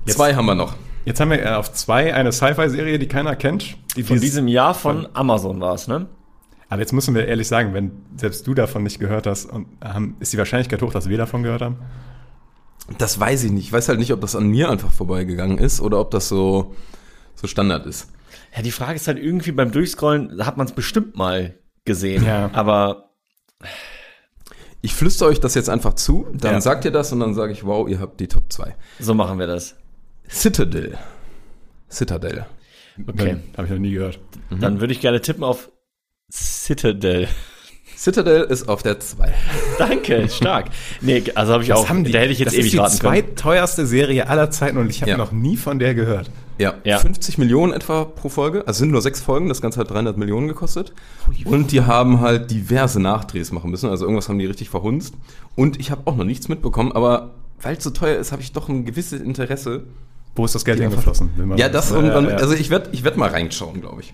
Jetzt- 0.06 0.16
Zwei 0.16 0.36
haben 0.36 0.46
wir 0.46 0.56
noch. 0.56 0.76
Jetzt 1.06 1.20
haben 1.20 1.32
wir 1.32 1.44
äh, 1.44 1.50
auf 1.50 1.74
zwei 1.74 2.14
eine 2.14 2.32
Sci-Fi-Serie, 2.32 2.98
die 2.98 3.08
keiner 3.08 3.36
kennt. 3.36 3.76
Die 3.98 4.04
Von 4.04 4.16
dies- 4.16 4.22
diesem 4.22 4.48
Jahr 4.48 4.74
von 4.74 5.08
Amazon 5.14 5.60
war 5.60 5.74
es, 5.74 5.88
ne? 5.88 6.08
Aber 6.70 6.80
jetzt 6.82 6.94
müssen 6.94 7.14
wir 7.16 7.28
ehrlich 7.28 7.48
sagen, 7.48 7.74
wenn 7.74 7.92
selbst 8.16 8.46
du 8.48 8.54
davon 8.54 8.84
nicht 8.84 9.00
gehört 9.00 9.26
hast, 9.28 9.46
und, 9.46 9.68
ähm, 9.84 10.16
ist 10.22 10.32
die 10.32 10.38
Wahrscheinlichkeit 10.38 10.82
hoch, 10.82 10.94
dass 10.94 11.10
wir 11.10 11.18
davon 11.18 11.42
gehört 11.44 11.62
haben? 11.62 11.78
Das 13.00 13.20
weiß 13.20 13.44
ich 13.44 13.52
nicht. 13.52 13.66
Ich 13.66 13.74
weiß 13.74 13.90
halt 13.90 14.00
nicht, 14.00 14.14
ob 14.14 14.22
das 14.22 14.36
an 14.36 14.48
mir 14.48 14.70
einfach 14.70 14.92
vorbeigegangen 14.92 15.58
ist 15.58 15.82
oder 15.82 16.00
ob 16.00 16.12
das 16.12 16.30
so, 16.30 16.76
so 17.36 17.48
Standard 17.48 17.86
ist. 17.86 18.12
Ja, 18.56 18.62
die 18.62 18.72
Frage 18.72 18.96
ist 18.96 19.08
halt 19.08 19.18
irgendwie 19.20 19.52
beim 19.52 19.72
Durchscrollen, 19.72 20.46
hat 20.46 20.58
man 20.58 20.68
es 20.68 20.74
bestimmt 20.74 21.16
mal 21.18 21.56
gesehen. 21.90 22.24
Ja. 22.24 22.50
Aber 22.54 23.10
Ich 24.82 24.94
flüstere 24.94 25.28
euch 25.30 25.42
das 25.42 25.56
jetzt 25.56 25.70
einfach 25.70 25.96
zu, 25.96 26.28
dann 26.34 26.54
Ja. 26.54 26.62
sagt 26.62 26.86
ihr 26.86 26.92
das 26.92 27.12
und 27.12 27.20
dann 27.20 27.34
sage 27.34 27.52
ich, 27.52 27.66
wow, 27.66 27.90
ihr 27.90 28.00
habt 28.00 28.20
die 28.22 28.28
Top 28.30 28.46
2. 28.50 28.76
so 29.00 29.14
machen 29.14 29.38
wir 29.38 29.48
das. 29.48 29.76
Citadel. 30.30 30.98
Citadel. 31.92 32.46
Okay. 33.08 33.38
Habe 33.58 33.66
ich 33.68 33.72
noch 33.74 33.80
nie 33.80 33.92
gehört. 33.92 34.20
Dann 34.50 34.80
würde 34.80 34.94
ich 34.94 35.02
gerne 35.02 35.20
tippen 35.20 35.44
auf 35.44 35.70
Citadel. 36.32 37.28
Citadel 38.00 38.44
ist 38.44 38.70
auf 38.70 38.82
der 38.82 39.02
2. 39.02 39.34
Danke, 39.78 40.30
stark. 40.30 40.70
Nee, 41.02 41.22
also 41.36 41.52
habe 41.52 41.64
ich 41.64 41.74
auch. 41.74 41.86
Da 41.86 41.94
hätte 41.96 42.32
ich 42.32 42.40
jetzt 42.40 42.48
das 42.48 42.54
ewig 42.54 42.74
ist 42.74 42.94
die 42.94 42.98
zweiteuerste 43.00 43.86
Serie 43.86 44.30
aller 44.30 44.50
Zeiten 44.52 44.78
und 44.78 44.90
ich 44.90 45.02
habe 45.02 45.12
Ja. 45.12 45.18
noch 45.18 45.34
nie 45.34 45.58
von 45.58 45.80
der 45.80 45.94
gehört. 45.96 46.32
Ja, 46.58 46.76
Ja. 46.86 47.00
50 47.00 47.38
Millionen 47.38 47.74
etwa 47.74 48.06
pro 48.06 48.30
Folge. 48.30 48.66
Also 48.66 48.80
sind 48.80 48.92
nur 48.92 49.02
sechs 49.02 49.20
Folgen, 49.20 49.50
das 49.50 49.62
Ganze 49.62 49.82
hat 49.82 49.92
300 49.92 50.18
Millionen 50.18 50.48
gekostet. 50.48 50.94
Und 51.44 51.74
die 51.74 51.82
haben 51.82 52.22
halt 52.22 52.50
diverse 52.52 53.02
Nachdrehs 53.02 53.52
machen 53.52 53.70
müssen. 53.70 53.90
Also 53.90 54.06
irgendwas 54.06 54.30
haben 54.30 54.40
die 54.40 54.46
richtig 54.46 54.70
verhunzt. 54.70 55.16
Und 55.58 55.78
ich 55.78 55.92
habe 55.92 56.04
auch 56.06 56.16
noch 56.16 56.24
nichts 56.26 56.48
mitbekommen, 56.48 56.94
aber 56.94 57.32
weil 57.62 57.76
es 57.76 57.84
so 57.84 57.90
teuer 57.90 58.18
ist, 58.18 58.32
habe 58.32 58.42
ich 58.42 58.54
doch 58.54 58.70
ein 58.70 58.86
gewisses 58.86 59.20
Interesse. 59.20 59.84
Wo 60.36 60.46
ist 60.46 60.56
das 60.56 60.64
Geld 60.64 60.80
Die 60.80 60.84
hingeflossen? 60.84 61.32
Ja, 61.58 61.68
das 61.68 61.90
ja. 61.90 61.98
also 61.98 62.54
ich 62.54 62.70
werde 62.70 62.92
ich 62.94 63.04
werd 63.04 63.18
mal 63.18 63.30
reinschauen, 63.30 63.82
glaube 63.82 64.02
ich. 64.04 64.14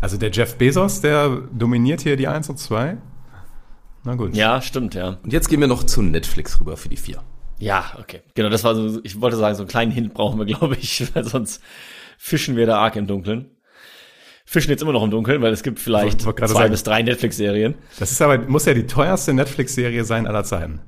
Also 0.00 0.16
der 0.16 0.30
Jeff 0.30 0.56
Bezos, 0.56 1.00
der 1.00 1.28
dominiert 1.52 2.02
hier 2.02 2.16
die 2.16 2.28
1 2.28 2.48
und 2.50 2.58
2. 2.58 2.98
Na 4.04 4.14
gut. 4.14 4.36
Ja, 4.36 4.60
stimmt, 4.62 4.94
ja. 4.94 5.16
Und 5.22 5.32
jetzt 5.32 5.48
gehen 5.48 5.60
wir 5.60 5.66
noch 5.66 5.82
zu 5.84 6.02
Netflix 6.02 6.60
rüber 6.60 6.76
für 6.76 6.88
die 6.88 6.96
vier. 6.96 7.22
Ja, 7.58 7.92
okay. 7.98 8.20
Genau, 8.34 8.50
das 8.50 8.62
war 8.62 8.74
so, 8.74 9.00
ich 9.02 9.20
wollte 9.20 9.36
sagen, 9.36 9.56
so 9.56 9.62
einen 9.62 9.68
kleinen 9.68 9.90
Hint 9.90 10.14
brauchen 10.14 10.38
wir, 10.38 10.46
glaube 10.46 10.76
ich, 10.76 11.06
weil 11.14 11.24
sonst 11.24 11.62
fischen 12.18 12.56
wir 12.56 12.66
da 12.66 12.78
arg 12.78 12.96
im 12.96 13.06
Dunkeln. 13.06 13.50
Fischen 14.44 14.70
jetzt 14.70 14.80
immer 14.82 14.92
noch 14.92 15.02
im 15.02 15.10
Dunkeln, 15.10 15.42
weil 15.42 15.52
es 15.52 15.64
gibt 15.64 15.80
vielleicht 15.80 16.20
zwei 16.20 16.46
sagen. 16.46 16.70
bis 16.70 16.84
drei 16.84 17.02
Netflix-Serien. 17.02 17.74
Das 17.98 18.12
ist 18.12 18.22
aber, 18.22 18.38
muss 18.38 18.64
ja 18.64 18.74
die 18.74 18.86
teuerste 18.86 19.34
Netflix-Serie 19.34 20.04
sein 20.04 20.28
aller 20.28 20.44
Zeiten. 20.44 20.80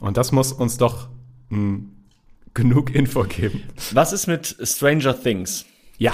Und 0.00 0.16
das 0.16 0.32
muss 0.32 0.52
uns 0.52 0.78
doch 0.78 1.08
mh, 1.50 1.80
genug 2.54 2.94
Info 2.94 3.24
geben. 3.24 3.62
Was 3.92 4.14
ist 4.14 4.26
mit 4.26 4.56
Stranger 4.62 5.20
Things? 5.20 5.66
Ja, 5.98 6.12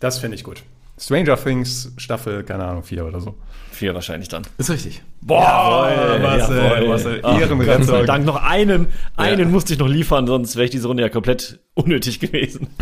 das 0.00 0.18
finde 0.18 0.34
ich 0.34 0.42
gut. 0.42 0.64
Stranger 0.98 1.36
Things 1.36 1.92
Staffel, 1.96 2.42
keine 2.42 2.64
Ahnung, 2.64 2.82
4 2.82 3.04
oder 3.04 3.20
so. 3.20 3.34
Vier 3.70 3.92
wahrscheinlich 3.94 4.30
dann. 4.30 4.42
Ist 4.56 4.70
richtig. 4.70 5.02
Boah, 5.20 6.18
Marcel, 6.22 6.56
jawohl. 6.56 6.88
Marcel, 6.88 7.20
Ach, 7.22 7.38
Ehrenrettung. 7.38 7.86
Gott 7.86 7.86
sei 7.86 8.02
Dank 8.04 8.24
noch 8.24 8.42
einen, 8.42 8.86
einen 9.16 9.38
Ja. 9.40 9.44
musste 9.44 9.74
ich 9.74 9.78
noch 9.78 9.88
liefern, 9.88 10.26
sonst 10.26 10.56
wäre 10.56 10.64
ich 10.64 10.70
diese 10.70 10.88
Runde 10.88 11.02
ja 11.02 11.10
komplett 11.10 11.58
unnötig 11.74 12.20
gewesen. 12.20 12.68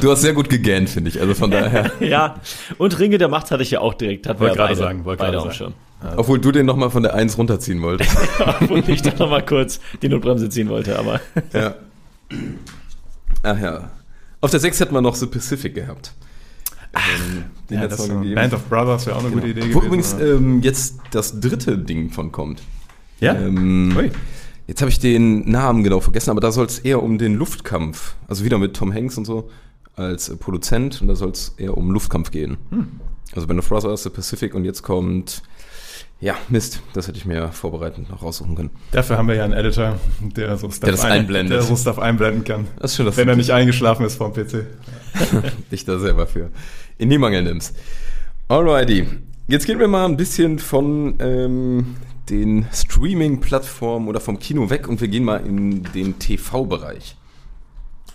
Du 0.00 0.10
hast 0.10 0.22
sehr 0.22 0.32
gut 0.32 0.48
gegähnt, 0.48 0.88
finde 0.90 1.10
ich. 1.10 1.20
Also 1.20 1.34
von 1.34 1.50
daher. 1.50 1.90
ja, 2.00 2.36
und 2.78 2.98
Ringe 2.98 3.18
der 3.18 3.28
Macht 3.28 3.50
hatte 3.50 3.62
ich 3.62 3.70
ja 3.70 3.80
auch 3.80 3.94
direkt. 3.94 4.26
Hatten 4.26 4.38
Wollte 4.40 4.54
wir 4.56 4.60
ja 4.60 4.66
gerade 4.66 4.78
sagen, 4.78 5.04
wollte 5.04 5.22
beide 5.24 5.38
gerade 5.38 5.54
sagen. 5.54 5.74
Obwohl 6.16 6.38
du 6.38 6.52
den 6.52 6.66
nochmal 6.66 6.90
von 6.90 7.02
der 7.02 7.14
1 7.14 7.36
runterziehen 7.38 7.82
wolltest. 7.82 8.16
Und 8.68 8.88
ich 8.88 9.02
dann 9.02 9.18
noch 9.18 9.30
mal 9.30 9.44
kurz 9.44 9.80
die 10.00 10.08
Notbremse 10.08 10.48
ziehen 10.48 10.68
wollte, 10.68 10.98
aber 10.98 11.20
ja. 11.52 11.74
Ach 13.42 13.58
ja. 13.58 13.90
Auf 14.40 14.50
der 14.50 14.60
6 14.60 14.78
hätten 14.80 14.94
wir 14.94 15.00
noch 15.00 15.16
The 15.16 15.26
Pacific 15.26 15.74
gehabt. 15.74 16.12
Ähm, 16.98 17.44
den 17.70 17.74
Ja, 17.76 17.80
hat's 17.82 17.96
das 17.96 18.06
noch 18.08 18.14
so 18.14 18.20
gegeben. 18.20 18.34
Band 18.34 18.54
of 18.54 18.64
Brothers 18.68 19.06
wäre 19.06 19.16
auch 19.16 19.20
eine 19.24 19.30
gute 19.30 19.48
Idee 19.48 19.60
Wo 19.62 19.66
gewesen. 19.80 19.86
übrigens 19.86 20.14
aber- 20.14 20.24
ähm, 20.26 20.62
jetzt 20.62 20.96
das 21.10 21.40
dritte 21.40 21.78
Ding 21.78 22.10
von 22.10 22.32
kommt. 22.32 22.62
ja? 23.20 23.34
Ähm, 23.34 23.94
Ui. 23.96 24.10
jetzt 24.66 24.80
habe 24.80 24.90
ich 24.90 24.98
den 24.98 25.50
Namen 25.50 25.84
genau 25.84 26.00
vergessen, 26.00 26.30
aber 26.30 26.40
da 26.40 26.50
soll 26.52 26.66
es 26.66 26.78
eher 26.78 27.02
um 27.02 27.18
den 27.18 27.34
Luftkampf, 27.34 28.14
also 28.28 28.44
wieder 28.44 28.58
mit 28.58 28.74
Tom 28.76 28.92
Hanks 28.92 29.16
und 29.18 29.24
so 29.24 29.50
als 29.96 30.28
äh, 30.28 30.36
Produzent 30.36 31.00
und 31.02 31.08
da 31.08 31.14
soll 31.16 31.30
es 31.30 31.54
eher 31.58 31.76
um 31.76 31.90
Luftkampf 31.90 32.30
gehen. 32.30 32.56
Hm. 32.70 32.86
Also 33.34 33.46
Band 33.46 33.58
of 33.60 33.68
Brothers, 33.68 34.04
The 34.04 34.10
Pacific 34.10 34.54
und 34.54 34.64
jetzt 34.64 34.82
kommt, 34.82 35.42
ja, 36.20 36.34
Mist, 36.48 36.80
das 36.94 37.06
hätte 37.08 37.18
ich 37.18 37.26
mir 37.26 37.48
vorbereitend 37.52 38.08
noch 38.10 38.22
raussuchen 38.22 38.54
können. 38.56 38.70
Dafür 38.92 39.18
haben 39.18 39.28
wir 39.28 39.34
ja 39.36 39.44
einen 39.44 39.52
Editor, 39.52 39.98
der 40.20 40.56
so 40.56 40.68
Stuff, 40.68 40.80
Der 40.80 40.92
das 40.92 41.04
einblendet. 41.04 41.52
Der 41.58 41.62
so 41.62 41.76
Stuff 41.76 41.98
einblenden 41.98 42.42
kann. 42.44 42.66
Das 42.80 42.92
ist 42.92 42.96
schön, 42.96 43.06
dass 43.06 43.16
Wenn 43.16 43.28
er 43.28 43.36
nicht 43.36 43.50
eingeschlafen 43.50 44.04
ist 44.06 44.16
vom 44.16 44.32
PC. 44.32 44.64
dich 45.72 45.84
da 45.84 45.98
selber 45.98 46.26
für 46.26 46.50
in 46.98 47.10
die 47.10 47.18
Mangel 47.18 47.42
nimmst. 47.42 47.76
Alrighty, 48.48 49.06
jetzt 49.46 49.66
gehen 49.66 49.78
wir 49.78 49.88
mal 49.88 50.04
ein 50.04 50.16
bisschen 50.16 50.58
von 50.58 51.16
ähm, 51.20 51.96
den 52.28 52.66
Streaming-Plattformen 52.72 54.08
oder 54.08 54.20
vom 54.20 54.38
Kino 54.38 54.70
weg 54.70 54.88
und 54.88 55.00
wir 55.00 55.08
gehen 55.08 55.24
mal 55.24 55.46
in 55.46 55.82
den 55.92 56.18
TV-Bereich. 56.18 57.16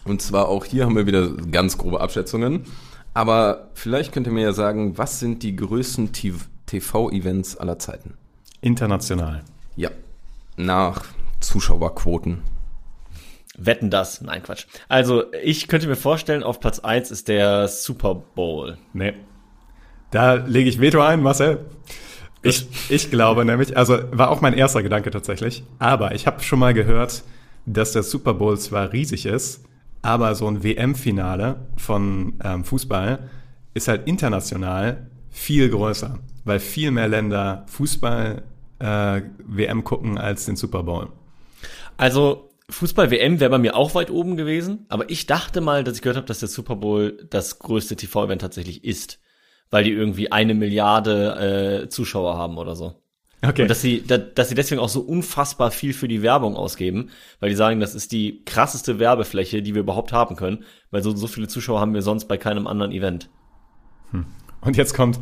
Und 0.06 0.22
zwar 0.22 0.50
auch 0.50 0.66
hier 0.66 0.86
haben 0.86 0.96
wir 0.96 1.08
wieder 1.08 1.30
ganz 1.52 1.78
grobe 1.78 2.02
Abschätzungen. 2.02 2.66
Aber 3.14 3.70
vielleicht 3.74 4.12
könnt 4.12 4.28
ihr 4.28 4.34
mir 4.34 4.44
ja 4.44 4.54
sagen, 4.54 4.98
was 4.98 5.20
sind 5.20 5.44
die 5.44 5.56
größten 5.56 6.12
TV-Events 6.66 7.58
aller 7.58 7.80
Zeiten? 7.80 8.16
International. 8.62 9.44
Ja, 9.76 9.92
nach 10.58 11.06
Zuschauerquoten. 11.40 12.42
Wetten 13.58 13.90
das. 13.90 14.22
Nein, 14.22 14.44
Quatsch. 14.44 14.66
Also, 14.88 15.26
ich 15.44 15.68
könnte 15.68 15.88
mir 15.88 15.96
vorstellen, 15.96 16.44
auf 16.44 16.60
Platz 16.60 16.80
1 16.80 17.12
ist 17.12 17.28
der 17.28 17.68
Super 17.68 18.16
Bowl. 18.16 18.78
Nee. 18.94 19.14
Da 20.12 20.36
lege 20.36 20.70
ich 20.70 20.80
Veto 20.80 21.02
ein, 21.02 21.22
Marcel. 21.22 21.66
Ich, 22.44 22.68
ich 22.90 23.10
glaube 23.10 23.46
nämlich, 23.46 23.78
also 23.78 23.98
war 24.12 24.30
auch 24.30 24.42
mein 24.42 24.54
erster 24.54 24.84
Gedanke 24.84 25.12
tatsächlich, 25.12 25.64
aber 25.80 26.14
ich 26.14 26.28
habe 26.28 26.44
schon 26.44 26.60
mal 26.60 26.74
gehört, 26.74 27.24
dass 27.66 27.94
der 27.94 28.04
Super 28.04 28.34
Bowl 28.34 28.58
zwar 28.60 28.92
riesig 28.92 29.26
ist, 29.26 29.64
aber 30.02 30.36
so 30.36 30.48
ein 30.48 30.62
WM-Finale 30.62 31.68
von 31.78 32.34
ähm, 32.44 32.66
Fußball 32.66 33.30
ist 33.74 33.88
halt 33.88 34.08
international 34.08 35.08
viel 35.30 35.70
größer, 35.70 36.20
weil 36.44 36.60
viel 36.60 36.92
mehr 36.92 37.08
Länder 37.08 37.66
Fußball 37.68 38.44
äh, 38.80 39.22
WM 39.46 39.86
gucken 39.86 40.18
als 40.18 40.46
den 40.46 40.58
Super 40.58 40.84
Bowl. 40.84 41.08
Also, 41.96 42.50
Fußball-WM 42.74 43.40
wäre 43.40 43.50
bei 43.50 43.58
mir 43.58 43.76
auch 43.76 43.96
weit 43.96 44.12
oben 44.12 44.38
gewesen, 44.38 44.86
aber 44.90 45.10
ich 45.10 45.26
dachte 45.26 45.62
mal, 45.62 45.84
dass 45.84 45.96
ich 45.96 46.02
gehört 46.02 46.18
habe, 46.18 46.28
dass 46.28 46.40
der 46.40 46.50
Super 46.50 46.76
Bowl 46.76 47.26
das 47.30 47.60
größte 47.60 47.96
TV-Event 47.96 48.42
tatsächlich 48.42 48.84
ist, 48.84 49.20
weil 49.70 49.84
die 49.84 49.92
irgendwie 49.92 50.32
eine 50.32 50.54
Milliarde 50.54 51.84
äh, 51.84 51.90
Zuschauer 51.90 52.38
haben 52.38 52.58
oder 52.58 52.76
so. 52.76 52.96
Okay. 53.46 53.64
Und 53.64 53.68
dass 53.68 53.82
sie, 53.82 54.04
da, 54.06 54.18
dass 54.18 54.50
sie 54.50 54.56
deswegen 54.56 54.80
auch 54.80 54.90
so 54.90 55.02
unfassbar 55.02 55.72
viel 55.72 55.94
für 55.94 56.08
die 56.08 56.22
Werbung 56.22 56.56
ausgeben, 56.56 57.10
weil 57.40 57.50
die 57.50 57.56
sagen, 57.56 57.80
das 57.80 57.94
ist 57.94 58.12
die 58.14 58.44
krasseste 58.46 59.00
Werbefläche, 59.00 59.62
die 59.62 59.76
wir 59.76 59.82
überhaupt 59.82 60.14
haben 60.14 60.36
können, 60.36 60.64
weil 60.92 61.04
so, 61.04 61.14
so 61.16 61.28
viele 61.28 61.48
Zuschauer 61.48 61.82
haben 61.82 61.94
wir 61.94 62.02
sonst 62.02 62.26
bei 62.26 62.38
keinem 62.38 62.68
anderen 62.68 62.92
Event. 62.92 63.30
Und 64.62 64.78
jetzt 64.78 64.94
kommt 64.94 65.20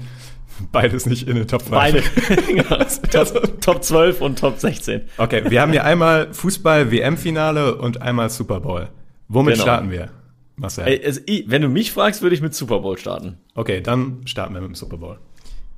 beides 0.71 1.05
nicht 1.05 1.27
in 1.27 1.35
den 1.35 1.47
Top 1.47 1.61
5. 1.61 1.71
Beide. 1.71 2.03
Genau. 2.47 2.83
Top, 3.11 3.61
Top 3.61 3.83
12 3.83 4.21
und 4.21 4.39
Top 4.39 4.59
16. 4.59 5.01
Okay, 5.17 5.43
wir 5.49 5.61
haben 5.61 5.71
hier 5.71 5.83
einmal 5.85 6.33
Fußball-WM-Finale 6.33 7.75
und 7.75 8.01
einmal 8.01 8.29
Super 8.29 8.59
Bowl. 8.59 8.89
Womit 9.27 9.53
Genau. 9.55 9.63
starten 9.63 9.91
wir, 9.91 10.09
Marcel? 10.57 10.87
Ey, 10.87 11.05
Also, 11.05 11.21
wenn 11.47 11.61
du 11.61 11.69
mich 11.69 11.91
fragst, 11.91 12.21
würde 12.21 12.35
ich 12.35 12.41
mit 12.41 12.53
Super 12.53 12.79
Bowl 12.79 12.97
starten. 12.97 13.37
Okay, 13.55 13.81
dann 13.81 14.21
starten 14.25 14.53
wir 14.53 14.61
mit 14.61 14.69
dem 14.71 14.75
Super 14.75 14.97
Bowl. 14.97 15.17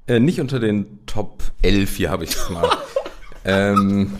Äh, 0.07 0.19
nicht 0.19 0.39
unter 0.41 0.59
den 0.59 0.99
Top 1.05 1.43
11, 1.61 1.95
hier 1.95 2.09
habe 2.09 2.23
ich 2.23 2.31
es 2.31 2.49
mal. 2.49 2.67
ähm, 3.45 4.13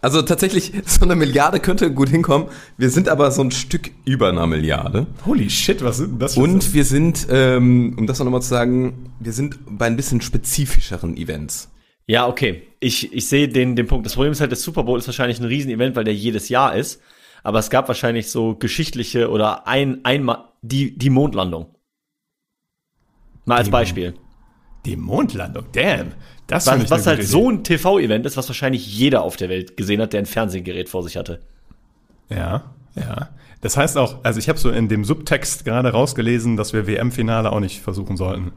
also 0.00 0.22
tatsächlich, 0.22 0.72
so 0.86 1.04
eine 1.04 1.16
Milliarde 1.16 1.60
könnte 1.60 1.92
gut 1.92 2.08
hinkommen. 2.08 2.48
Wir 2.76 2.90
sind 2.90 3.08
aber 3.08 3.30
so 3.30 3.42
ein 3.42 3.50
Stück 3.50 3.90
über 4.04 4.28
einer 4.28 4.46
Milliarde. 4.46 5.06
Holy 5.26 5.50
shit, 5.50 5.84
was 5.84 5.98
sind 5.98 6.20
das 6.20 6.34
für 6.34 6.40
Und 6.40 6.72
wir 6.72 6.84
sind, 6.84 7.26
ähm, 7.30 7.94
um 7.98 8.06
das 8.06 8.18
noch 8.18 8.24
nochmal 8.24 8.42
zu 8.42 8.48
sagen, 8.48 9.12
wir 9.20 9.32
sind 9.32 9.58
bei 9.68 9.86
ein 9.86 9.96
bisschen 9.96 10.20
spezifischeren 10.20 11.16
Events. 11.16 11.70
Ja, 12.06 12.26
okay. 12.26 12.62
Ich, 12.80 13.12
ich 13.12 13.28
sehe 13.28 13.48
den, 13.48 13.76
den 13.76 13.86
Punkt. 13.86 14.06
Das 14.06 14.14
Problem 14.14 14.32
ist 14.32 14.40
halt, 14.40 14.50
der 14.50 14.58
Super 14.58 14.82
Bowl 14.82 14.98
ist 14.98 15.06
wahrscheinlich 15.06 15.38
ein 15.38 15.46
Riesenevent, 15.46 15.94
weil 15.96 16.04
der 16.04 16.14
jedes 16.14 16.48
Jahr 16.48 16.74
ist. 16.74 17.00
Aber 17.42 17.58
es 17.58 17.70
gab 17.70 17.88
wahrscheinlich 17.88 18.30
so 18.30 18.54
geschichtliche 18.54 19.30
oder 19.30 19.66
ein, 19.66 20.04
einmal 20.04 20.44
die, 20.62 20.96
die 20.96 21.10
Mondlandung. 21.10 21.74
Mal 23.44 23.58
als 23.58 23.66
Die 23.66 23.70
Beispiel. 23.70 24.14
Die 24.86 24.96
Mondlandung, 24.96 25.64
damn. 25.72 26.12
Das 26.46 26.66
Was, 26.66 26.82
ich 26.82 26.90
was 26.90 27.06
halt 27.06 27.18
gute 27.18 27.30
so 27.30 27.50
ein 27.50 27.64
TV-Event 27.64 28.26
ist, 28.26 28.36
was 28.36 28.48
wahrscheinlich 28.48 28.86
jeder 28.86 29.22
auf 29.22 29.36
der 29.36 29.48
Welt 29.48 29.76
gesehen 29.76 30.00
hat, 30.00 30.12
der 30.12 30.20
ein 30.20 30.26
Fernsehgerät 30.26 30.88
vor 30.88 31.02
sich 31.02 31.16
hatte. 31.16 31.40
Idee. 32.28 32.40
Ja, 32.40 32.64
ja. 32.96 33.28
Das 33.60 33.76
heißt 33.76 33.98
auch, 33.98 34.16
also 34.22 34.38
ich 34.38 34.48
habe 34.48 34.58
so 34.58 34.70
in 34.70 34.88
dem 34.88 35.04
Subtext 35.04 35.64
gerade 35.64 35.90
rausgelesen, 35.90 36.56
dass 36.56 36.72
wir 36.72 36.86
WM-Finale 36.86 37.52
auch 37.52 37.60
nicht 37.60 37.82
versuchen 37.82 38.16
sollten. 38.16 38.52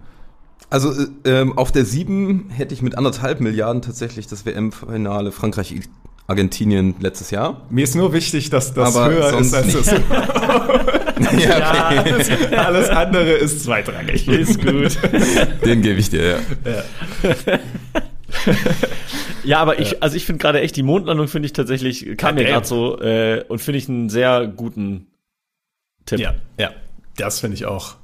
Also 0.69 0.91
äh, 0.91 1.41
ähm, 1.41 1.57
auf 1.57 1.71
der 1.71 1.85
7 1.85 2.49
hätte 2.49 2.73
ich 2.73 2.81
mit 2.81 2.97
anderthalb 2.97 3.41
Milliarden 3.41 3.81
tatsächlich 3.81 4.27
das 4.27 4.45
WM-Finale 4.45 5.31
Frankreich-Argentinien 5.31 6.95
letztes 6.99 7.31
Jahr. 7.31 7.61
Mir 7.69 7.83
ist 7.83 7.95
nur 7.95 8.13
wichtig, 8.13 8.49
dass 8.49 8.73
das 8.73 8.95
Aber 8.95 9.13
höher 9.13 9.39
ist 9.39 9.53
als 9.53 9.73
das. 9.73 9.95
ja, 11.39 11.87
okay. 11.89 12.09
alles, 12.09 12.29
alles 12.51 12.89
andere 12.89 13.31
ist 13.31 13.63
zweitrangig. 13.63 14.27
Ist 14.27 14.61
gut. 14.61 14.97
Den 15.65 15.81
gebe 15.81 15.99
ich 15.99 16.09
dir, 16.09 16.23
ja. 16.23 17.59
Ja, 19.43 19.59
aber 19.59 19.79
ich, 19.79 20.01
also 20.01 20.15
ich 20.15 20.25
finde 20.25 20.41
gerade 20.41 20.61
echt, 20.61 20.75
die 20.75 20.83
Mondlandung 20.83 21.27
finde 21.27 21.47
ich 21.47 21.53
tatsächlich, 21.53 22.17
kam 22.17 22.35
mir 22.35 22.45
gerade 22.45 22.65
so, 22.65 22.99
äh, 23.01 23.43
und 23.47 23.59
finde 23.59 23.77
ich 23.77 23.89
einen 23.89 24.09
sehr 24.09 24.47
guten 24.47 25.07
Tipp. 26.05 26.19
Ja, 26.19 26.35
ja. 26.57 26.71
Das 27.17 27.39
finde 27.39 27.55
ich 27.55 27.65
auch. 27.65 27.95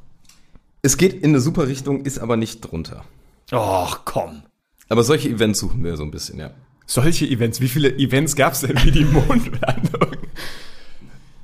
Es 0.82 0.98
geht 0.98 1.14
in 1.14 1.32
eine 1.32 1.40
super 1.40 1.68
Richtung, 1.68 2.06
ist 2.06 2.20
aber 2.20 2.38
nicht 2.38 2.62
drunter. 2.62 3.04
Och, 3.52 4.06
komm. 4.06 4.44
Aber 4.88 5.04
solche 5.04 5.30
Events 5.30 5.60
suchen 5.60 5.84
wir 5.84 5.98
so 5.98 6.04
ein 6.04 6.12
bisschen, 6.12 6.40
ja. 6.40 6.52
Solche 6.86 7.26
Events, 7.26 7.62
wie 7.62 7.68
viele 7.68 7.96
Events 7.98 8.36
gab 8.36 8.54
es 8.54 8.62
denn 8.62 8.76
wie 8.84 8.92
die 8.92 9.06
Mondlandung? 9.06 10.09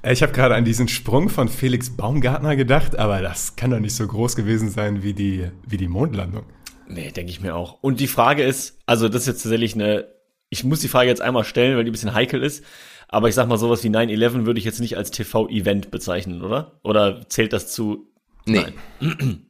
Ich 0.08 0.22
habe 0.22 0.34
gerade 0.34 0.54
an 0.54 0.66
diesen 0.66 0.88
Sprung 0.88 1.30
von 1.30 1.50
Felix 1.50 1.90
Baumgartner 1.90 2.56
gedacht, 2.56 2.96
aber 2.96 3.22
das 3.22 3.56
kann 3.56 3.72
doch 3.72 3.80
nicht 3.80 3.96
so 3.96 4.06
groß 4.06 4.36
gewesen 4.36 4.70
sein 4.70 5.02
wie 5.02 5.14
die, 5.14 5.50
wie 5.66 5.78
die 5.78 5.88
Mondlandung. 5.88 6.46
Nee, 6.88 7.10
denke 7.12 7.32
ich 7.32 7.42
mir 7.42 7.56
auch. 7.56 7.82
Und 7.82 8.00
die 8.00 8.08
Frage 8.08 8.44
ist, 8.44 8.78
also 8.86 9.10
das 9.10 9.24
ist 9.24 9.28
jetzt 9.28 9.44
tatsächlich 9.44 9.74
eine, 9.74 10.08
ich 10.50 10.64
muss 10.64 10.82
die 10.82 10.90
Frage 10.90 11.10
jetzt 11.10 11.22
einmal 11.22 11.44
stellen, 11.44 11.76
weil 11.76 11.86
die 11.86 11.90
ein 11.90 11.94
bisschen 11.94 12.14
heikel 12.14 12.44
ist. 12.44 12.64
Aber 13.08 13.30
ich 13.30 13.36
sag 13.36 13.48
mal, 13.48 13.58
sowas 13.58 13.84
wie 13.84 13.90
9-11 13.90 14.46
würde 14.46 14.60
ich 14.60 14.66
jetzt 14.66 14.80
nicht 14.80 14.96
als 14.96 15.10
TV-Event 15.10 15.90
bezeichnen, 15.90 16.44
oder? 16.44 16.80
Oder 16.84 17.28
zählt 17.28 17.52
das 17.52 17.72
zu? 17.72 18.14
Nee. 18.46 18.66
Nein. 19.00 19.48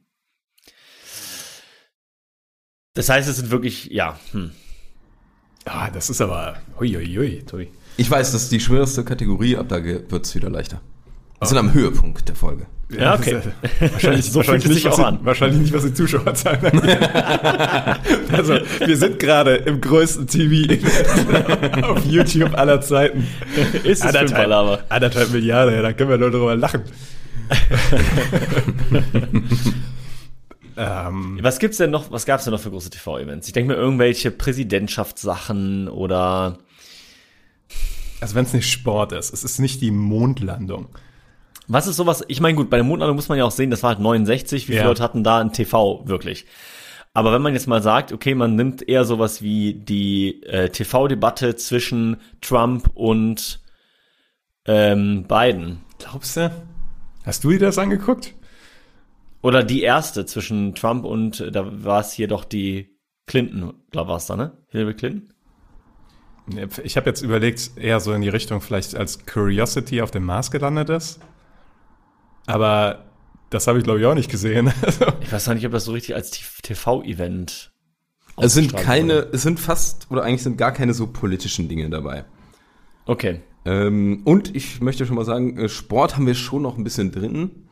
Das 2.93 3.09
heißt, 3.09 3.27
es 3.27 3.35
sind 3.35 3.51
wirklich, 3.51 3.87
ja, 3.87 4.17
hm. 4.31 4.51
Ja, 5.65 5.89
das 5.89 6.09
ist 6.09 6.21
aber. 6.21 6.61
Huiuiui. 6.79 7.43
Ui. 7.51 7.71
Ich 7.97 8.09
weiß, 8.11 8.31
das 8.33 8.43
ist 8.43 8.51
die 8.51 8.59
schwerste 8.59 9.03
Kategorie, 9.03 9.55
ab 9.57 9.67
da 9.69 9.83
wird 9.83 10.25
es 10.25 10.35
wieder 10.35 10.49
leichter. 10.49 10.81
Wir 11.39 11.47
sind 11.47 11.57
am 11.57 11.73
Höhepunkt 11.73 12.27
der 12.27 12.35
Folge. 12.35 12.65
Ja, 12.89 13.15
okay. 13.15 13.39
ja 13.79 13.91
Wahrscheinlich, 13.91 14.25
So 14.31 14.37
wahrscheinlich, 14.39 14.65
es 14.65 14.71
nicht, 14.71 14.87
auch 14.87 14.95
die, 14.95 15.03
an. 15.03 15.19
wahrscheinlich 15.23 15.59
nicht, 15.59 15.73
was 15.73 15.83
die 15.83 15.93
Zuschauer 15.93 16.35
sagen. 16.35 16.67
also, 18.31 18.53
wir 18.85 18.97
sind 18.97 19.19
gerade 19.19 19.55
im 19.55 19.81
größten 19.81 20.27
TV-Event 20.27 21.83
auf 21.83 22.05
YouTube 22.05 22.53
aller 22.57 22.79
Zeiten. 22.81 23.27
Ist 23.83 24.05
es 24.05 24.15
Fünferlaber. 24.15 24.83
anderthalb 24.89 25.31
Milliarden, 25.31 25.75
ja, 25.75 25.81
da 25.81 25.93
können 25.93 26.09
wir 26.09 26.17
nur 26.17 26.31
drüber 26.31 26.55
lachen. 26.55 26.81
ähm, 30.77 31.39
Was 31.41 31.59
gibt's 31.59 31.77
denn 31.77 31.91
noch, 31.91 32.11
was 32.11 32.25
gab's 32.25 32.43
denn 32.45 32.53
noch 32.53 32.59
für 32.59 32.69
große 32.71 32.89
TV-Events? 32.89 33.47
Ich 33.47 33.53
denke 33.53 33.73
mir 33.73 33.79
irgendwelche 33.79 34.31
Präsidentschaftssachen 34.31 35.87
oder 35.87 36.57
also 38.21 38.35
wenn 38.35 38.45
es 38.45 38.53
nicht 38.53 38.71
Sport 38.71 39.11
ist, 39.11 39.33
es 39.33 39.43
ist 39.43 39.59
nicht 39.59 39.81
die 39.81 39.91
Mondlandung. 39.91 40.87
was 41.67 41.87
ist 41.87 41.95
sowas? 41.97 42.23
Ich 42.27 42.39
meine, 42.41 42.55
gut, 42.55 42.69
bei 42.69 42.77
der 42.77 42.83
Mondlandung 42.83 43.15
muss 43.15 43.29
man 43.29 43.37
ja 43.37 43.45
auch 43.45 43.51
sehen, 43.51 43.69
das 43.71 43.83
war 43.83 43.89
halt 43.89 43.99
69, 43.99 44.63
wie 44.67 44.73
viele 44.73 44.79
Ja. 44.83 44.87
Leute 44.87 45.03
hatten 45.03 45.23
da 45.23 45.39
ein 45.39 45.51
TV 45.53 46.03
wirklich? 46.07 46.45
Aber 47.13 47.31
wenn 47.31 47.41
man 47.41 47.53
jetzt 47.53 47.67
mal 47.67 47.81
sagt, 47.81 48.11
okay, 48.11 48.35
man 48.35 48.55
nimmt 48.55 48.87
eher 48.87 49.05
sowas 49.05 49.41
wie 49.41 49.73
die 49.73 50.43
äh, 50.43 50.69
TV-Debatte 50.69 51.55
zwischen 51.55 52.17
Trump 52.41 52.89
und 52.93 53.61
ähm, 54.67 55.25
Biden. 55.27 55.81
Glaubst 55.97 56.35
du? 56.37 56.51
Hast 57.23 57.43
du 57.43 57.51
dir 57.51 57.59
das 57.59 57.77
angeguckt? 57.77 58.33
Oder 59.41 59.63
die 59.63 59.81
erste 59.81 60.25
zwischen 60.25 60.75
Trump 60.75 61.05
und, 61.05 61.39
äh, 61.39 61.51
da 61.51 61.83
war 61.85 62.01
es 62.01 62.11
hier 62.11 62.27
doch 62.27 62.43
die 62.43 62.97
Clinton, 63.27 63.73
glaube 63.91 64.09
war 64.09 64.17
es 64.17 64.25
da, 64.25 64.35
ne? 64.35 64.57
Hillary 64.69 64.95
Clinton? 64.95 65.33
Ich 66.83 66.95
habe 66.95 67.07
jetzt 67.09 67.21
überlegt, 67.21 67.71
eher 67.75 67.99
so 67.99 68.13
in 68.13 68.21
die 68.21 68.29
Richtung, 68.29 68.61
vielleicht 68.61 68.95
als 68.95 69.25
Curiosity 69.25 70.01
auf 70.01 70.11
dem 70.11 70.25
Mars 70.25 70.51
gelandet 70.51 70.89
ist. 70.89 71.19
Aber 72.45 73.05
das 73.49 73.67
habe 73.67 73.79
ich, 73.79 73.83
glaube 73.83 73.99
ich, 73.99 74.05
auch 74.05 74.13
nicht 74.13 74.29
gesehen. 74.29 74.71
Also, 74.81 75.05
Ich 75.21 75.31
weiß 75.31 75.47
noch 75.47 75.55
nicht, 75.55 75.65
ob 75.65 75.71
das 75.71 75.85
so 75.85 75.91
richtig 75.91 76.13
als 76.15 76.31
TV-Event 76.31 77.71
Es 78.37 78.53
sind 78.53 78.75
keine, 78.75 79.15
wurde. 79.15 79.29
es 79.33 79.41
sind 79.41 79.59
fast, 79.59 80.07
oder 80.11 80.23
eigentlich 80.23 80.43
sind 80.43 80.57
gar 80.57 80.71
keine 80.71 80.93
so 80.93 81.07
politischen 81.07 81.67
Dinge 81.67 81.89
dabei. 81.89 82.25
Okay. 83.05 83.41
Ähm, 83.65 84.21
und 84.25 84.55
ich 84.55 84.81
möchte 84.81 85.05
schon 85.07 85.15
mal 85.15 85.25
sagen, 85.25 85.57
äh, 85.57 85.69
Sport 85.69 86.15
haben 86.15 86.27
wir 86.27 86.35
schon 86.35 86.61
noch 86.61 86.77
ein 86.77 86.83
bisschen 86.83 87.11
drin. 87.11 87.67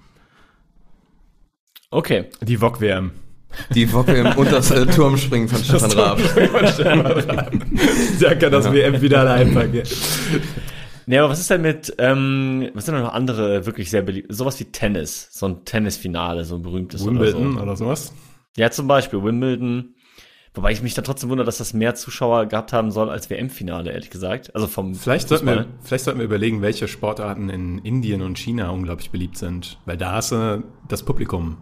Okay. 1.91 2.25
die 2.41 2.57
VOG-WM. 2.57 3.11
Die 3.73 3.91
WM 3.91 4.35
und 4.37 4.51
das 4.51 4.71
äh, 4.71 4.85
Turmspringen 4.85 5.47
von 5.47 5.63
Stefan 5.63 5.91
Raab. 5.91 6.19
Da 8.19 8.35
kann 8.35 8.51
das 8.51 8.71
WM 8.71 9.01
wieder 9.01 9.21
allein 9.21 9.53
packen. 9.53 9.83
Nee, 11.05 11.17
aber 11.17 11.29
was 11.29 11.39
ist 11.39 11.49
denn 11.49 11.61
mit, 11.61 11.93
ähm, 11.97 12.69
was 12.73 12.85
sind 12.85 12.95
denn 12.95 13.03
noch 13.03 13.13
andere 13.13 13.65
wirklich 13.65 13.89
sehr 13.89 14.01
beliebt? 14.01 14.33
Sowas 14.33 14.59
wie 14.59 14.65
Tennis, 14.65 15.27
so 15.31 15.47
ein 15.47 15.65
Tennisfinale, 15.65 16.45
so 16.45 16.55
ein 16.55 16.61
berühmtes 16.61 17.05
Wimbledon 17.05 17.53
oder 17.53 17.57
so. 17.57 17.61
oder 17.61 17.75
sowas. 17.75 18.13
Ja, 18.55 18.71
zum 18.71 18.87
Beispiel 18.87 19.23
Wimbledon. 19.23 19.95
Wobei 20.55 20.71
ich 20.71 20.83
mich 20.83 20.93
da 20.93 21.01
trotzdem 21.01 21.31
wundere, 21.31 21.47
dass 21.47 21.57
das 21.57 21.73
mehr 21.73 21.95
Zuschauer 21.95 22.45
gehabt 22.45 22.73
haben 22.73 22.91
soll 22.91 23.09
als 23.09 23.27
WM-Finale, 23.31 23.91
ehrlich 23.91 24.11
gesagt. 24.11 24.53
Also 24.53 24.67
vom 24.67 24.93
Vielleicht 24.93 25.27
sollten, 25.27 25.47
wir, 25.47 25.65
vielleicht 25.81 26.03
sollten 26.03 26.19
wir 26.19 26.25
überlegen, 26.25 26.61
welche 26.61 26.87
Sportarten 26.87 27.49
in 27.49 27.79
Indien 27.79 28.21
und 28.21 28.37
China 28.37 28.69
unglaublich 28.69 29.09
beliebt 29.09 29.35
sind. 29.35 29.79
Weil 29.85 29.97
da 29.97 30.19
ist 30.19 30.31
äh, 30.31 30.59
das 30.87 31.01
Publikum. 31.01 31.57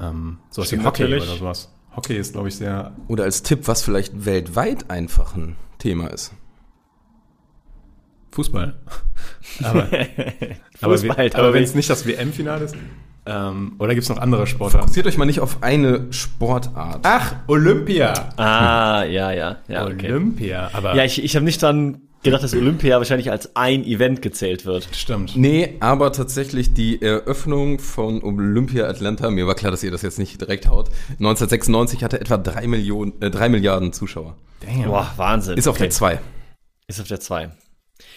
Ähm, 0.00 0.38
sowas 0.50 0.66
wie 0.66 0.74
Stimmt 0.76 0.86
Hockey 0.86 1.02
natürlich. 1.04 1.22
oder 1.28 1.36
sowas. 1.38 1.72
Hockey 1.96 2.16
ist, 2.16 2.32
glaube 2.32 2.48
ich, 2.48 2.56
sehr. 2.56 2.92
Oder 3.08 3.24
als 3.24 3.42
Tipp, 3.42 3.68
was 3.68 3.82
vielleicht 3.82 4.24
weltweit 4.24 4.90
einfach 4.90 5.36
ein 5.36 5.56
Thema 5.78 6.08
ist. 6.08 6.32
Fußball. 8.32 8.74
Aber, 9.62 9.82
aber, 10.80 10.96
Fußball, 10.98 11.26
aber 11.30 11.38
aber 11.38 11.52
wenn 11.54 11.60
wie- 11.60 11.64
es 11.64 11.74
nicht 11.76 11.88
das 11.88 12.04
WM-Finale 12.06 12.64
ist. 12.64 12.74
Ähm, 13.26 13.76
oder 13.78 13.94
gibt 13.94 14.02
es 14.02 14.08
noch 14.08 14.18
andere 14.18 14.46
Sportarten? 14.46 14.86
Fokussiert 14.88 15.06
euch 15.06 15.16
mal 15.16 15.24
nicht 15.24 15.38
auf 15.40 15.62
eine 15.62 16.12
Sportart. 16.12 17.00
Ach, 17.04 17.36
Olympia. 17.46 18.12
Ah, 18.36 19.04
ja, 19.04 19.30
ja, 19.30 19.58
ja, 19.68 19.86
okay. 19.86 20.10
Olympia. 20.12 20.70
Aber 20.72 20.94
Ja, 20.96 21.04
ich, 21.04 21.22
ich 21.22 21.34
habe 21.36 21.44
nicht 21.44 21.62
dann 21.62 22.00
gedacht, 22.24 22.42
dass 22.42 22.54
Olympia 22.54 22.98
wahrscheinlich 22.98 23.30
als 23.30 23.54
ein 23.54 23.84
Event 23.84 24.20
gezählt 24.22 24.66
wird. 24.66 24.88
stimmt. 24.92 25.36
Nee, 25.36 25.76
aber 25.80 26.10
tatsächlich 26.12 26.74
die 26.74 27.00
Eröffnung 27.00 27.78
von 27.78 28.22
Olympia 28.22 28.86
Atlanta, 28.88 29.30
mir 29.30 29.46
war 29.46 29.54
klar, 29.54 29.70
dass 29.70 29.82
ihr 29.84 29.90
das 29.90 30.02
jetzt 30.02 30.18
nicht 30.18 30.40
direkt 30.40 30.66
haut, 30.68 30.88
1996 31.20 32.02
hatte 32.02 32.20
etwa 32.20 32.36
drei 32.36 32.66
Millionen, 32.66 33.12
äh, 33.22 33.30
drei 33.30 33.48
Milliarden 33.48 33.92
Zuschauer. 33.92 34.36
Damn. 34.60 34.84
Boah, 34.84 35.12
Wahnsinn. 35.16 35.56
Ist 35.56 35.68
auf 35.68 35.76
Okay. 35.76 35.84
der 35.84 35.90
2. 35.90 36.20
Ist 36.88 37.00
auf 37.00 37.08
der 37.08 37.20
2. 37.20 37.50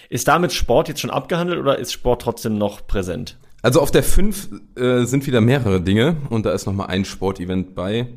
Ist 0.10 0.28
damit 0.28 0.51
Sport 0.53 0.88
jetzt 0.88 1.01
schon 1.01 1.10
abgehandelt 1.12 1.60
oder 1.60 1.78
ist 1.78 1.91
Sport 1.93 2.22
trotzdem 2.22 2.58
noch 2.58 2.88
präsent? 2.88 3.38
Also 3.62 3.82
auf 3.82 3.91
der 3.91 4.03
5 4.03 4.49
äh, 4.76 5.03
sind 5.05 5.28
wieder 5.28 5.41
mehrere 5.41 5.82
Dinge 5.82 6.16
und 6.30 6.45
da 6.45 6.51
ist 6.51 6.66
nochmal 6.66 6.88
ein 6.88 7.05
Sportevent 7.05 7.76
bei. 7.76 8.08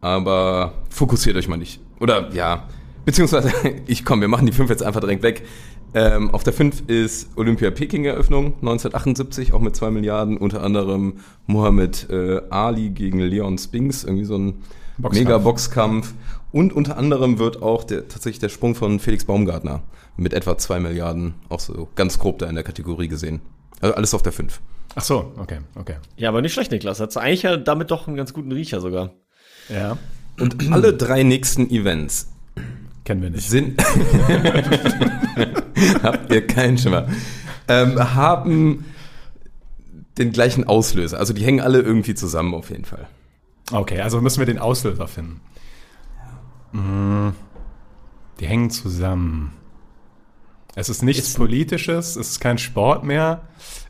Aber 0.00 0.74
fokussiert 0.90 1.36
euch 1.36 1.48
mal 1.48 1.56
nicht. 1.56 1.80
Oder 2.00 2.30
ja, 2.32 2.68
beziehungsweise, 3.04 3.52
ich 3.86 4.04
komm, 4.04 4.20
wir 4.20 4.28
machen 4.28 4.46
die 4.46 4.52
5 4.52 4.70
jetzt 4.70 4.82
einfach 4.82 5.00
direkt 5.00 5.22
weg. 5.22 5.42
Ähm, 5.94 6.30
auf 6.30 6.42
der 6.42 6.52
5 6.52 6.88
ist 6.88 7.28
Olympia 7.36 7.70
Peking 7.70 8.04
Eröffnung 8.04 8.54
1978, 8.56 9.52
auch 9.52 9.60
mit 9.60 9.76
2 9.76 9.90
Milliarden, 9.90 10.36
unter 10.36 10.62
anderem 10.62 11.18
Mohammed 11.46 12.08
äh, 12.10 12.40
Ali 12.50 12.90
gegen 12.90 13.20
Leon 13.20 13.58
Spinks, 13.58 14.02
irgendwie 14.02 14.24
so 14.24 14.36
ein 14.36 14.62
Boxkampf. 14.98 15.24
Mega-Boxkampf. 15.24 16.14
Und 16.52 16.72
unter 16.72 16.96
anderem 16.96 17.38
wird 17.38 17.62
auch 17.62 17.84
der, 17.84 18.08
tatsächlich 18.08 18.38
der 18.38 18.48
Sprung 18.48 18.74
von 18.74 19.00
Felix 19.00 19.24
Baumgartner 19.24 19.82
mit 20.16 20.32
etwa 20.32 20.56
2 20.56 20.80
Milliarden 20.80 21.34
auch 21.48 21.60
so 21.60 21.88
ganz 21.94 22.18
grob 22.18 22.38
da 22.38 22.46
in 22.46 22.54
der 22.54 22.64
Kategorie 22.64 23.08
gesehen. 23.08 23.40
Also 23.80 23.94
alles 23.94 24.14
auf 24.14 24.22
der 24.22 24.32
5. 24.32 24.60
Ach 24.94 25.02
so, 25.02 25.32
okay, 25.36 25.58
okay. 25.74 25.96
Ja, 26.16 26.28
aber 26.28 26.42
nicht 26.42 26.52
schlecht, 26.52 26.70
Niklas. 26.70 27.00
Hat 27.00 27.16
eigentlich 27.16 27.42
ja 27.42 27.56
damit 27.56 27.90
doch 27.90 28.06
einen 28.06 28.16
ganz 28.16 28.32
guten 28.32 28.52
Riecher 28.52 28.80
sogar. 28.80 29.14
Ja, 29.68 29.98
Und 30.38 30.72
alle 30.72 30.92
drei 30.92 31.22
nächsten 31.22 31.68
Events 31.70 32.33
kennen 33.04 33.22
wir 33.22 33.30
nicht. 33.30 33.48
sind. 33.48 33.80
Habt 36.02 36.32
ihr 36.32 36.46
keinen 36.46 36.78
Schimmer. 36.78 37.08
Ähm, 37.68 38.14
haben 38.14 38.84
den 40.18 40.32
gleichen 40.32 40.64
Auslöser. 40.64 41.18
Also 41.18 41.32
die 41.32 41.44
hängen 41.44 41.60
alle 41.60 41.80
irgendwie 41.80 42.14
zusammen 42.14 42.54
auf 42.54 42.70
jeden 42.70 42.84
Fall. 42.84 43.08
Okay, 43.72 44.00
also 44.00 44.20
müssen 44.20 44.38
wir 44.40 44.46
den 44.46 44.58
Auslöser 44.58 45.08
finden. 45.08 45.40
Mm, 46.72 47.30
Die 48.40 48.46
hängen 48.46 48.70
zusammen. 48.70 49.52
Es 50.76 50.88
ist 50.88 51.02
nichts 51.02 51.34
Politisches, 51.34 52.16
es 52.16 52.30
ist 52.30 52.40
kein 52.40 52.58
Sport 52.58 53.04
mehr, 53.04 53.42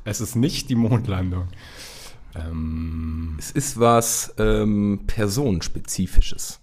es 0.04 0.20
ist 0.20 0.36
nicht 0.36 0.68
die 0.68 0.74
Mondlandung. 0.74 1.48
Ähm, 2.34 3.36
Es 3.38 3.50
ist 3.50 3.80
was 3.80 4.34
ähm, 4.38 5.00
Personenspezifisches. 5.06 6.60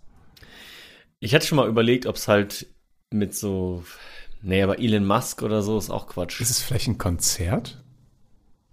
Ich 1.22 1.32
hätte 1.32 1.47
schon 1.47 1.55
mal 1.55 1.69
überlegt, 1.69 2.05
ob 2.05 2.17
es 2.17 2.28
halt 2.28 2.67
mit 3.11 3.34
so, 3.34 3.84
nee, 4.41 4.61
aber 4.61 4.80
Elon 4.80 5.05
Musk 5.05 5.41
oder 5.41 5.61
so 5.61 5.78
ist 5.78 5.89
auch 5.89 6.07
Quatsch. 6.07 6.41
ist 6.41 6.49
es 6.49 6.61
vielleicht 6.61 6.88
ein 6.88 6.97
Konzert? 6.97 7.82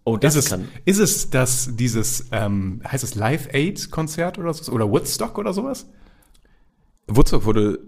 oh, 0.05 0.17
das 0.17 0.35
ist, 0.35 0.47
es, 0.47 0.51
kann. 0.51 0.69
ist 0.85 0.99
es 0.99 1.31
das, 1.31 1.77
dieses, 1.77 2.29
ähm, 2.33 2.81
heißt 2.91 3.05
es 3.05 3.15
Live 3.15 3.49
Aid 3.53 3.91
Konzert 3.91 4.39
oder 4.39 4.55
so? 4.55 4.73
Oder 4.73 4.91
Woodstock 4.91 5.37
oder 5.39 5.53
sowas? 5.53 5.87
Woodstock 7.07 7.45
wurde 7.45 7.79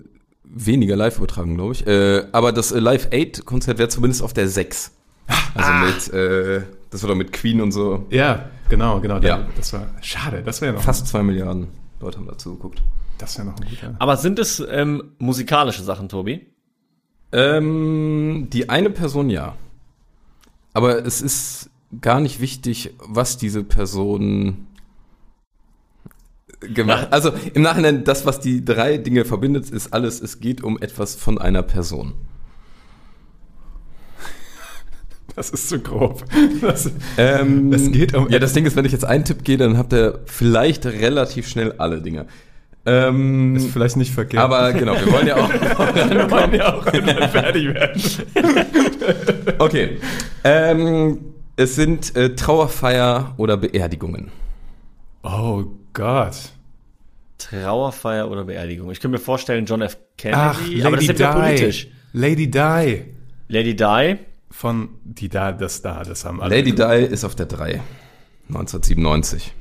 weniger 0.44 0.96
live 0.96 1.16
übertragen, 1.18 1.54
glaube 1.54 1.72
ich. 1.72 1.86
Äh, 1.86 2.26
aber 2.32 2.52
das 2.52 2.72
äh, 2.72 2.80
Live 2.80 3.08
8 3.12 3.44
Konzert 3.44 3.78
wäre 3.78 3.88
zumindest 3.88 4.22
auf 4.22 4.32
der 4.32 4.48
6. 4.48 4.92
Also 5.54 5.72
mit, 5.86 6.12
äh, 6.12 6.62
das 6.90 7.02
war 7.02 7.08
doch 7.08 7.16
mit 7.16 7.32
Queen 7.32 7.60
und 7.60 7.72
so. 7.72 8.06
Ja, 8.10 8.50
genau, 8.68 9.00
genau. 9.00 9.18
Ja. 9.18 9.46
Das 9.56 9.72
war 9.72 9.86
schade. 10.00 10.42
Das 10.44 10.60
wäre 10.60 10.74
noch, 10.74 10.82
Fast 10.82 11.06
zwei 11.06 11.22
Milliarden 11.22 11.68
Leute 12.00 12.18
haben 12.18 12.26
dazu 12.26 12.56
geguckt. 12.56 12.82
Das 13.20 13.36
wäre 13.38 13.48
noch 13.48 13.56
ein 13.60 13.68
guter. 13.68 13.94
Aber 13.98 14.16
sind 14.16 14.38
es 14.38 14.60
ähm, 14.70 15.12
musikalische 15.18 15.82
Sachen, 15.82 16.08
Tobi? 16.08 16.46
Ähm, 17.32 18.48
die 18.52 18.68
eine 18.68 18.90
Person 18.90 19.30
ja. 19.30 19.56
Aber 20.72 21.04
es 21.04 21.20
ist 21.22 21.70
gar 22.00 22.20
nicht 22.20 22.40
wichtig, 22.40 22.94
was 22.98 23.36
diese 23.36 23.64
Person 23.64 24.66
gemacht 26.60 27.08
Also 27.10 27.32
im 27.54 27.62
Nachhinein, 27.62 28.04
das, 28.04 28.26
was 28.26 28.38
die 28.40 28.64
drei 28.64 28.98
Dinge 28.98 29.24
verbindet, 29.24 29.70
ist 29.70 29.92
alles, 29.94 30.20
es 30.20 30.40
geht 30.40 30.62
um 30.62 30.80
etwas 30.80 31.14
von 31.14 31.38
einer 31.38 31.62
Person. 31.62 32.12
Das 35.36 35.50
ist 35.50 35.68
zu 35.68 35.78
grob. 35.80 36.24
Das, 36.60 36.90
Ähm, 37.16 37.72
Es 37.72 37.90
geht 37.92 38.14
um- 38.14 38.28
Ja, 38.30 38.38
das 38.40 38.52
Ding 38.52 38.66
ist, 38.66 38.76
wenn 38.76 38.84
ich 38.84 38.92
jetzt 38.92 39.04
einen 39.04 39.24
Tipp 39.24 39.44
gehe, 39.44 39.56
dann 39.56 39.78
habt 39.78 39.92
ihr 39.92 40.20
vielleicht 40.26 40.84
relativ 40.86 41.48
schnell 41.48 41.72
alle 41.78 42.02
Dinge. 42.02 42.26
Ähm, 42.86 43.56
ist 43.56 43.70
vielleicht 43.72 43.96
nicht 43.96 44.12
verkehrt. 44.12 44.42
aber 44.42 44.72
genau, 44.72 44.94
wir 44.94 45.12
wollen 45.12 45.26
ja 45.26 45.36
auch. 45.36 45.50
wir 46.10 46.30
wollen 46.30 46.54
ja 46.54 46.74
auch 46.74 46.84
fertig 47.30 47.74
werden. 47.74 48.02
Okay. 49.58 49.98
Ähm, 50.44 51.18
es 51.56 51.74
sind 51.74 52.16
äh, 52.16 52.34
Trauerfeier 52.34 53.34
oder 53.36 53.58
Beerdigungen. 53.58 54.30
Oh 55.22 55.64
Gott. 55.92 56.52
Trauerfeier 57.36 58.30
oder 58.30 58.44
Beerdigung? 58.44 58.90
Ich 58.90 59.00
könnte 59.00 59.18
mir 59.18 59.22
vorstellen, 59.22 59.66
John 59.66 59.82
F. 59.82 59.98
Kennedy, 60.16 60.80
Ach, 60.82 60.86
aber 60.86 60.96
das 60.96 61.06
Lady 61.06 61.12
ist 61.12 61.20
ja 61.20 61.32
politisch. 61.34 61.88
Lady 62.12 62.50
Di. 62.50 63.04
Lady 63.48 63.76
Di, 63.76 64.16
Von 64.50 64.88
die 65.04 65.28
da, 65.28 65.52
das 65.52 65.82
da, 65.82 66.02
das 66.02 66.24
haben 66.24 66.40
alle. 66.40 66.56
Lady 66.56 66.74
Di 66.74 67.04
ist 67.04 67.24
auf 67.24 67.34
der 67.34 67.46
3. 67.46 67.80
1997. 68.48 69.54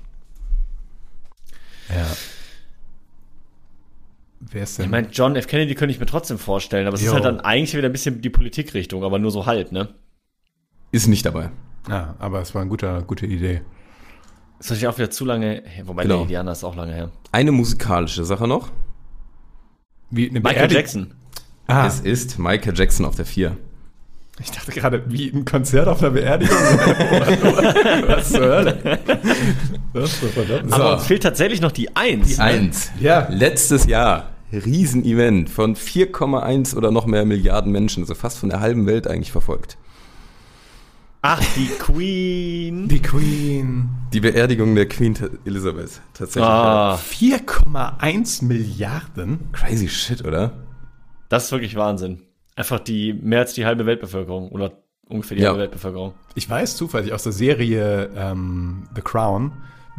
Wer 4.51 4.63
ist 4.63 4.77
denn? 4.77 4.85
ich 4.85 4.91
meine, 4.91 5.07
John 5.09 5.35
F. 5.35 5.47
Kennedy 5.47 5.75
könnte 5.75 5.93
ich 5.93 5.99
mir 5.99 6.05
trotzdem 6.07 6.37
vorstellen, 6.39 6.87
aber 6.87 6.95
es 6.95 7.01
ist 7.01 7.07
Jo. 7.07 7.13
halt 7.13 7.25
dann 7.25 7.39
eigentlich 7.39 7.75
wieder 7.75 7.87
ein 7.89 7.91
bisschen 7.91 8.21
die 8.21 8.29
Politikrichtung, 8.29 9.03
aber 9.03 9.19
nur 9.19 9.31
so 9.31 9.45
halb, 9.45 9.71
ne? 9.71 9.89
Ist 10.91 11.07
nicht 11.07 11.25
dabei. 11.25 11.51
ah, 11.87 12.15
aber 12.19 12.41
es 12.41 12.53
war 12.55 12.61
eine 12.61 12.69
gute, 12.69 13.03
gute 13.05 13.25
Idee. 13.27 13.61
Das 14.57 14.65
ist 14.67 14.71
natürlich 14.71 14.87
auch 14.87 14.97
wieder 14.97 15.11
zu 15.11 15.23
lange 15.25 15.61
her, 15.65 15.87
wobei 15.87 16.03
Genau. 16.03 16.21
nee, 16.21 16.27
Diana 16.27 16.51
ist 16.51 16.63
auch 16.63 16.75
lange 16.75 16.93
her. 16.93 17.11
Eine 17.31 17.51
musikalische 17.51 18.25
Sache 18.25 18.47
noch. 18.47 18.71
Wie 20.09 20.29
eine 20.29 20.39
Michael 20.39 20.67
Beerdig- 20.67 20.73
Jackson. 20.73 21.13
Ah, 21.67 21.85
Es 21.85 21.99
ist 21.99 22.39
Michael 22.39 22.75
Jackson 22.75 23.05
auf 23.05 23.15
der 23.15 23.25
4. 23.25 23.55
ich 24.39 24.49
dachte 24.49 24.71
gerade, 24.71 25.03
wie 25.11 25.29
ein 25.29 25.45
Konzert 25.45 25.87
auf 25.87 26.01
einer 26.01 26.09
Beerdigung. 26.11 26.57
Was 28.07 28.29
zur 28.31 28.39
Hölle? 28.41 28.99
Das 29.93 30.13
ist 30.13 30.23
doch 30.23 30.29
verdammt. 30.29 30.71
Aber 30.71 30.93
uns 30.95 31.07
fehlt 31.07 31.23
tatsächlich 31.23 31.61
noch 31.61 31.71
die 31.71 31.95
Eins. 31.95 32.35
Die 32.35 32.39
1. 32.39 32.91
Ja. 32.99 33.27
Letztes 33.29 33.85
Jahr. 33.87 34.29
Riesenevent 34.51 35.49
von 35.49 35.75
4,1 35.75 36.75
oder 36.75 36.91
noch 36.91 37.05
mehr 37.05 37.25
Milliarden 37.25 37.71
Menschen, 37.71 38.03
also 38.03 38.15
fast 38.15 38.37
von 38.39 38.49
der 38.49 38.59
halben 38.59 38.85
Welt 38.87 39.07
eigentlich 39.07 39.31
verfolgt. 39.31 39.77
Ach, 41.21 41.41
die 41.55 41.67
Queen. 41.67 42.87
Die 42.87 43.01
Queen. 43.01 43.89
Die 44.13 44.21
Beerdigung 44.21 44.73
der 44.73 44.87
Queen 44.87 45.15
Elizabeth. 45.45 45.99
Tatsächlich. 46.13 46.45
Ah, 46.49 46.95
4,1 46.95 48.45
Milliarden? 48.45 49.49
Crazy 49.51 49.89
shit, 49.89 50.23
oder? 50.25 50.53
das 51.27 51.45
ist 51.45 51.51
wirklich 51.51 51.75
Wahnsinn. 51.75 52.23
Einfach 52.55 52.79
die, 52.79 53.13
mehr 53.13 53.39
als 53.39 53.53
die 53.53 53.65
halbe 53.65 53.85
Weltbevölkerung 53.85 54.49
oder 54.49 54.71
ungefähr 55.07 55.37
die 55.37 55.43
Ja. 55.43 55.49
halbe 55.49 55.61
Weltbevölkerung. 55.61 56.13
Ich 56.35 56.49
weiß 56.49 56.75
zufällig 56.75 57.13
aus 57.13 57.23
der 57.23 57.31
Serie 57.33 58.09
ähm, 58.15 58.87
The 58.95 59.01
Crown, 59.01 59.51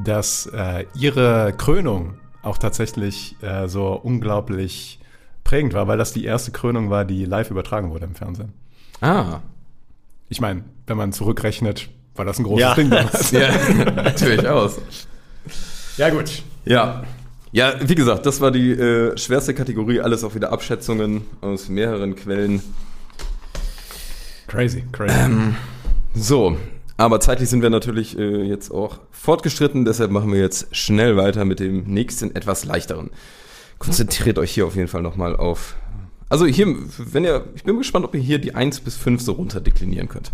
dass 0.03 0.47
äh, 0.47 0.87
ihre 0.99 1.53
Krönung 1.57 2.15
auch 2.43 2.59
tatsächlich 2.59 3.37
äh, 3.43 3.69
so 3.69 3.89
unglaublich 3.93 4.99
prägend 5.45 5.73
war, 5.75 5.89
weil 5.89 5.99
das 5.99 6.13
die 6.13 6.25
erste 6.25 6.51
Krönung 6.53 6.91
war, 6.91 7.05
die 7.05 7.25
live 7.25 7.51
übertragen 7.51 7.91
wurde 7.91 8.05
im 8.07 8.15
Fernsehen. 8.15 8.53
Ah. 9.01 9.41
Ich 10.29 10.41
meine, 10.41 10.65
wenn 10.87 10.97
man 10.97 11.13
zurückrechnet, 11.13 11.89
war 12.15 12.25
das 12.25 12.39
ein 12.39 12.45
großes 12.45 12.61
Ja. 12.61 12.75
Ding. 12.75 12.91
Ja, 13.33 13.91
natürlich 13.91 14.47
aus. 14.47 14.79
ja, 15.97 16.11
gut. 16.11 16.43
Ja. 16.65 17.03
Ja, 17.53 17.75
wie 17.81 17.95
gesagt, 17.97 18.27
das 18.27 18.41
war 18.41 18.53
die 18.53 18.71
äh, 18.71 19.17
schwerste 19.19 19.55
Kategorie, 19.55 20.01
alles 20.01 20.23
auch 20.23 20.35
wieder 20.37 20.53
Abschätzungen 20.53 21.23
aus 21.41 21.69
mehreren 21.69 22.15
Quellen. 22.15 22.63
Crazy, 24.47 24.85
crazy. 24.93 25.15
So, 26.15 26.57
aber 27.01 27.19
zeitlich 27.19 27.49
sind 27.49 27.63
wir 27.63 27.71
natürlich 27.71 28.19
äh, 28.19 28.43
jetzt 28.43 28.71
auch 28.71 28.99
fortgeschritten, 29.11 29.87
deshalb 29.87 30.11
machen 30.11 30.31
wir 30.35 30.39
jetzt 30.39 30.77
schnell 30.77 31.17
weiter 31.17 31.47
mit 31.47 31.59
dem 31.59 31.85
nächsten, 31.85 32.37
etwas 32.37 32.67
leichteren. 32.67 33.09
Konzentriert 33.79 34.39
euch 34.39 34.51
hier 34.51 34.67
auf 34.67 34.77
jeden 34.77 34.89
Fall 34.89 35.01
nochmal 35.01 35.35
auf. 35.35 35.77
Also 36.29 36.45
hier, 36.45 36.67
wenn 36.99 37.25
ihr, 37.25 37.47
ich 37.55 37.65
bin 37.65 37.79
gespannt, 37.79 38.05
ob 38.05 38.15
ihr 38.15 38.21
hier 38.21 38.39
die 38.39 38.55
1 38.55 38.81
bis 38.81 38.99
5 38.99 39.23
so 39.23 39.33
runter 39.33 39.63
deklinieren 39.63 40.11
könnt. 40.11 40.31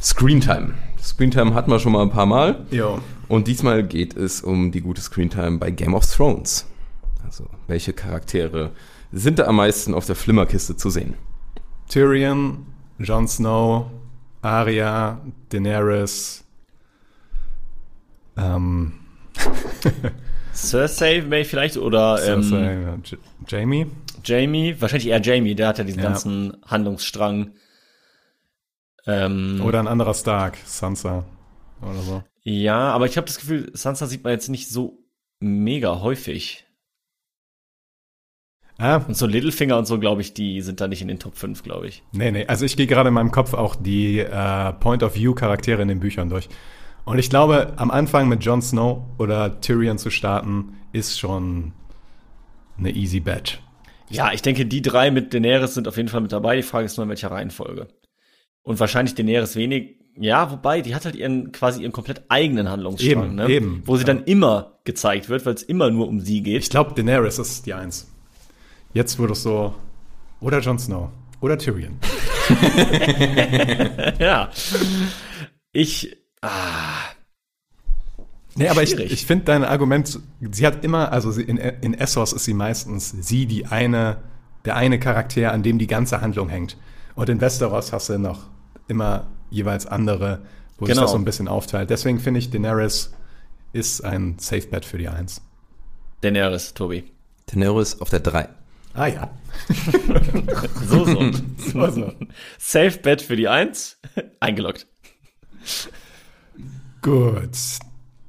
Screentime. 0.00 0.72
Screentime 0.98 1.52
hatten 1.52 1.70
wir 1.70 1.78
schon 1.78 1.92
mal 1.92 2.00
ein 2.00 2.10
paar 2.10 2.24
Mal. 2.24 2.64
Jo. 2.70 2.98
Und 3.28 3.46
diesmal 3.46 3.82
geht 3.82 4.16
es 4.16 4.40
um 4.40 4.72
die 4.72 4.80
gute 4.80 5.02
Screentime 5.02 5.58
bei 5.58 5.70
Game 5.70 5.92
of 5.92 6.06
Thrones. 6.06 6.64
Also, 7.22 7.44
welche 7.66 7.92
Charaktere 7.92 8.70
sind 9.12 9.38
da 9.38 9.44
am 9.44 9.56
meisten 9.56 9.92
auf 9.92 10.06
der 10.06 10.16
Flimmerkiste 10.16 10.74
zu 10.74 10.88
sehen? 10.88 11.16
Tyrion, 11.90 12.64
Jon 12.98 13.28
Snow, 13.28 13.90
Arya, 14.42 15.20
Daenerys, 15.50 16.44
ähm, 18.36 18.92
Cersei 20.52 21.22
May 21.22 21.44
vielleicht 21.44 21.76
oder 21.76 22.18
Cersei, 22.18 22.72
ähm, 22.72 23.02
ja, 23.04 23.18
Jamie. 23.46 23.86
Jamie, 24.24 24.76
wahrscheinlich 24.80 25.08
eher 25.08 25.20
Jamie, 25.22 25.54
der 25.54 25.68
hat 25.68 25.78
ja 25.78 25.84
diesen 25.84 26.02
Ja. 26.02 26.08
ganzen 26.10 26.56
Handlungsstrang. 26.66 27.52
Ähm, 29.06 29.60
Oder 29.64 29.80
ein 29.80 29.88
anderer 29.88 30.14
Stark, 30.14 30.58
Sansa 30.64 31.24
oder 31.80 32.00
so. 32.02 32.22
Ja, 32.44 32.92
aber 32.92 33.06
ich 33.06 33.16
habe 33.16 33.26
das 33.26 33.38
Gefühl, 33.38 33.70
Sansa 33.74 34.06
sieht 34.06 34.22
man 34.22 34.32
jetzt 34.32 34.48
nicht 34.48 34.68
so 34.68 34.98
mega 35.40 36.00
häufig. 36.00 36.64
Ah, 38.82 38.96
Und 38.96 39.16
so 39.16 39.26
Littlefinger 39.26 39.78
und 39.78 39.86
so, 39.86 39.98
glaube 39.98 40.20
ich, 40.22 40.34
die 40.34 40.60
sind 40.60 40.80
da 40.80 40.88
nicht 40.88 41.02
in 41.02 41.08
den 41.08 41.18
Top 41.18 41.36
5, 41.36 41.62
glaube 41.62 41.86
ich. 41.86 42.02
nee, 42.12 42.30
nee. 42.30 42.46
Also 42.46 42.64
ich 42.64 42.76
gehe 42.76 42.86
gerade 42.86 43.08
in 43.08 43.14
meinem 43.14 43.30
Kopf 43.30 43.54
auch 43.54 43.74
die 43.76 44.18
äh, 44.18 44.72
Point-of-View-Charaktere 44.72 45.80
in 45.82 45.88
den 45.88 46.00
Büchern 46.00 46.28
durch. 46.28 46.48
Und 47.04 47.18
ich 47.18 47.30
glaube, 47.30 47.72
am 47.76 47.90
Anfang 47.90 48.28
mit 48.28 48.44
Jon 48.44 48.62
Snow 48.62 49.04
oder 49.18 49.60
Tyrion 49.60 49.98
zu 49.98 50.10
starten, 50.10 50.74
ist 50.92 51.18
schon 51.18 51.72
eine 52.78 52.90
easy 52.90 53.20
bet. 53.20 53.60
Ja, 54.08 54.32
ich 54.32 54.42
denke, 54.42 54.66
die 54.66 54.82
drei 54.82 55.10
mit 55.10 55.32
Daenerys 55.32 55.74
sind 55.74 55.88
auf 55.88 55.96
jeden 55.96 56.08
Fall 56.08 56.20
mit 56.20 56.32
dabei. 56.32 56.56
Die 56.56 56.62
Frage 56.62 56.84
ist 56.86 56.96
nur, 56.96 57.04
in 57.04 57.08
welcher 57.08 57.30
Reihenfolge. 57.30 57.88
Und 58.62 58.78
wahrscheinlich 58.78 59.14
Daenerys 59.14 59.56
wenig. 59.56 59.96
Ja, 60.18 60.50
wobei, 60.50 60.82
die 60.82 60.94
hat 60.94 61.06
halt 61.06 61.16
ihren 61.16 61.52
quasi 61.52 61.82
ihren 61.82 61.92
komplett 61.92 62.22
eigenen 62.28 62.68
Handlungsstrang, 62.68 63.24
Eben, 63.24 63.34
ne? 63.36 63.48
eben. 63.48 63.82
Wo 63.86 63.96
sie 63.96 64.04
dann 64.04 64.24
immer 64.24 64.78
gezeigt 64.84 65.30
wird, 65.30 65.46
weil 65.46 65.54
es 65.54 65.62
immer 65.62 65.88
nur 65.90 66.06
um 66.08 66.20
sie 66.20 66.42
geht. 66.42 66.62
Ich 66.62 66.70
glaube, 66.70 66.92
Daenerys 66.94 67.38
ist 67.38 67.64
die 67.64 67.72
Eins. 67.72 68.11
Jetzt 68.92 69.18
wurde 69.18 69.32
es 69.32 69.42
so. 69.42 69.74
Oder 70.40 70.60
Jon 70.60 70.78
Snow. 70.78 71.08
Oder 71.40 71.58
Tyrion. 71.58 71.98
ja. 74.18 74.50
Ich. 75.72 76.16
Ah, 76.40 77.12
Nee, 78.54 78.68
aber 78.68 78.82
ich, 78.82 78.90
Schwierig. 78.90 79.12
ich 79.12 79.24
finde 79.24 79.46
dein 79.46 79.64
Argument, 79.64 80.20
sie 80.50 80.66
hat 80.66 80.84
immer, 80.84 81.10
also 81.10 81.30
sie, 81.30 81.40
in, 81.42 81.56
in 81.56 81.94
Essos 81.94 82.34
ist 82.34 82.44
sie 82.44 82.52
meistens 82.52 83.10
sie 83.10 83.46
die 83.46 83.64
eine, 83.64 84.18
der 84.66 84.76
eine 84.76 84.98
Charakter, 85.00 85.52
an 85.52 85.62
dem 85.62 85.78
die 85.78 85.86
ganze 85.86 86.20
Handlung 86.20 86.50
hängt. 86.50 86.76
Und 87.14 87.30
in 87.30 87.40
Westeros 87.40 87.94
hast 87.94 88.10
du 88.10 88.18
noch 88.18 88.40
immer 88.88 89.26
jeweils 89.48 89.86
andere, 89.86 90.42
wo 90.78 90.84
sich 90.84 90.92
Genau. 90.94 91.02
das 91.06 91.12
so 91.12 91.16
ein 91.16 91.24
bisschen 91.24 91.48
aufteilt. 91.48 91.88
Deswegen 91.88 92.20
finde 92.20 92.40
ich, 92.40 92.50
Daenerys 92.50 93.12
ist 93.72 94.04
ein 94.04 94.36
Safe 94.38 94.66
Bet 94.66 94.84
für 94.84 94.98
die 94.98 95.08
Eins. 95.08 95.40
Daenerys, 96.20 96.74
Tobi. 96.74 97.04
Daenerys 97.46 98.02
auf 98.02 98.10
der 98.10 98.20
3. 98.20 98.48
Ah 98.94 99.06
ja. 99.06 99.30
So, 100.86 101.04
so. 101.04 101.32
So, 101.56 101.90
so. 101.90 102.12
Safe 102.58 102.98
Bet 102.98 103.22
für 103.22 103.36
die 103.36 103.48
Eins. 103.48 103.98
Eingeloggt. 104.40 104.86
Gut. 107.00 107.56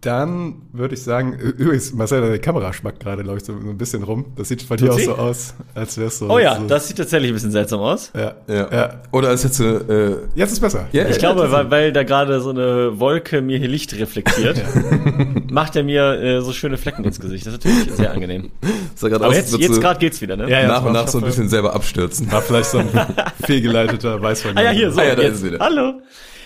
Dann 0.04 0.64
würde 0.74 0.96
ich 0.96 1.02
sagen, 1.04 1.34
übrigens, 1.34 1.94
Marcel, 1.94 2.20
deine 2.20 2.38
Kamera 2.40 2.74
schmackt 2.74 3.00
gerade, 3.00 3.24
glaube 3.24 3.38
ich, 3.38 3.46
so 3.46 3.54
so 3.54 3.70
ein 3.70 3.78
bisschen 3.78 4.04
rum. 4.04 4.26
Das 4.36 4.50
sieht 4.50 4.68
bei 4.68 4.76
dir 4.76 4.92
auch 4.94 5.00
so 5.00 5.16
aus, 5.16 5.54
als 5.76 5.98
wär's 5.98 6.20
so. 6.20 6.30
Oh 6.30 6.40
ja, 6.40 6.58
so, 6.60 6.68
das 6.68 6.90
sieht 6.90 6.98
tatsächlich 6.98 7.32
ein 7.32 7.36
bisschen 7.36 7.52
seltsam 7.52 7.80
aus. 7.80 8.12
Ja, 8.14 8.36
Ja. 8.48 8.70
ja. 8.70 9.02
Oder 9.14 9.32
ist 9.32 9.44
jetzt 9.46 9.62
äh, 9.62 10.18
Jetzt 10.36 10.52
ist 10.52 10.60
besser. 10.60 10.88
Ja, 10.92 11.08
Ich 11.08 11.20
glaube, 11.20 11.50
weil, 11.52 11.72
weil 11.72 11.94
da 11.94 12.04
gerade 12.04 12.42
so 12.42 12.50
eine 12.50 13.00
Wolke 13.00 13.42
mir 13.42 13.58
hier 13.58 13.70
Licht 13.70 13.94
reflektiert, 13.98 14.62
macht 15.52 15.78
er 15.78 15.84
mir 15.84 16.22
äh, 16.22 16.42
so 16.42 16.52
schöne 16.52 16.78
Flecken 16.78 17.06
ins 17.06 17.22
Gesicht. 17.22 17.46
Das 17.46 17.54
ist 17.54 17.64
natürlich 17.66 17.94
sehr 17.94 18.12
angenehm. 18.12 18.52
Aber 19.02 19.28
aus, 19.28 19.36
jetzt, 19.36 19.58
jetzt 19.58 19.78
du 19.78 19.80
gerade 19.80 20.00
geht's 20.00 20.20
wieder, 20.22 20.36
ne? 20.36 20.50
Ja, 20.50 20.62
ja. 20.62 20.68
nach 20.68 20.84
und 20.86 20.94
nach 20.94 21.08
so 21.08 21.20
ein 21.20 21.24
bisschen 21.24 21.48
selber 21.48 21.74
abstürzen. 21.74 22.30
War 22.32 22.42
vielleicht 22.42 22.70
so 22.70 22.80
ein 22.80 22.90
fehlgeleiteter 23.46 24.22
Weißwein. 24.22 24.58
Ah 24.58 24.64
ja, 24.64 24.72
hier, 24.72 24.92
so, 24.92 25.00
Ah 25.00 25.06
ja, 25.06 25.16
da 25.16 25.22
jetzt. 25.22 25.36
ist 25.36 25.40
es 25.40 25.46
wieder. 25.46 25.60
Hallo. 25.60 26.02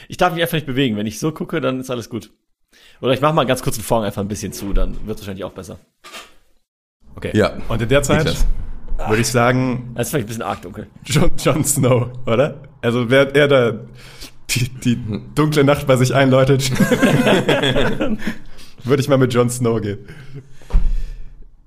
Ich 0.09 0.17
darf 0.17 0.33
mich 0.33 0.41
einfach 0.41 0.53
nicht 0.55 0.67
bewegen. 0.67 0.95
Wenn 0.95 1.07
ich 1.07 1.19
so 1.19 1.31
gucke, 1.31 1.59
dann 1.59 1.79
ist 1.79 1.89
alles 1.89 2.09
gut. 2.09 2.31
Oder 3.01 3.13
ich 3.13 3.21
mache 3.21 3.33
mal 3.33 3.45
ganz 3.45 3.61
kurz 3.61 3.75
den 3.75 3.83
Vorhang 3.83 4.05
einfach 4.05 4.21
ein 4.21 4.27
bisschen 4.27 4.53
zu, 4.53 4.73
dann 4.73 4.93
wird 5.05 5.17
es 5.17 5.23
wahrscheinlich 5.23 5.43
auch 5.43 5.51
besser. 5.51 5.77
Okay. 7.15 7.31
Ja. 7.33 7.53
Und 7.67 7.81
in 7.81 7.89
der 7.89 8.03
Zeit 8.03 8.35
würde 8.97 9.21
ich 9.21 9.27
sagen, 9.27 9.91
Das 9.95 10.07
ist 10.07 10.11
vielleicht 10.11 10.25
ein 10.25 10.27
bisschen 10.27 10.43
arg 10.43 10.61
dunkel. 10.61 10.87
Jon, 11.05 11.31
Jon 11.37 11.63
Snow, 11.63 12.09
oder? 12.25 12.61
Also 12.81 13.09
wer 13.09 13.35
er 13.35 13.47
da 13.47 13.73
die, 14.49 14.69
die 14.69 15.21
dunkle 15.35 15.63
Nacht 15.63 15.87
bei 15.87 15.95
sich 15.97 16.13
einläutet, 16.15 16.71
würde 18.83 19.01
ich 19.01 19.07
mal 19.07 19.17
mit 19.17 19.33
Jon 19.33 19.49
Snow 19.49 19.81
gehen. 19.81 19.99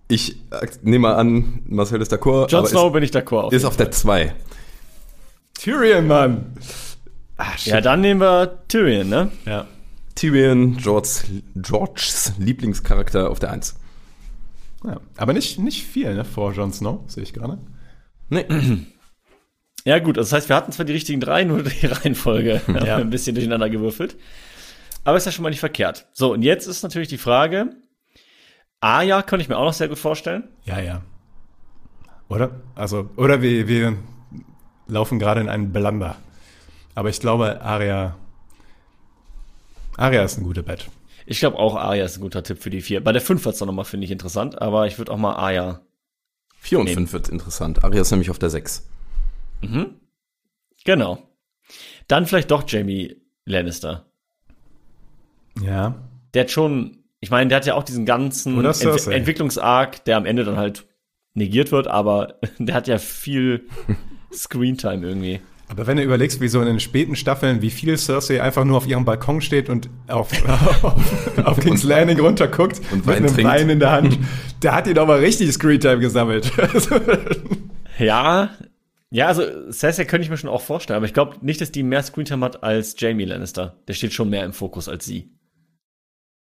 Ich 0.08 0.36
äh, 0.50 0.66
nehme 0.82 1.08
mal 1.08 1.14
an, 1.14 1.62
Marcel 1.66 2.00
ist 2.00 2.12
d'accord. 2.12 2.50
Jon 2.50 2.66
Snow 2.66 2.92
bin 2.92 3.02
ich 3.02 3.10
d'accord. 3.10 3.48
ist, 3.48 3.58
ist 3.58 3.64
auf 3.64 3.76
der 3.76 3.90
2. 3.90 4.34
Tyrion, 5.54 6.06
Mann! 6.06 6.54
Shit. 7.56 7.72
Ja, 7.72 7.80
dann 7.80 8.00
nehmen 8.00 8.20
wir 8.20 8.58
Tyrion, 8.68 9.08
ne? 9.08 9.30
ja. 9.46 9.66
Tyrion, 10.14 10.76
Georges, 10.76 11.24
Georges 11.56 12.32
Lieblingscharakter 12.38 13.30
auf 13.30 13.38
der 13.38 13.50
1. 13.52 13.76
ja. 14.84 15.00
Aber 15.16 15.32
nicht, 15.32 15.58
nicht 15.58 15.84
viel, 15.86 16.14
ne, 16.14 16.24
vor 16.24 16.52
Jon 16.52 16.72
Snow, 16.72 17.00
sehe 17.06 17.22
ich 17.22 17.32
gerade. 17.32 17.58
Nee. 18.28 18.46
Ja, 19.86 19.98
gut, 19.98 20.18
das 20.18 20.30
heißt, 20.30 20.50
wir 20.50 20.56
hatten 20.56 20.72
zwar 20.72 20.84
die 20.84 20.92
richtigen 20.92 21.20
drei, 21.20 21.42
nur 21.44 21.62
die 21.62 21.86
Reihenfolge 21.86 22.60
haben 22.66 22.74
wir 22.74 22.84
Ja. 22.86 22.96
ein 22.98 23.08
bisschen 23.08 23.34
durcheinander 23.34 23.70
gewürfelt. 23.70 24.14
Aber 25.04 25.16
ist 25.16 25.24
ja 25.24 25.32
schon 25.32 25.42
mal 25.42 25.48
nicht 25.48 25.60
verkehrt. 25.60 26.06
So, 26.12 26.34
und 26.34 26.42
jetzt 26.42 26.66
ist 26.66 26.82
natürlich 26.82 27.08
die 27.08 27.16
Frage, 27.16 27.70
Arya 28.80 29.22
könnte 29.22 29.42
ich 29.42 29.48
mir 29.48 29.56
auch 29.56 29.64
noch 29.64 29.72
sehr 29.72 29.88
gut 29.88 29.98
vorstellen. 29.98 30.44
Ja, 30.64 30.80
ja. 30.80 31.00
Oder? 32.28 32.60
Also, 32.74 33.08
oder 33.16 33.40
wir, 33.40 33.68
wir 33.68 33.96
laufen 34.86 35.18
gerade 35.18 35.40
in 35.40 35.48
einen 35.48 35.72
Blunder. 35.72 36.16
Aber 36.94 37.08
ich 37.08 37.18
glaube, 37.18 37.62
Arya. 37.62 38.16
Arya 40.00 40.22
ist 40.24 40.38
ein 40.38 40.44
guter 40.44 40.62
Bett. 40.62 40.88
Ich 41.26 41.38
glaube 41.40 41.58
auch, 41.58 41.76
Arya 41.76 42.04
ist 42.04 42.16
ein 42.16 42.22
guter 42.22 42.42
Tipp 42.42 42.62
für 42.62 42.70
die 42.70 42.80
vier. 42.80 43.04
Bei 43.04 43.12
der 43.12 43.20
fünf 43.20 43.44
wird's 43.44 43.58
dann 43.58 43.66
nochmal, 43.68 43.84
finde 43.84 44.04
ich, 44.06 44.10
interessant, 44.10 44.60
aber 44.60 44.86
ich 44.86 44.98
würde 44.98 45.12
auch 45.12 45.18
mal 45.18 45.34
Arya. 45.34 45.80
4 46.62 46.78
und 46.80 46.84
Nee. 46.86 46.94
5 46.94 47.12
wird 47.12 47.28
interessant. 47.28 47.84
Arya 47.84 48.02
ist 48.02 48.10
nämlich 48.10 48.30
auf 48.30 48.38
der 48.38 48.50
6. 48.50 48.86
Genau. 50.84 51.22
Dann 52.08 52.26
vielleicht 52.26 52.50
doch 52.50 52.64
Jamie 52.66 53.16
Lannister. 53.46 54.06
Ja. 55.60 55.94
Der 56.34 56.42
hat 56.44 56.50
schon, 56.50 56.98
ich 57.20 57.30
meine, 57.30 57.48
der 57.48 57.56
hat 57.56 57.66
ja 57.66 57.74
auch 57.74 57.82
diesen 57.82 58.04
ganzen 58.06 58.62
Ent 58.62 58.76
Cersei. 58.76 59.14
Entwicklungsarc, 59.14 60.04
der 60.04 60.16
am 60.16 60.26
Ende 60.26 60.44
dann 60.44 60.56
halt 60.56 60.86
negiert 61.34 61.72
wird, 61.72 61.86
aber 61.86 62.38
der 62.58 62.74
hat 62.74 62.88
ja 62.88 62.98
viel 62.98 63.66
Screentime 64.32 65.06
irgendwie. 65.06 65.40
Aber 65.70 65.86
wenn 65.86 65.96
du 65.96 66.02
überlegst, 66.02 66.40
wie 66.40 66.48
so 66.48 66.60
in 66.60 66.66
den 66.66 66.80
späten 66.80 67.14
Staffeln, 67.14 67.62
wie 67.62 67.70
viel 67.70 67.96
Cersei 67.96 68.42
einfach 68.42 68.64
nur 68.64 68.76
auf 68.76 68.86
ihrem 68.86 69.04
Balkon 69.04 69.40
steht 69.40 69.68
und 69.68 69.88
auf, 70.08 70.30
auf, 70.82 70.84
auf 71.44 71.60
King's 71.60 71.84
Landing 71.84 72.18
runterguckt 72.18 72.80
Und 72.90 73.06
mit 73.06 73.16
einem 73.16 73.28
trinkt. 73.28 73.50
Wein 73.50 73.70
in 73.70 73.78
der 73.78 73.92
Hand, 73.92 74.18
da 74.60 74.74
hat 74.74 74.86
die 74.86 74.94
doch 74.94 75.06
mal 75.06 75.20
richtig 75.20 75.52
Screentime 75.52 76.00
gesammelt. 76.00 76.52
Ja, 77.98 78.50
ja, 79.10 79.26
also 79.26 79.42
Cersei 79.72 80.04
könnte 80.04 80.24
ich 80.24 80.30
mir 80.30 80.36
schon 80.36 80.50
auch 80.50 80.62
vorstellen, 80.62 80.96
aber 80.96 81.06
ich 81.06 81.14
glaube 81.14 81.36
nicht, 81.40 81.60
dass 81.60 81.72
die 81.72 81.82
mehr 81.82 82.02
Screentime 82.02 82.44
hat 82.44 82.62
als 82.62 82.94
Jamie 82.98 83.24
Lannister. 83.24 83.76
Der 83.88 83.94
steht 83.94 84.12
schon 84.12 84.30
mehr 84.30 84.44
im 84.44 84.52
Fokus 84.52 84.88
als 84.88 85.04
sie. 85.04 85.32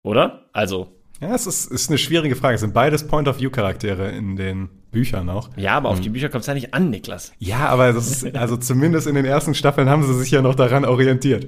Oder? 0.04 0.50
Also, 0.54 0.98
ja, 1.22 1.34
es 1.34 1.48
ist, 1.48 1.72
ist 1.72 1.90
eine 1.90 1.98
schwierige 1.98 2.36
Frage. 2.36 2.56
Es 2.56 2.62
sind 2.62 2.74
beides 2.74 3.08
Point-of-View-Charaktere 3.08 4.12
in 4.12 4.36
den 4.36 4.70
Büchern 4.98 5.30
auch. 5.30 5.50
ja, 5.56 5.76
aber 5.78 5.89
auf 5.89 6.00
die 6.00 6.10
Bücher 6.10 6.30
kommt 6.30 6.41
es 6.41 6.48
ja 6.48 6.54
nicht 6.54 6.74
an, 6.74 6.89
Niklas. 6.89 7.32
Ja, 7.39 7.68
aber 7.70 7.93
das 7.93 8.10
ist, 8.10 8.36
also 8.36 8.58
zumindest 8.58 9.08
in 9.08 9.16
den 9.16 9.26
ersten 9.26 9.54
Staffeln 9.54 9.89
haben 9.89 10.04
sie 10.04 10.14
sich 10.18 10.32
ja 10.32 10.41
noch 10.41 10.56
daran 10.56 10.86
orientiert. 10.86 11.48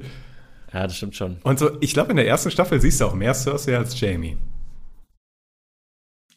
Ja, 0.73 0.83
das 0.83 0.95
stimmt 0.97 1.15
schon. 1.15 1.37
Und 1.43 1.57
so, 1.59 1.71
ich 1.81 1.93
glaube, 1.93 2.11
in 2.11 2.17
der 2.17 2.27
ersten 2.27 2.51
Staffel 2.51 2.79
siehst 2.79 3.01
du 3.01 3.05
auch 3.05 3.15
mehr 3.15 3.33
Cersei 3.33 3.75
als 3.77 3.99
Jamie. 3.99 4.37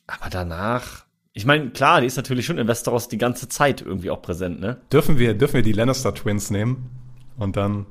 Aber 0.06 0.30
danach, 0.30 1.04
ich 1.32 1.44
meine, 1.46 1.70
klar, 1.70 2.00
die 2.00 2.06
ist 2.06 2.16
natürlich 2.16 2.46
schon 2.46 2.58
in 2.58 2.66
Westeros 2.68 3.08
die 3.08 3.18
ganze 3.18 3.48
Zeit 3.48 3.80
irgendwie 3.82 4.10
auch 4.10 4.20
präsent, 4.22 4.60
ne? 4.60 4.78
Dürfen 4.92 5.18
wir, 5.18 5.34
dürfen 5.34 5.54
wir 5.54 5.62
die 5.62 5.72
Lannister-Twins 5.72 6.50
nehmen? 6.50 6.90
Und 7.38 7.56
dann 7.56 7.86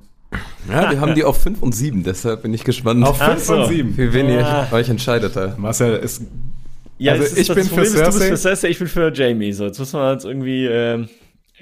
Ja, 0.70 0.90
wir 0.92 1.00
haben 1.02 1.16
die 1.16 1.24
auf 1.24 1.42
5 1.42 1.62
und 1.62 1.74
7, 1.76 2.04
deshalb 2.04 2.44
bin 2.44 2.54
ich 2.54 2.64
gespannt, 2.64 3.04
auf 3.06 3.20
Ach 3.22 3.32
5 3.32 3.44
so. 3.44 3.56
und 3.56 3.68
7. 3.68 3.94
für 3.96 4.14
wen 4.14 4.30
ihr 4.30 4.46
Ah. 4.46 4.68
euch 4.72 4.90
entscheidet 4.90 5.36
da. 5.36 5.56
Marcel 5.58 5.98
ist 5.98 6.24
Ja, 7.02 7.14
Also 7.14 7.36
ich 7.36 7.48
bin 7.48 7.64
für 7.64 7.70
Problem 7.70 7.84
ist, 7.86 7.94
Du 7.96 8.00
bist 8.06 8.12
Cersei. 8.18 8.30
für 8.30 8.38
Cersei, 8.38 8.68
ich 8.70 8.80
bin 8.80 8.88
für 8.88 9.12
Jamie. 9.14 9.52
So, 9.54 9.66
jetzt 9.66 9.80
müssen 9.80 10.00
wir 10.00 10.12
jetzt 10.14 10.26
irgendwie. 10.26 10.66
Ähm, 10.68 11.10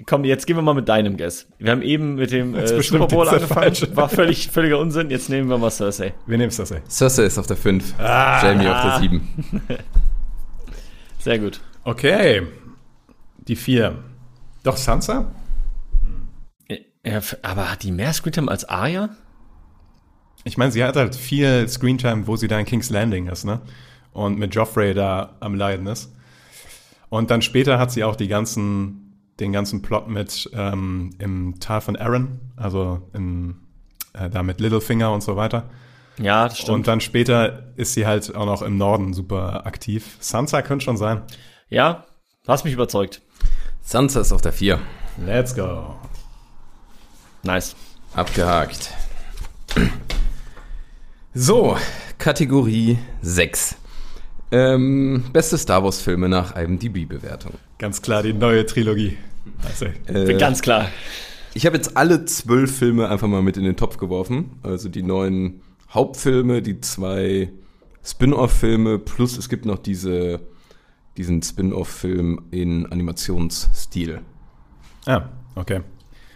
komm, 0.06 0.26
jetzt 0.26 0.46
gehen 0.48 0.58
wir 0.58 0.62
mal 0.62 0.74
mit 0.74 0.90
deinem 0.90 1.16
Guess. 1.18 1.48
Wir 1.60 1.72
haben 1.72 1.82
eben 1.82 2.16
mit 2.16 2.32
dem 2.32 2.56
Jetzt 2.56 2.72
äh, 2.72 2.78
bestimmt 2.78 3.02
Super 3.04 3.16
Bowl 3.16 3.30
angefangen. 3.30 3.62
falsche. 3.76 3.96
War 3.96 4.10
völlig 4.10 4.50
völliger 4.50 4.80
Unsinn. 4.80 5.10
Jetzt 5.10 5.30
nehmen 5.30 5.50
wir 5.50 5.58
mal 5.58 5.72
Cersei. 5.72 6.14
Wir 6.28 6.38
nehmen 6.38 6.52
Cersei. 6.52 6.82
Cersei 6.90 7.24
ist 7.24 7.38
auf 7.38 7.48
der 7.48 7.58
5, 7.58 7.94
Ah. 8.00 8.42
Jamie 8.44 8.68
auf 8.68 8.82
der 8.82 9.00
7. 9.00 9.30
Sehr 11.20 11.40
gut. 11.40 11.60
Okay. 11.84 12.44
Die 13.48 13.56
4. 13.56 13.96
Doch 14.64 14.78
Sansa? 14.78 15.32
Ja, 17.06 17.22
aber 17.42 17.72
hat 17.72 17.84
die 17.84 17.92
mehr 17.92 18.12
Screentime 18.14 18.52
als 18.52 18.66
Arya? 18.66 19.10
Ich 20.44 20.58
meine, 20.58 20.72
sie 20.72 20.84
hat 20.84 20.96
halt 20.96 21.16
viel 21.16 21.68
Screentime, 21.68 22.28
wo 22.28 22.36
sie 22.36 22.48
da 22.48 22.60
in 22.60 22.66
King's 22.66 22.90
Landing 22.90 23.28
ist, 23.28 23.46
ne? 23.46 23.62
Und 24.20 24.38
mit 24.38 24.53
Joffrey 24.53 24.93
da 24.93 25.38
am 25.39 25.55
Leiden 25.55 25.88
ist. 25.88 26.13
Und 27.07 27.32
dann 27.32 27.41
später 27.41 27.80
hat 27.80 27.89
sie 27.89 28.03
auch 28.03 28.17
die 28.17 28.28
ganzen, 28.28 29.15
den 29.39 29.53
ganzen 29.53 29.82
Plot 29.82 30.09
mit 30.09 30.49
ähm, 30.53 31.11
im 31.20 31.57
Tal 31.61 31.80
von 31.80 31.95
Aaron, 31.95 32.41
also 32.57 33.07
in, 33.13 33.55
äh, 34.11 34.30
da 34.30 34.43
mit 34.43 34.59
Littlefinger 34.59 35.13
und 35.13 35.24
so 35.24 35.38
weiter. 35.38 35.70
Ja, 36.17 36.49
das 36.49 36.57
stimmt. 36.57 36.76
Und 36.76 36.88
dann 36.89 36.99
später 36.99 37.72
ist 37.78 37.93
sie 37.93 38.05
halt 38.05 38.36
auch 38.36 38.45
noch 38.45 38.61
im 38.61 38.78
Norden 38.78 39.13
super 39.13 39.65
aktiv. 39.65 40.17
Sansa 40.20 40.61
könnte 40.63 40.84
schon 40.84 40.97
sein. 40.97 41.22
ja, 41.70 42.03
du 42.43 42.51
hast 42.51 42.65
mich 42.65 42.74
überzeugt. 42.74 43.22
Sansa 43.82 44.20
ist 44.20 44.34
auf 44.34 44.41
der 44.41 44.51
4. 44.51 44.80
Let's 45.26 45.55
go. 45.55 45.95
Nice. 47.43 47.74
Abgehakt. 48.13 48.93
So, 51.34 51.78
Kategorie 52.17 52.97
6. 53.22 53.78
Ähm, 54.52 55.24
beste 55.32 55.58
Star 55.58 55.84
Wars 55.84 56.02
Filme 56.02 56.28
nach 56.30 56.56
IMDb-Bewertung. 56.56 57.54
Ganz 57.78 58.02
klar 58.02 58.24
die 58.24 58.34
neue 58.34 58.66
Trilogie. 58.66 59.18
Also, 59.64 59.86
Äh, 60.08 60.38
Ganz 60.38 60.62
klar. 60.62 60.89
Ich 61.54 61.66
habe 61.66 61.76
jetzt 61.76 61.97
alle 61.97 62.26
zwölf 62.26 62.76
Filme 62.78 63.10
einfach 63.10 63.28
mal 63.28 63.41
mit 63.41 63.58
in 63.58 63.64
den 63.64 63.76
Topf 63.76 63.97
geworfen. 63.97 64.60
Also 64.64 64.88
die 64.89 65.04
neuen 65.04 65.62
Hauptfilme, 65.91 66.62
die 66.62 66.80
zwei 66.82 67.52
Spin-off-Filme, 68.04 69.00
plus 69.00 69.38
es 69.38 69.50
gibt 69.50 69.66
noch 69.66 69.80
diese, 69.80 70.41
diesen 71.18 71.41
Spin-off-Film 71.41 72.43
in 72.52 72.86
Animationsstil. 72.91 74.22
ah, 75.06 75.24
okay. 75.56 75.82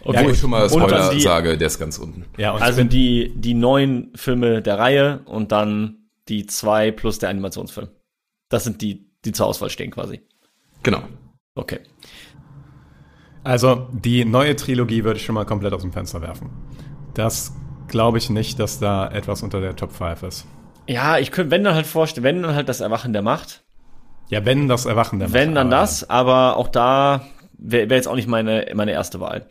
Okay. 0.05 0.25
Wo 0.25 0.29
ich 0.31 0.37
schon 0.39 0.49
mal 0.49 0.69
Spoiler 0.69 1.11
die- 1.13 1.21
sage, 1.21 1.57
der 1.57 1.67
ist 1.67 1.79
ganz 1.79 1.97
unten. 1.97 2.25
Ja, 2.37 2.51
und 2.51 2.61
Also 2.61 2.83
die, 2.83 3.31
die 3.37 3.53
neun 3.53 4.11
Filme 4.15 4.61
der 4.61 4.77
Reihe 4.77 5.21
und 5.25 5.53
dann 5.53 6.09
die 6.27 6.45
zwei 6.45 6.91
plus 6.91 7.19
der 7.19 7.29
Animationsfilm. 7.29 7.87
Das 8.53 8.63
sind 8.63 8.81
die, 8.81 9.09
die 9.25 9.31
zur 9.31 9.47
Auswahl 9.47 9.69
stehen 9.71 9.89
quasi. 9.89 10.21
Genau. 10.83 11.01
Okay. 11.55 11.79
also 13.43 13.87
die 13.91 14.25
neue 14.25 14.55
Trilogie 14.55 15.03
würde 15.03 15.19
ich 15.19 15.25
schon 15.25 15.35
mal 15.35 15.45
komplett 15.45 15.73
aus 15.73 15.81
dem 15.81 15.91
Fenster 15.91 16.21
werfen. 16.21 16.49
Das 17.13 17.53
glaube 17.87 18.17
ich 18.17 18.29
nicht, 18.29 18.59
dass 18.59 18.79
da 18.79 19.07
etwas 19.09 19.43
unter 19.43 19.59
der 19.59 19.75
Top 19.75 19.91
5 19.91 20.23
ist. 20.23 20.45
Ja, 20.87 21.17
ich 21.17 21.31
könnte, 21.31 21.51
wenn 21.51 21.63
dann 21.63 21.75
halt 21.75 21.85
vorstellen, 21.87 22.23
wenn 22.23 22.41
dann 22.43 22.55
halt 22.55 22.69
das 22.69 22.79
Erwachen 22.79 23.13
der 23.13 23.21
Macht. 23.21 23.63
Ja, 24.29 24.45
wenn 24.45 24.67
das 24.67 24.85
Erwachen 24.85 25.19
der 25.19 25.31
Wenn 25.33 25.49
Macht, 25.49 25.57
dann 25.57 25.67
aber- 25.73 25.81
das, 25.81 26.09
aber 26.09 26.57
auch 26.57 26.67
da 26.69 27.27
wäre 27.57 27.89
wär 27.89 27.97
jetzt 27.97 28.07
auch 28.07 28.15
nicht 28.15 28.27
meine, 28.27 28.67
meine 28.75 28.91
erste 28.91 29.19
Wahl. 29.19 29.47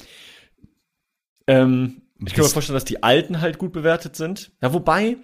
Ähm, 1.47 2.03
ich 2.25 2.35
kann 2.35 2.45
mir 2.45 2.51
vorstellen, 2.51 2.75
dass 2.77 2.85
die 2.85 3.03
alten 3.03 3.41
halt 3.41 3.59
gut 3.59 3.73
bewertet 3.73 4.17
sind. 4.17 4.53
Ja, 4.63 4.73
wobei, 4.73 5.17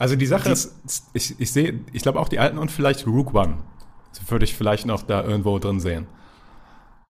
Also 0.00 0.16
die 0.16 0.24
Sache 0.24 0.48
ist, 0.48 0.74
ich, 1.12 1.38
ich 1.38 1.52
sehe, 1.52 1.78
ich 1.92 2.00
glaube 2.00 2.20
auch 2.20 2.30
die 2.30 2.38
alten 2.38 2.56
und 2.56 2.70
vielleicht 2.70 3.06
Rook 3.06 3.34
One. 3.34 3.58
Das 4.14 4.30
würde 4.30 4.46
ich 4.46 4.54
vielleicht 4.54 4.86
noch 4.86 5.02
da 5.02 5.22
irgendwo 5.22 5.58
drin 5.58 5.78
sehen. 5.78 6.06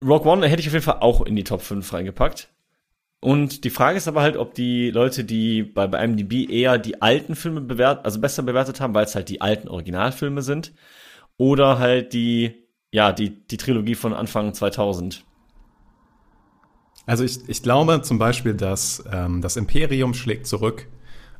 Rogue 0.03 0.27
One 0.27 0.47
hätte 0.47 0.59
ich 0.59 0.67
auf 0.67 0.73
jeden 0.73 0.83
Fall 0.83 0.97
auch 1.01 1.21
in 1.21 1.35
die 1.35 1.43
Top 1.43 1.61
5 1.61 1.93
reingepackt. 1.93 2.49
Und 3.19 3.63
die 3.63 3.69
Frage 3.69 3.97
ist 3.97 4.07
aber 4.07 4.23
halt, 4.23 4.37
ob 4.37 4.55
die 4.55 4.89
Leute, 4.89 5.23
die 5.23 5.61
bei, 5.61 5.85
bei 5.85 6.03
IMDb 6.03 6.49
eher 6.49 6.79
die 6.79 6.99
alten 6.99 7.35
Filme 7.35 7.61
bewertet, 7.61 8.05
also 8.05 8.19
besser 8.19 8.41
bewertet 8.41 8.81
haben, 8.81 8.95
weil 8.95 9.05
es 9.05 9.13
halt 9.13 9.29
die 9.29 9.39
alten 9.39 9.67
Originalfilme 9.67 10.41
sind, 10.41 10.73
oder 11.37 11.77
halt 11.77 12.13
die, 12.13 12.55
ja, 12.91 13.11
die, 13.11 13.45
die 13.45 13.57
Trilogie 13.57 13.93
von 13.93 14.13
Anfang 14.15 14.55
2000. 14.55 15.23
Also 17.05 17.23
ich, 17.23 17.47
ich 17.47 17.61
glaube 17.61 18.01
zum 18.01 18.17
Beispiel, 18.17 18.55
dass 18.55 19.03
ähm, 19.11 19.43
das 19.43 19.57
Imperium 19.57 20.15
schlägt 20.15 20.47
zurück 20.47 20.87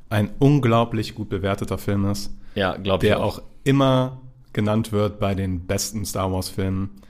ein 0.10 0.32
unglaublich 0.39 1.16
gut 1.16 1.30
bewerteter 1.30 1.78
Film 1.78 2.05
ist, 2.05 2.32
Ja, 2.55 2.76
glaube 2.78 3.05
ich 3.05 3.10
der 3.10 3.24
auch 3.24 3.41
immer 3.64 4.22
genannt 4.53 4.91
wird 4.91 5.20
bei 5.20 5.36
den 5.36 5.68
besten 5.68 6.05
Star 6.05 6.32
Wars 6.32 6.49
Filmen. 6.49 7.01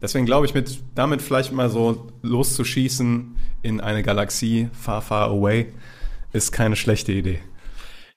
Deswegen 0.00 0.26
glaube 0.26 0.46
ich, 0.46 0.54
mit 0.54 0.78
damit 0.94 1.22
vielleicht 1.22 1.52
mal 1.52 1.70
so 1.70 2.08
loszuschießen 2.22 3.36
in 3.62 3.80
eine 3.80 4.02
Galaxie 4.02 4.68
far, 4.72 5.02
far 5.02 5.30
away 5.30 5.72
ist 6.32 6.52
keine 6.52 6.76
schlechte 6.76 7.12
Idee. 7.12 7.40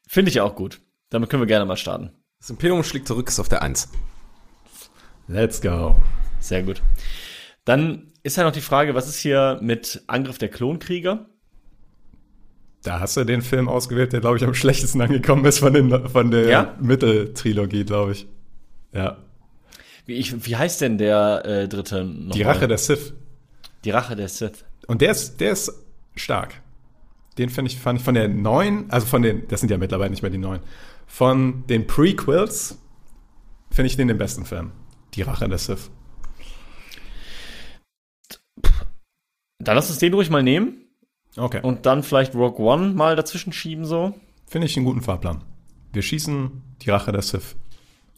Finde 0.07 0.29
ich 0.29 0.41
auch 0.41 0.55
gut. 0.55 0.81
Damit 1.09 1.29
können 1.29 1.41
wir 1.41 1.47
gerne 1.47 1.65
mal 1.65 1.77
starten. 1.77 2.11
Das 2.39 2.49
Imperium 2.49 2.83
schlägt 2.83 3.07
zurück, 3.07 3.27
ist 3.27 3.39
auf 3.39 3.49
der 3.49 3.61
1. 3.61 3.89
Let's 5.27 5.61
go. 5.61 5.95
Sehr 6.39 6.63
gut. 6.63 6.81
Dann 7.65 8.11
ist 8.23 8.37
ja 8.37 8.43
noch 8.43 8.51
die 8.51 8.61
Frage, 8.61 8.95
was 8.95 9.07
ist 9.07 9.19
hier 9.19 9.59
mit 9.61 10.03
Angriff 10.07 10.37
der 10.37 10.49
Klonkrieger? 10.49 11.29
Da 12.83 12.99
hast 12.99 13.17
du 13.17 13.25
den 13.25 13.41
Film 13.41 13.67
ausgewählt, 13.67 14.13
der, 14.13 14.21
glaube 14.21 14.37
ich, 14.37 14.43
am 14.43 14.53
schlechtesten 14.53 15.01
angekommen 15.01 15.43
ist 15.45 15.59
von, 15.59 15.73
den, 15.73 16.07
von 16.07 16.31
der 16.31 16.49
Ja? 16.49 16.77
Mitteltrilogie, 16.79 17.83
glaube 17.83 18.13
ich. 18.13 18.27
Ja. 18.93 19.17
Wie, 20.05 20.13
ich, 20.13 20.45
wie 20.45 20.55
heißt 20.55 20.81
denn 20.81 20.97
der 20.97 21.45
äh, 21.45 21.67
dritte 21.67 22.05
noch 22.05 22.35
Die? 22.35 22.43
Rache 22.43 22.67
der 22.67 22.77
Sith. 22.77 23.13
Die 23.83 23.91
Rache 23.91 24.15
der 24.15 24.29
Sith. 24.29 24.63
Und 24.87 25.01
der 25.01 25.11
ist, 25.11 25.39
der 25.41 25.51
ist 25.51 25.71
stark. 26.15 26.61
Den 27.37 27.49
finde 27.49 27.69
ich, 27.69 27.77
fand 27.77 27.99
ich 27.99 28.05
von 28.05 28.15
der 28.15 28.27
neuen, 28.27 28.89
also 28.89 29.05
von 29.05 29.21
den, 29.21 29.47
das 29.49 29.59
sind 29.59 29.69
ja 29.69 29.77
mittlerweile 29.77 30.09
nicht 30.09 30.21
mehr 30.21 30.31
die 30.31 30.37
neuen, 30.37 30.61
von 31.05 31.65
den 31.67 31.85
Prequels 31.85 32.77
finde 33.71 33.87
ich 33.87 33.97
den 33.97 34.07
den 34.07 34.17
besten 34.17 34.45
Film. 34.45 34.71
Die 35.13 35.21
Rache 35.21 35.47
der 35.49 35.57
Sith. 35.57 35.91
Dann 39.59 39.75
lass 39.75 39.89
uns 39.89 39.99
den 39.99 40.13
ruhig 40.13 40.29
mal 40.29 40.43
nehmen 40.43 40.88
Okay. 41.37 41.61
und 41.61 41.85
dann 41.85 42.03
vielleicht 42.03 42.33
Rogue 42.35 42.65
One 42.65 42.93
mal 42.93 43.15
dazwischen 43.15 43.53
schieben 43.53 43.85
so. 43.85 44.13
Finde 44.47 44.67
ich 44.67 44.75
einen 44.75 44.85
guten 44.85 45.01
Fahrplan. 45.01 45.43
Wir 45.93 46.01
schießen 46.01 46.63
die 46.81 46.89
Rache 46.89 47.11
der 47.11 47.21
Sith. 47.21 47.55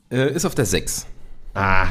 Äh, 0.10 0.32
ist 0.34 0.46
auf 0.46 0.56
der 0.56 0.66
6. 0.66 1.08
Ah. 1.54 1.88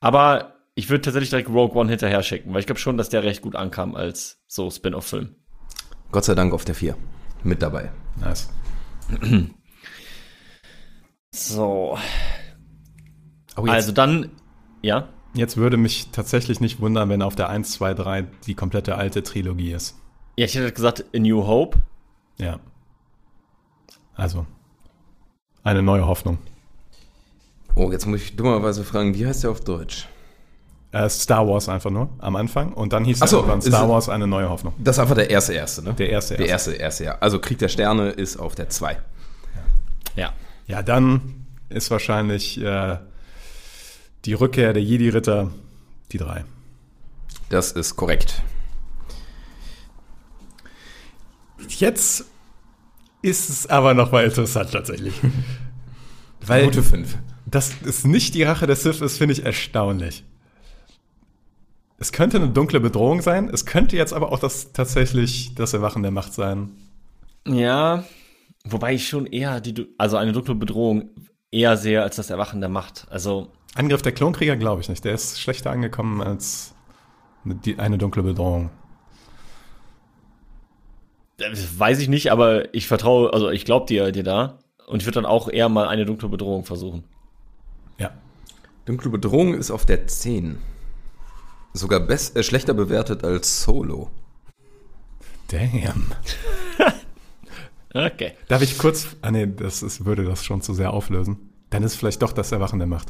Aber 0.00 0.54
ich 0.74 0.88
würde 0.90 1.02
tatsächlich 1.02 1.30
direkt 1.30 1.48
Rogue 1.48 1.74
One 1.76 1.90
hinterher 1.90 2.22
schicken, 2.22 2.52
weil 2.52 2.60
ich 2.60 2.66
glaube 2.66 2.80
schon, 2.80 2.96
dass 2.96 3.08
der 3.08 3.22
recht 3.24 3.42
gut 3.42 3.56
ankam 3.56 3.94
als 3.94 4.40
so 4.46 4.70
Spin-off-Film. 4.70 5.34
Gott 6.12 6.24
sei 6.24 6.34
Dank 6.34 6.52
auf 6.52 6.64
der 6.64 6.74
4. 6.74 6.96
Mit 7.42 7.62
dabei. 7.62 7.90
Nice. 8.16 8.48
So. 11.30 11.98
Oh, 13.56 13.62
Also 13.66 13.92
dann, 13.92 14.30
ja. 14.82 15.08
Jetzt 15.38 15.56
würde 15.56 15.76
mich 15.76 16.10
tatsächlich 16.10 16.60
nicht 16.60 16.80
wundern, 16.80 17.08
wenn 17.08 17.22
auf 17.22 17.34
der 17.36 17.48
1, 17.48 17.72
2, 17.72 17.94
3 17.94 18.24
die 18.46 18.54
komplette 18.54 18.96
alte 18.96 19.22
Trilogie 19.22 19.72
ist. 19.72 19.96
Ja, 20.36 20.44
ich 20.46 20.54
hätte 20.54 20.72
gesagt 20.72 21.04
A 21.14 21.18
New 21.18 21.46
Hope. 21.46 21.78
Ja. 22.38 22.58
Also, 24.14 24.46
eine 25.62 25.82
neue 25.82 26.06
Hoffnung. 26.06 26.38
Oh, 27.74 27.92
jetzt 27.92 28.06
muss 28.06 28.20
ich 28.22 28.36
dummerweise 28.36 28.84
fragen, 28.84 29.14
wie 29.14 29.26
heißt 29.26 29.44
der 29.44 29.50
auf 29.50 29.60
Deutsch? 29.60 30.08
Äh, 30.90 31.08
Star 31.10 31.46
Wars 31.46 31.68
einfach 31.68 31.90
nur 31.90 32.08
am 32.18 32.34
Anfang 32.34 32.72
und 32.72 32.92
dann 32.92 33.04
hieß 33.04 33.18
Ach 33.20 33.26
es 33.26 33.30
so, 33.30 33.36
irgendwann 33.38 33.58
ist 33.58 33.66
Star 33.68 33.84
es- 33.84 33.88
Wars 33.90 34.08
eine 34.08 34.26
neue 34.26 34.48
Hoffnung. 34.48 34.72
Das 34.78 34.96
ist 34.96 35.00
einfach 35.00 35.14
der 35.16 35.28
erste 35.30 35.52
erste, 35.52 35.82
ne? 35.84 35.92
Der 35.94 36.08
erste 36.08 36.36
Der 36.36 36.46
erste 36.48 36.72
erste, 36.72 37.04
ja. 37.04 37.18
Also 37.20 37.38
Krieg 37.40 37.58
der 37.58 37.68
Sterne 37.68 38.08
ist 38.08 38.38
auf 38.38 38.54
der 38.54 38.70
2. 38.70 38.96
Ja. 40.16 40.32
Ja, 40.66 40.82
dann 40.82 41.46
ist 41.68 41.90
wahrscheinlich 41.90 42.58
äh, 42.60 42.96
die 44.28 44.34
Rückkehr 44.34 44.74
der 44.74 44.82
Jedi-Ritter 44.82 45.50
die 46.12 46.18
drei. 46.18 46.44
Das 47.48 47.72
ist 47.72 47.96
korrekt. 47.96 48.42
Jetzt 51.66 52.26
ist 53.22 53.48
es 53.48 53.66
aber 53.68 53.94
noch 53.94 54.12
mal 54.12 54.24
interessant 54.26 54.70
tatsächlich. 54.72 55.14
Weil 56.46 56.66
Gute 56.66 56.82
5. 56.82 57.16
das 57.46 57.72
ist 57.86 58.06
nicht 58.06 58.34
die 58.34 58.42
Rache 58.42 58.66
der 58.66 58.76
Sith 58.76 59.00
ist, 59.00 59.16
finde 59.16 59.32
ich 59.32 59.46
erstaunlich. 59.46 60.24
Es 61.96 62.12
könnte 62.12 62.36
eine 62.36 62.50
dunkle 62.50 62.80
Bedrohung 62.80 63.22
sein, 63.22 63.48
es 63.48 63.64
könnte 63.64 63.96
jetzt 63.96 64.12
aber 64.12 64.30
auch 64.30 64.38
das 64.40 64.72
tatsächlich 64.74 65.54
das 65.54 65.72
Erwachen 65.72 66.02
der 66.02 66.12
Macht 66.12 66.34
sein. 66.34 66.70
Ja. 67.46 68.04
Wobei 68.64 68.92
ich 68.92 69.08
schon 69.08 69.24
eher 69.24 69.62
die, 69.62 69.72
du- 69.72 69.86
also 69.96 70.18
eine 70.18 70.32
dunkle 70.32 70.54
Bedrohung 70.54 71.08
eher 71.50 71.78
sehe 71.78 72.02
als 72.02 72.16
das 72.16 72.28
Erwachen 72.28 72.60
der 72.60 72.68
Macht. 72.68 73.06
Also, 73.08 73.52
Angriff 73.74 74.02
der 74.02 74.12
Klonkrieger 74.12 74.56
glaube 74.56 74.80
ich 74.80 74.88
nicht, 74.88 75.04
der 75.04 75.14
ist 75.14 75.40
schlechter 75.40 75.70
angekommen 75.70 76.20
als 76.20 76.74
eine, 77.44 77.54
die, 77.54 77.78
eine 77.78 77.98
dunkle 77.98 78.22
Bedrohung. 78.22 78.70
das 81.38 81.78
weiß 81.78 82.00
ich 82.00 82.08
nicht, 82.08 82.32
aber 82.32 82.74
ich 82.74 82.88
vertraue, 82.88 83.32
also 83.32 83.50
ich 83.50 83.64
glaube 83.64 83.86
dir, 83.86 84.12
dir 84.12 84.24
da. 84.24 84.58
Und 84.86 85.00
ich 85.00 85.06
würde 85.06 85.16
dann 85.16 85.26
auch 85.26 85.48
eher 85.48 85.68
mal 85.68 85.86
eine 85.86 86.06
dunkle 86.06 86.28
Bedrohung 86.28 86.64
versuchen. 86.64 87.04
Ja. 87.98 88.10
Dunkle 88.86 89.10
Bedrohung 89.10 89.54
ist 89.54 89.70
auf 89.70 89.84
der 89.84 90.06
10. 90.06 90.58
Sogar 91.74 92.00
best, 92.00 92.36
äh, 92.36 92.42
schlechter 92.42 92.74
bewertet 92.74 93.22
als 93.22 93.62
Solo. 93.62 94.10
Damn. 95.48 96.12
Okay. 97.94 98.32
Darf 98.48 98.60
ich 98.60 98.76
kurz. 98.76 99.16
Ah 99.22 99.30
nee, 99.30 99.46
das 99.46 99.82
ist, 99.82 100.04
würde 100.04 100.22
das 100.22 100.44
schon 100.44 100.60
zu 100.60 100.74
sehr 100.74 100.92
auflösen. 100.92 101.38
Dann 101.70 101.82
ist 101.82 101.96
vielleicht 101.96 102.20
doch 102.20 102.32
das 102.32 102.52
Erwachen 102.52 102.78
der 102.78 102.86
Macht. 102.86 103.08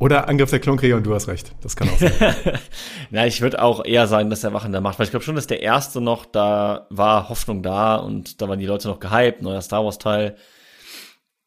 Oder 0.00 0.28
Angriff 0.28 0.48
der 0.48 0.60
Klonkrieger 0.60 0.96
und 0.96 1.04
du 1.04 1.14
hast 1.14 1.28
recht. 1.28 1.54
Das 1.60 1.76
kann 1.76 1.90
auch 1.90 1.98
sein. 1.98 2.10
Na, 3.10 3.26
ich 3.26 3.42
würde 3.42 3.62
auch 3.62 3.84
eher 3.84 4.06
sagen, 4.06 4.30
dass 4.30 4.40
der 4.40 4.50
Macht, 4.50 4.64
weil 4.98 5.04
ich 5.04 5.10
glaube 5.10 5.24
schon, 5.24 5.34
dass 5.36 5.46
der 5.46 5.60
erste 5.60 6.00
noch, 6.00 6.24
da 6.24 6.86
war 6.88 7.28
Hoffnung 7.28 7.62
da 7.62 7.96
und 7.96 8.40
da 8.40 8.48
waren 8.48 8.58
die 8.58 8.64
Leute 8.64 8.88
noch 8.88 8.98
gehypt, 8.98 9.42
neuer 9.42 9.60
Star 9.60 9.84
Wars 9.84 9.98
Teil. 9.98 10.36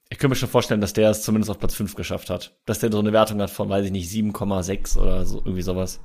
Ich 0.09 0.19
könnte 0.19 0.29
mir 0.29 0.35
schon 0.35 0.49
vorstellen, 0.49 0.81
dass 0.81 0.93
der 0.93 1.09
es 1.09 1.23
zumindest 1.23 1.49
auf 1.49 1.57
Platz 1.57 1.73
5 1.73 1.95
geschafft 1.95 2.29
hat. 2.29 2.55
Dass 2.67 2.77
der 2.77 2.91
so 2.91 2.99
eine 2.99 3.11
Wertung 3.11 3.41
hat 3.41 3.49
von, 3.49 3.67
weiß 3.69 3.85
ich 3.85 3.91
nicht, 3.91 4.11
7,6 4.11 4.99
oder 4.99 5.25
so, 5.25 5.39
irgendwie 5.39 5.63
sowas. 5.63 5.99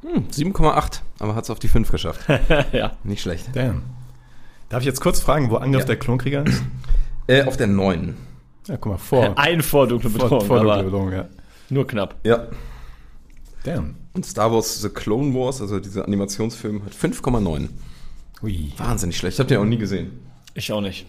Hm, 0.00 0.26
7,8, 0.28 1.02
aber 1.20 1.36
hat 1.36 1.44
es 1.44 1.50
auf 1.50 1.60
die 1.60 1.68
5 1.68 1.88
geschafft. 1.92 2.22
ja. 2.72 2.96
Nicht 3.04 3.22
schlecht. 3.22 3.46
Damn. 3.54 3.84
Darf 4.68 4.80
ich 4.80 4.86
jetzt 4.86 5.00
kurz 5.00 5.20
fragen, 5.20 5.50
wo 5.52 5.56
Angriff 5.56 5.82
Ja. 5.82 5.86
der 5.86 5.96
Klonkrieger 6.00 6.44
ist? 6.44 6.64
Äh, 7.28 7.44
auf 7.44 7.56
der 7.56 7.68
9. 7.68 8.16
Ja, 8.66 8.76
guck 8.76 8.92
mal, 8.92 8.98
vor. 8.98 9.34
Ein 9.38 9.62
vor 9.62 9.86
dunkle 9.86 10.10
vor, 10.10 10.18
Bedrohung, 10.22 10.46
vor 10.46 10.58
aber 10.58 10.82
dunkle 10.82 10.84
Bedrohung, 10.90 11.12
ja. 11.12 11.28
Nur 11.72 11.86
knapp. 11.86 12.16
Ja. 12.24 12.48
Damn. 13.64 13.96
Und 14.12 14.26
Star 14.26 14.52
Wars 14.52 14.80
The 14.80 14.88
Clone 14.88 15.34
Wars, 15.34 15.60
also 15.60 15.80
dieser 15.80 16.04
Animationsfilm, 16.04 16.84
hat 16.84 16.92
5,9. 16.92 17.68
Ui. 18.42 18.72
Wahnsinnig 18.76 19.16
schlecht. 19.16 19.34
Ich 19.34 19.38
habe 19.38 19.48
den 19.48 19.58
auch 19.58 19.64
nie 19.64 19.78
gesehen. 19.78 20.10
Ich 20.54 20.72
auch 20.72 20.80
nicht. 20.80 21.06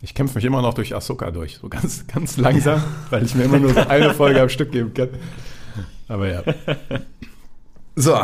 Ich 0.00 0.14
kämpfe 0.14 0.36
mich 0.36 0.44
immer 0.44 0.62
noch 0.62 0.74
durch 0.74 0.94
Ahsoka 0.94 1.30
durch. 1.30 1.58
So 1.58 1.68
ganz, 1.68 2.06
ganz 2.06 2.36
langsam, 2.36 2.82
weil 3.10 3.24
ich 3.24 3.34
mir 3.34 3.44
immer 3.44 3.58
nur 3.58 3.74
so 3.74 3.80
eine 3.80 4.14
Folge 4.14 4.40
am 4.40 4.48
Stück 4.48 4.72
geben 4.72 4.94
kann. 4.94 5.10
Aber 6.08 6.28
ja. 6.28 6.42
So, 8.00 8.16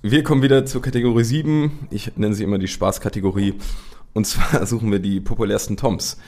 wir 0.00 0.22
kommen 0.22 0.42
wieder 0.42 0.64
zur 0.64 0.80
Kategorie 0.80 1.24
7. 1.24 1.88
Ich 1.90 2.16
nenne 2.16 2.36
sie 2.36 2.44
immer 2.44 2.58
die 2.58 2.68
Spaßkategorie. 2.68 3.54
Und 4.12 4.28
zwar 4.28 4.64
suchen 4.68 4.92
wir 4.92 5.00
die 5.00 5.18
populärsten 5.18 5.76
Toms. 5.76 6.18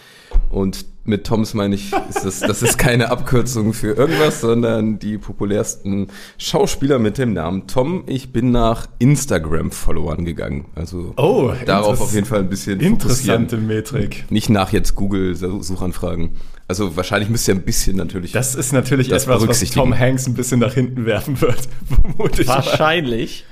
Und 0.50 0.84
mit 1.04 1.26
Toms 1.26 1.54
meine 1.54 1.74
ich, 1.74 1.92
ist 2.08 2.24
das, 2.24 2.40
das 2.40 2.62
ist 2.62 2.78
keine 2.78 3.10
Abkürzung 3.10 3.72
für 3.74 3.92
irgendwas, 3.92 4.40
sondern 4.40 4.98
die 4.98 5.18
populärsten 5.18 6.08
Schauspieler 6.38 6.98
mit 6.98 7.18
dem 7.18 7.32
Namen 7.34 7.66
Tom. 7.66 8.04
Ich 8.06 8.32
bin 8.32 8.50
nach 8.50 8.86
Instagram-Followern 8.98 10.24
gegangen. 10.24 10.66
Also 10.74 11.12
Oh, 11.16 11.52
darauf 11.66 12.00
auf 12.00 12.14
jeden 12.14 12.26
Fall 12.26 12.40
ein 12.40 12.48
bisschen 12.48 12.80
Interessante. 12.80 13.56
Metrik. 13.58 14.24
Nicht 14.30 14.48
nach 14.48 14.72
jetzt 14.72 14.94
Google-Suchanfragen. 14.94 16.30
Also 16.66 16.96
wahrscheinlich 16.96 17.28
müsst 17.28 17.46
ihr 17.48 17.54
ein 17.54 17.62
bisschen 17.62 17.96
natürlich. 17.96 18.32
Das 18.32 18.54
ist 18.54 18.72
natürlich 18.72 19.08
Das 19.08 19.24
etwas, 19.24 19.46
was. 19.46 19.70
Tom 19.70 19.96
Hanks 19.98 20.26
ein 20.26 20.34
bisschen 20.34 20.60
nach 20.60 20.72
hinten 20.72 21.04
werfen 21.04 21.40
wird. 21.40 21.68
Vermute 22.02 22.42
ich 22.42 22.48
mal. 22.48 22.56
Wahrscheinlich. 22.56 23.44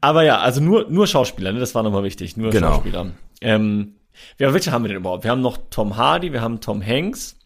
Aber 0.00 0.22
ja, 0.22 0.38
also 0.38 0.60
nur, 0.60 0.86
nur 0.88 1.06
Schauspieler, 1.06 1.52
ne? 1.52 1.58
das 1.60 1.74
war 1.74 1.82
nochmal 1.82 2.04
wichtig. 2.04 2.36
Nur 2.36 2.50
Genau. 2.50 2.74
Schauspieler. 2.74 3.10
Ähm, 3.40 3.94
ja, 4.38 4.52
welche 4.52 4.72
haben 4.72 4.84
wir 4.84 4.88
denn 4.88 4.98
überhaupt? 4.98 5.24
Wir 5.24 5.30
haben 5.30 5.40
noch 5.42 5.58
Tom 5.70 5.96
Hardy, 5.96 6.32
wir 6.32 6.40
haben 6.40 6.60
Tom 6.60 6.84
Hanks, 6.84 7.36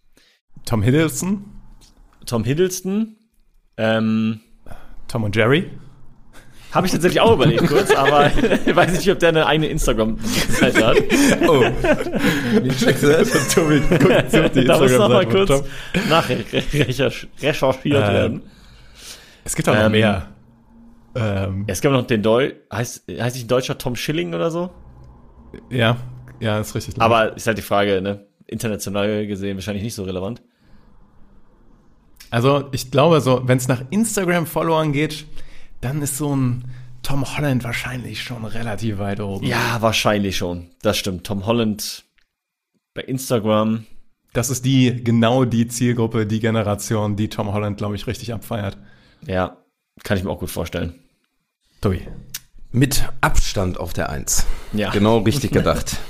Tom 0.64 0.82
Hiddleston, 0.82 1.44
Tom 2.26 2.44
Hiddleston. 2.44 3.16
Ähm, 3.76 4.40
Tom 5.08 5.24
und 5.24 5.34
Jerry. 5.36 5.70
Habe 6.72 6.86
ich 6.88 6.92
tatsächlich 6.92 7.20
auch 7.20 7.34
überlegt 7.34 7.66
kurz, 7.68 7.92
aber 7.92 8.32
ich 8.66 8.74
weiß 8.74 8.92
nicht, 8.92 9.08
ob 9.10 9.20
der 9.20 9.28
eine 9.28 9.46
eigene 9.46 9.68
Instagram-Seite 9.68 10.86
hat. 10.86 10.96
oh, 11.48 11.64
das? 13.00 13.48
Tobi, 13.54 13.80
guck, 13.90 14.12
such 14.28 14.48
die 14.48 14.64
da 14.64 14.78
muss 14.78 14.90
noch 14.92 15.08
mal 15.08 15.24
Instagram-Seite 15.24 15.24
von 15.24 15.32
kurz 15.32 15.48
Tom. 15.48 15.62
nachrecherchiert 16.08 17.28
Ähm, 17.84 18.12
werden. 18.14 18.42
Es 19.44 19.54
gibt 19.54 19.68
auch 19.68 19.74
noch 19.74 19.84
Ähm, 19.84 19.92
mehr. 19.92 20.28
Ähm, 21.14 21.64
Es 21.68 21.80
gibt 21.80 21.94
noch 21.94 22.06
den 22.08 22.22
Deu 22.22 22.52
heißt, 22.72 23.04
heißt 23.08 23.36
nicht 23.36 23.44
ein 23.44 23.48
deutscher 23.48 23.78
Tom 23.78 23.94
Schilling 23.94 24.34
oder 24.34 24.50
so? 24.50 24.70
ja, 25.70 25.96
ja, 26.45 26.61
ist 26.61 26.74
richtig. 26.74 27.01
Aber 27.01 27.34
ist 27.36 27.47
halt 27.47 27.57
die 27.57 27.62
Frage, 27.62 28.03
ne? 28.03 28.26
International 28.47 29.26
gesehen 29.26 29.57
wahrscheinlich 29.57 29.82
nicht 29.82 29.95
so 29.95 30.05
relevant. 30.05 30.42
Also 32.30 32.68
ich 32.72 32.90
glaube, 32.90 33.20
so, 33.22 33.42
wenn 33.47 33.57
es 33.57 33.68
nach 33.68 33.82
Instagram-Followern 33.90 34.92
geht, 34.92 35.24
dann 35.80 36.03
ist 36.03 36.18
so 36.18 36.36
ein 36.36 36.64
Tom 37.03 37.24
Holland 37.36 37.64
wahrscheinlich 37.64 38.22
schon 38.22 38.45
relativ 38.45 38.99
weit 38.99 39.20
oben. 39.20 39.47
Ja, 39.47 39.80
wahrscheinlich 39.80 40.36
schon. 40.36 40.68
Das 40.82 40.99
stimmt. 40.99 41.24
Tom 41.24 41.47
Holland 41.47 42.05
bei 42.92 43.03
Instagram. 43.03 43.86
Das 44.34 44.51
ist 44.51 44.64
die, 44.64 45.03
genau 45.03 45.45
die 45.45 45.68
Zielgruppe, 45.68 46.26
die 46.26 46.40
Generation, 46.40 47.16
die 47.16 47.28
Tom 47.28 47.53
Holland, 47.53 47.78
glaube 47.78 47.95
ich, 47.95 48.07
richtig 48.07 48.34
abfeiert. 48.34 48.76
Ja, 49.26 49.57
kann 50.03 50.18
ich 50.18 50.24
mir 50.24 50.30
auch 50.30 50.40
gut 50.40 50.51
vorstellen. 50.51 50.95
Tobi. 51.80 52.03
Mit 52.72 53.09
Abstand 53.20 53.78
auf 53.78 53.92
der 53.92 54.11
Eins. 54.11 54.47
Ja. 54.72 54.90
Genau 54.90 55.18
richtig 55.18 55.53
gedacht. 55.53 55.97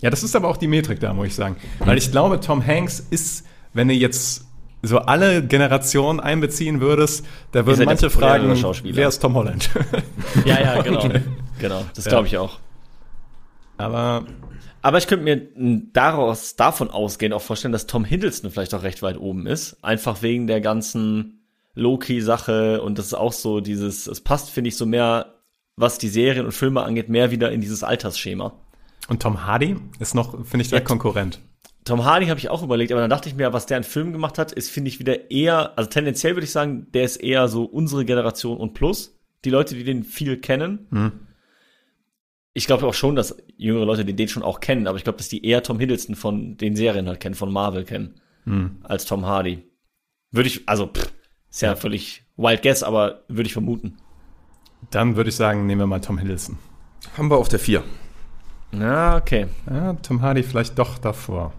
Ja, 0.00 0.10
das 0.10 0.22
ist 0.22 0.36
aber 0.36 0.48
auch 0.48 0.56
die 0.56 0.68
Metrik 0.68 1.00
da, 1.00 1.12
muss 1.12 1.26
ich 1.28 1.34
sagen. 1.34 1.56
Weil 1.80 1.98
ich 1.98 2.10
glaube, 2.10 2.40
Tom 2.40 2.64
Hanks 2.64 3.00
ist, 3.10 3.44
wenn 3.72 3.88
du 3.88 3.94
jetzt 3.94 4.44
so 4.82 4.98
alle 4.98 5.44
Generationen 5.44 6.20
einbeziehen 6.20 6.80
würdest, 6.80 7.26
da 7.50 7.66
würden 7.66 7.84
manche 7.84 8.10
fragen, 8.10 8.48
wer 8.84 9.08
ist 9.08 9.18
Tom 9.20 9.34
Holland? 9.34 9.70
Ja, 10.44 10.60
ja, 10.60 10.82
genau. 10.82 11.08
genau, 11.58 11.84
das 11.94 12.04
Ja. 12.04 12.10
glaube 12.10 12.28
ich 12.28 12.38
auch. 12.38 12.58
aber 13.76 14.24
Aber 14.82 14.98
ich 14.98 15.08
könnte 15.08 15.24
mir 15.24 15.48
daraus, 15.92 16.54
davon 16.54 16.90
ausgehend 16.90 17.34
auch 17.34 17.42
vorstellen, 17.42 17.72
dass 17.72 17.86
Tom 17.86 18.04
Hiddleston 18.04 18.52
vielleicht 18.52 18.72
auch 18.74 18.84
recht 18.84 19.02
weit 19.02 19.18
oben 19.18 19.46
ist. 19.48 19.76
Einfach 19.82 20.22
wegen 20.22 20.46
der 20.46 20.60
ganzen 20.60 21.40
Loki-Sache 21.74 22.80
und 22.80 22.98
das 22.98 23.06
ist 23.06 23.14
auch 23.14 23.32
so 23.32 23.60
dieses, 23.60 24.06
es 24.06 24.20
passt, 24.20 24.50
finde 24.50 24.68
ich, 24.68 24.76
so 24.76 24.86
mehr, 24.86 25.34
was 25.76 25.98
die 25.98 26.08
Serien 26.08 26.44
und 26.46 26.52
Filme 26.52 26.82
angeht, 26.82 27.08
mehr 27.08 27.32
wieder 27.32 27.50
in 27.50 27.60
dieses 27.60 27.82
Altersschema. 27.82 28.52
Und 29.08 29.22
Tom 29.22 29.44
Hardy 29.44 29.76
ist 29.98 30.14
noch, 30.14 30.32
finde 30.46 30.62
ich, 30.62 30.68
der 30.70 30.80
Ja. 30.80 30.84
Konkurrent. 30.84 31.40
Tom 31.84 32.04
Hardy 32.04 32.26
habe 32.26 32.38
ich 32.38 32.50
auch 32.50 32.62
überlegt, 32.62 32.92
aber 32.92 33.00
dann 33.00 33.10
dachte 33.10 33.28
ich 33.28 33.34
mir, 33.34 33.52
was 33.52 33.64
der 33.66 33.78
an 33.78 33.84
Filmen 33.84 34.12
gemacht 34.12 34.36
hat, 34.38 34.52
ist, 34.52 34.70
finde 34.70 34.88
ich, 34.88 34.98
wieder 34.98 35.30
eher, 35.30 35.76
also 35.78 35.88
tendenziell 35.88 36.34
würde 36.36 36.44
ich 36.44 36.52
sagen, 36.52 36.86
der 36.92 37.04
ist 37.04 37.16
eher 37.16 37.48
so 37.48 37.64
unsere 37.64 38.04
Generation 38.04 38.58
und 38.58 38.74
plus. 38.74 39.18
Die 39.44 39.50
Leute, 39.50 39.74
die 39.74 39.84
den 39.84 40.04
viel 40.04 40.36
kennen. 40.38 40.86
Ich 42.52 42.66
glaube 42.66 42.86
auch 42.86 42.94
schon, 42.94 43.16
dass 43.16 43.36
jüngere 43.56 43.86
Leute 43.86 44.04
die 44.04 44.14
den 44.16 44.28
schon 44.28 44.42
auch 44.42 44.60
kennen, 44.60 44.86
aber 44.86 44.98
ich 44.98 45.04
glaube, 45.04 45.16
dass 45.16 45.28
die 45.28 45.46
eher 45.46 45.62
Tom 45.62 45.78
Hiddleston 45.78 46.14
von 46.16 46.56
den 46.56 46.76
Serien 46.76 47.06
halt 47.08 47.20
kennen, 47.20 47.34
von 47.36 47.52
Marvel 47.52 47.84
kennen, 47.84 48.20
als 48.82 49.06
Tom 49.06 49.24
Hardy. 49.24 49.62
Würde 50.30 50.48
ich, 50.48 50.68
also, 50.68 50.88
pff, 50.88 51.10
ist 51.48 51.62
ja, 51.62 51.74
völlig 51.76 52.24
wild 52.36 52.62
guess, 52.62 52.82
aber 52.82 53.24
würde 53.28 53.46
ich 53.46 53.52
vermuten. 53.54 53.96
Dann 54.90 55.16
würde 55.16 55.30
ich 55.30 55.36
sagen, 55.36 55.66
nehmen 55.66 55.80
wir 55.80 55.86
mal 55.86 56.00
Tom 56.00 56.18
Hiddleston. 56.18 56.58
Haben 57.16 57.30
wir 57.30 57.38
auf 57.38 57.48
der 57.48 57.58
Vier. 57.58 57.82
Na, 58.70 59.16
okay. 59.16 59.46
Ja, 59.70 59.94
Tom 59.94 60.20
Hardy 60.22 60.42
vielleicht 60.42 60.78
doch 60.78 60.98
davor. 60.98 61.52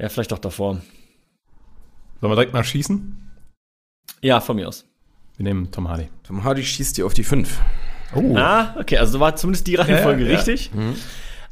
Ja, 0.00 0.08
vielleicht 0.08 0.32
doch 0.32 0.38
davor. 0.38 0.74
Sollen 2.20 2.30
wir 2.30 2.36
direkt 2.36 2.52
mal 2.52 2.64
schießen? 2.64 3.30
Ja, 4.20 4.40
von 4.40 4.56
mir 4.56 4.68
aus. 4.68 4.86
Wir 5.36 5.44
nehmen 5.44 5.70
Tom 5.70 5.88
Hardy. 5.88 6.08
Tom 6.22 6.44
Hardy 6.44 6.62
schießt 6.62 6.96
dir 6.96 7.06
auf 7.06 7.14
die 7.14 7.24
Fünf. 7.24 7.60
Oh, 8.14 8.36
Ah, 8.36 8.76
okay, 8.78 8.98
also 8.98 9.18
war 9.20 9.34
zumindest 9.36 9.66
die 9.66 9.74
Reihenfolge 9.74 10.24
Ja, 10.24 10.30
ja. 10.30 10.36
richtig. 10.36 10.70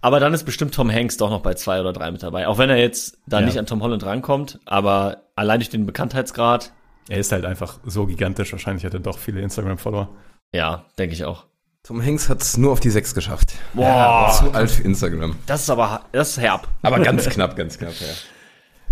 Aber 0.02 0.20
dann 0.20 0.32
ist 0.34 0.44
bestimmt 0.44 0.74
Tom 0.74 0.90
Hanks 0.90 1.16
doch 1.16 1.30
noch 1.30 1.40
bei 1.42 1.54
zwei 1.54 1.80
oder 1.80 1.92
drei 1.92 2.10
mit 2.10 2.22
dabei. 2.22 2.46
Auch 2.46 2.58
wenn 2.58 2.70
er 2.70 2.76
jetzt 2.76 3.18
da 3.26 3.40
Ja. 3.40 3.46
nicht 3.46 3.58
an 3.58 3.66
Tom 3.66 3.82
Holland 3.82 4.04
rankommt, 4.04 4.60
aber 4.66 5.24
allein 5.36 5.60
durch 5.60 5.70
den 5.70 5.86
Bekanntheitsgrad, 5.86 6.72
er 7.08 7.18
ist 7.18 7.32
halt 7.32 7.44
einfach 7.44 7.80
so 7.84 8.06
gigantisch. 8.06 8.52
Wahrscheinlich 8.52 8.84
hat 8.84 8.94
er 8.94 9.00
doch 9.00 9.18
viele 9.18 9.40
Instagram-Follower. 9.40 10.08
ja, 10.52 10.84
denke 10.98 11.14
ich 11.14 11.24
auch. 11.24 11.46
Tom 11.82 12.04
Hanks 12.04 12.28
hat 12.28 12.42
es 12.42 12.56
nur 12.56 12.72
auf 12.72 12.80
die 12.80 12.90
Sechs 12.90 13.14
geschafft. 13.14 13.54
Boah, 13.72 14.30
Zu 14.38 14.52
alt 14.52 14.70
für 14.70 14.82
Instagram. 14.82 15.36
das 15.46 15.62
ist 15.62 15.70
aber, 15.70 16.02
das 16.12 16.30
ist 16.30 16.38
herb. 16.38 16.68
Aber 16.82 17.00
ganz 17.00 17.28
knapp, 17.28 17.56
ganz 17.56 17.78
knapp, 17.78 17.94
ja. 18.00 18.06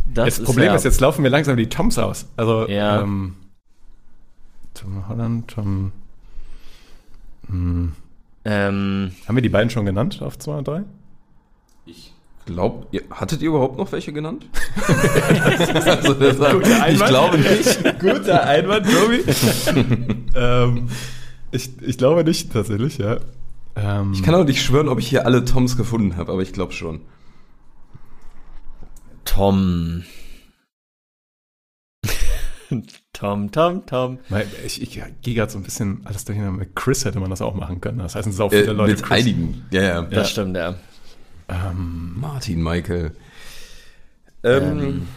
Das 0.06 0.36
Das 0.36 0.44
Problem 0.44 0.66
herb. 0.68 0.76
ist, 0.76 0.84
jetzt 0.84 1.00
laufen 1.00 1.20
mir 1.22 1.28
langsam 1.28 1.56
die 1.56 1.68
Toms 1.68 1.98
aus. 1.98 2.26
Also, 2.36 2.66
Ja. 2.66 3.02
ähm, 3.02 3.36
Tom 4.74 5.06
Holland, 5.08 5.48
Tom. 5.50 5.92
Hm. 7.48 7.92
ähm, 8.44 9.12
Haben 9.26 9.36
wir 9.36 9.42
die 9.42 9.48
beiden 9.48 9.68
schon 9.70 9.84
genannt 9.84 10.22
auf 10.22 10.38
2 10.38 10.52
und 10.58 10.68
3? 10.68 10.82
Ich 11.84 12.14
glaube, 12.46 12.86
ihr, 12.92 13.02
hattet 13.10 13.42
ihr 13.42 13.48
überhaupt 13.48 13.76
noch 13.76 13.92
welche 13.92 14.12
genannt? 14.14 14.46
also, 15.84 16.18
ich 16.20 16.72
Einwand. 16.82 17.08
glaube 17.10 17.38
nicht. 17.38 17.98
Guter 18.00 18.44
Einwand, 18.44 18.86
Tobi. 18.86 19.24
ähm, 20.34 20.88
ich, 21.50 21.70
ich 21.82 21.98
glaube 21.98 22.24
nicht 22.24 22.52
tatsächlich, 22.52 22.98
ja. 22.98 23.18
Ähm, 23.76 24.12
Ich 24.12 24.22
kann 24.22 24.34
auch 24.34 24.44
nicht 24.44 24.62
schwören, 24.62 24.88
ob 24.88 24.98
ich 24.98 25.08
hier 25.08 25.24
alle 25.26 25.44
Toms 25.44 25.76
gefunden 25.76 26.16
habe, 26.16 26.32
aber 26.32 26.42
ich 26.42 26.52
glaube 26.52 26.72
schon. 26.72 27.00
Tom. 29.24 30.04
Tom, 33.12 33.50
Tom, 33.50 33.86
Tom. 33.86 34.18
Weil 34.28 34.46
Ich, 34.64 34.80
ich 34.82 35.00
gehe 35.22 35.34
gerade 35.34 35.50
so 35.50 35.58
ein 35.58 35.64
bisschen 35.64 36.02
alles 36.04 36.24
durcheinander. 36.24 36.58
Mit 36.60 36.76
Chris 36.76 37.04
hätte 37.04 37.18
man 37.20 37.30
das 37.30 37.40
auch 37.42 37.54
machen 37.54 37.80
können. 37.80 37.98
Das 37.98 38.14
heißen 38.14 38.32
sau 38.32 38.48
viele 38.50 38.64
Äh, 38.66 38.72
Leute 38.72 38.92
mit 38.92 39.02
Chris. 39.02 39.18
einigen. 39.20 39.66
Ja, 39.70 39.82
ja. 39.82 40.02
Das 40.02 40.12
Ja. 40.12 40.24
stimmt, 40.24 40.56
ja. 40.56 40.74
Martin, 41.74 42.62
Michael. 42.62 43.12
Ähm, 44.44 45.08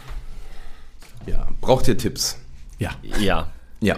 Ja, 1.26 1.46
braucht 1.60 1.86
ihr 1.88 1.96
Tipps? 1.96 2.38
Ja, 2.78 2.90
Ja. 3.20 3.52
Ja. 3.80 3.96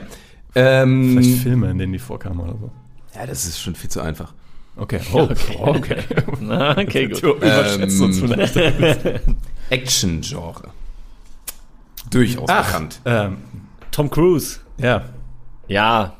Ähm, 0.54 1.12
vielleicht 1.18 1.42
Filme, 1.42 1.70
in 1.70 1.78
denen 1.78 1.92
die 1.92 1.98
vorkamen 1.98 2.40
oder 2.40 2.54
so. 2.60 2.70
ja, 3.14 3.26
das 3.26 3.44
ist 3.46 3.60
schon 3.60 3.74
viel 3.74 3.90
zu 3.90 4.00
einfach. 4.00 4.32
Okay, 4.76 5.00
oh, 5.12 5.20
okay. 5.30 5.56
okay. 5.60 5.96
Na, 6.40 6.76
okay, 6.76 7.06
gut. 7.08 7.22
Du 7.22 7.32
überschätzt 7.34 8.00
uns 8.00 8.18
Ähm, 8.20 8.28
vielleicht. 8.28 8.56
Action-Genre. 9.70 10.68
Durchaus 12.10 12.48
Ach, 12.48 12.66
bekannt. 12.66 13.00
ähm, 13.04 13.36
Tom 13.90 14.10
Cruise. 14.10 14.58
ja, 14.78 15.04
Ja. 15.68 16.14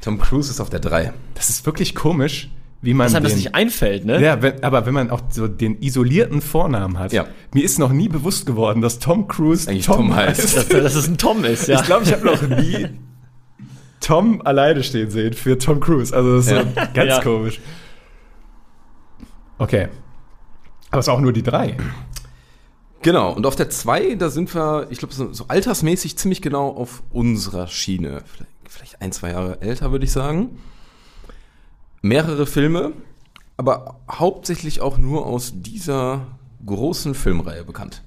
Tom 0.00 0.18
Cruise 0.20 0.50
ist 0.50 0.60
auf 0.60 0.70
der 0.70 0.78
3. 0.80 1.12
das 1.34 1.48
ist 1.50 1.66
wirklich 1.66 1.94
komisch, 1.96 2.48
wie 2.80 2.94
man 2.94 3.06
Dass 3.06 3.14
einem 3.16 3.24
das 3.24 3.32
den, 3.32 3.38
nicht 3.38 3.54
einfällt, 3.56 4.04
ne? 4.04 4.20
Ja, 4.22 4.40
wenn, 4.40 4.62
aber 4.62 4.86
wenn 4.86 4.94
man 4.94 5.10
auch 5.10 5.22
so 5.30 5.48
den 5.48 5.82
isolierten 5.82 6.40
Vornamen 6.40 6.98
hat. 6.98 7.12
Ja. 7.12 7.26
Mir 7.52 7.64
ist 7.64 7.78
noch 7.80 7.90
nie 7.90 8.08
bewusst 8.08 8.46
geworden, 8.46 8.82
dass 8.82 9.00
Tom 9.00 9.26
Cruise 9.26 9.68
Eigentlich 9.68 9.86
Tom 9.86 10.14
heißt. 10.14 10.56
Dass, 10.56 10.68
dass 10.68 10.94
es 10.94 11.08
ein 11.08 11.18
Tom 11.18 11.44
ist, 11.44 11.66
ja. 11.66 11.80
Ich 11.80 11.86
glaube, 11.86 12.04
ich 12.04 12.12
habe 12.12 12.24
noch 12.24 12.40
nie 12.42 12.86
Tom 14.06 14.40
alleine 14.44 14.84
stehen 14.84 15.10
sehen 15.10 15.32
für 15.32 15.58
Tom 15.58 15.80
Cruise. 15.80 16.14
Also 16.14 16.36
das 16.36 16.46
ist 16.46 16.52
Ja. 16.52 16.62
so 16.62 16.68
ganz 16.94 17.10
Ja. 17.10 17.22
komisch. 17.22 17.60
Okay. 19.58 19.88
Aber 20.90 21.00
es 21.00 21.06
ist 21.06 21.12
auch 21.12 21.20
nur 21.20 21.32
die 21.32 21.42
drei. 21.42 21.76
Genau, 23.02 23.32
und 23.32 23.46
auf 23.46 23.56
der 23.56 23.68
2, 23.70 24.14
da 24.14 24.30
sind 24.30 24.54
wir, 24.54 24.86
ich 24.90 24.98
glaube, 24.98 25.14
so, 25.14 25.32
so 25.32 25.46
altersmäßig 25.48 26.16
ziemlich 26.18 26.40
genau 26.42 26.68
auf 26.68 27.02
unserer 27.12 27.66
Schiene. 27.66 28.22
Vielleicht, 28.26 28.50
vielleicht 28.68 29.02
ein, 29.02 29.12
zwei 29.12 29.30
Jahre 29.30 29.60
älter, 29.60 29.90
würde 29.92 30.04
ich 30.04 30.12
sagen. 30.12 30.58
Mehrere 32.02 32.46
Filme, 32.46 32.92
aber 33.56 33.98
hauptsächlich 34.10 34.80
auch 34.80 34.98
nur 34.98 35.26
aus 35.26 35.52
dieser 35.56 36.26
großen 36.64 37.14
Filmreihe 37.14 37.64
bekannt. 37.64 38.02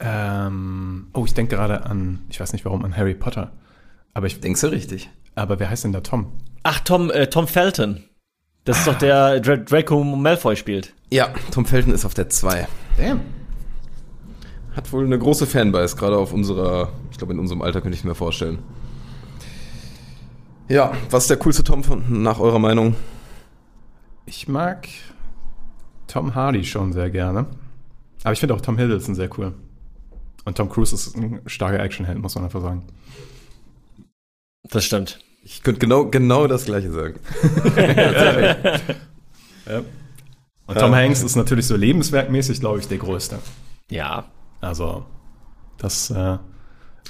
Ähm, 0.00 1.06
oh, 1.12 1.24
ich 1.24 1.34
denke 1.34 1.54
gerade 1.56 1.86
an, 1.86 2.20
ich 2.28 2.40
weiß 2.40 2.52
nicht 2.52 2.64
warum, 2.64 2.84
an 2.84 2.96
Harry 2.96 3.14
Potter. 3.14 3.52
Aber, 4.14 4.26
ich, 4.26 4.40
Denkst 4.40 4.60
du 4.60 4.66
richtig? 4.68 5.10
Aber 5.34 5.58
wer 5.58 5.70
heißt 5.70 5.84
denn 5.84 5.92
da 5.92 6.00
Tom? 6.00 6.32
Ach, 6.62 6.80
Tom, 6.80 7.10
äh, 7.10 7.28
Tom 7.28 7.46
Felton. 7.46 8.04
Das 8.64 8.78
ist 8.78 8.86
doch 8.86 8.96
der 8.98 9.40
Dra 9.40 9.56
Draco 9.56 10.02
Malfoy 10.02 10.56
spielt. 10.56 10.94
Ja, 11.10 11.28
Tom 11.50 11.66
Felton 11.66 11.92
ist 11.92 12.04
auf 12.04 12.14
der 12.14 12.30
2. 12.30 12.66
Damn. 12.96 13.20
Hat 14.74 14.90
wohl 14.92 15.04
eine 15.04 15.18
große 15.18 15.46
Fanbase, 15.46 15.96
gerade 15.96 16.16
auf 16.16 16.32
unserer, 16.32 16.90
ich 17.10 17.18
glaube, 17.18 17.34
in 17.34 17.38
unserem 17.38 17.62
Alter 17.62 17.80
könnte 17.80 17.96
ich 17.96 18.04
mir 18.04 18.14
vorstellen. 18.14 18.58
Ja, 20.68 20.92
was 21.10 21.24
ist 21.24 21.30
der 21.30 21.36
coolste 21.36 21.62
Tom 21.62 21.84
von, 21.84 22.22
nach 22.22 22.40
eurer 22.40 22.58
Meinung? 22.58 22.96
Ich 24.24 24.48
mag 24.48 24.88
Tom 26.06 26.34
Hardy 26.34 26.64
schon 26.64 26.92
sehr 26.92 27.10
gerne. 27.10 27.46
Aber 28.22 28.32
ich 28.32 28.40
finde 28.40 28.54
auch 28.54 28.62
Tom 28.62 28.78
Hiddleston 28.78 29.14
sehr 29.14 29.28
cool. 29.38 29.52
Und 30.46 30.56
Tom 30.56 30.70
Cruise 30.70 30.94
ist 30.94 31.16
ein 31.16 31.40
starker 31.46 31.80
Actionheld, 31.80 32.18
muss 32.18 32.34
man 32.34 32.44
einfach 32.44 32.62
sagen. 32.62 32.82
Das 34.70 34.84
stimmt. 34.84 35.18
Ich 35.42 35.62
könnte 35.62 35.78
genau, 35.80 36.06
genau 36.06 36.46
das 36.46 36.64
gleiche 36.64 36.90
sagen. 36.90 37.20
Und 40.66 40.78
Tom 40.78 40.94
Hanks 40.94 41.22
ist 41.22 41.36
natürlich 41.36 41.66
so 41.66 41.76
lebenswerkmäßig, 41.76 42.60
glaube 42.60 42.78
ich, 42.78 42.88
der 42.88 42.98
größte. 42.98 43.38
Ja. 43.90 44.24
Also, 44.60 45.04
das, 45.76 46.10
äh, 46.10 46.38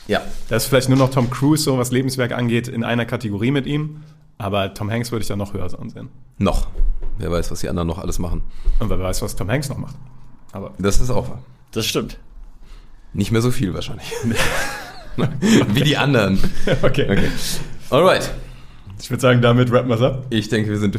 Ja. 0.08 0.20
da 0.48 0.56
ist 0.56 0.66
vielleicht 0.66 0.88
nur 0.88 0.98
noch 0.98 1.10
Tom 1.10 1.30
Cruise, 1.30 1.62
so 1.62 1.78
was 1.78 1.92
Lebenswerk 1.92 2.32
angeht, 2.32 2.66
in 2.68 2.82
einer 2.82 3.06
Kategorie 3.06 3.52
mit 3.52 3.66
ihm. 3.66 4.02
Aber 4.38 4.74
Tom 4.74 4.90
Hanks 4.90 5.12
würde 5.12 5.22
ich 5.22 5.28
da 5.28 5.36
noch 5.36 5.54
höher 5.54 5.68
ansehen. 5.80 6.08
Noch. 6.38 6.66
Wer 7.18 7.30
weiß, 7.30 7.52
was 7.52 7.60
die 7.60 7.68
anderen 7.68 7.86
noch 7.86 7.98
alles 7.98 8.18
machen. 8.18 8.42
Und 8.80 8.90
wer 8.90 8.98
weiß, 8.98 9.22
was 9.22 9.36
Tom 9.36 9.48
Hanks 9.48 9.68
noch 9.68 9.78
macht. 9.78 9.94
Aber 10.50 10.72
Das 10.78 11.00
ist 11.00 11.10
auch 11.10 11.28
wahr. 11.28 11.42
Das 11.70 11.86
stimmt. 11.86 12.18
Nicht 13.12 13.30
mehr 13.30 13.40
so 13.42 13.52
viel 13.52 13.72
wahrscheinlich. 13.74 14.12
Wie 15.74 15.82
die 15.82 15.96
anderen. 15.96 16.38
okay. 16.82 17.06
Okay. 17.10 17.28
Alright. 17.90 18.30
Ich 19.00 19.10
würde 19.10 19.20
sagen, 19.20 19.42
damit 19.42 19.72
rappen 19.72 19.88
wir 19.88 19.96
es 19.96 20.02
ab. 20.02 20.26
Ich 20.30 20.48
denke, 20.48 20.70
wir 20.70 20.78
sind 20.78 20.98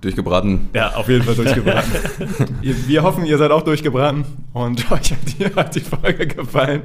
durchgebraten. 0.00 0.68
Ja, 0.74 0.94
auf 0.94 1.08
jeden 1.08 1.24
Fall 1.24 1.34
durchgebraten. 1.34 1.92
wir 2.60 3.02
hoffen, 3.02 3.24
ihr 3.24 3.38
seid 3.38 3.50
auch 3.50 3.62
durchgebraten 3.62 4.24
und 4.52 4.90
euch 4.92 5.12
hat 5.12 5.18
die, 5.38 5.44
hat 5.54 5.74
die 5.74 5.80
Folge 5.80 6.26
gefallen. 6.26 6.82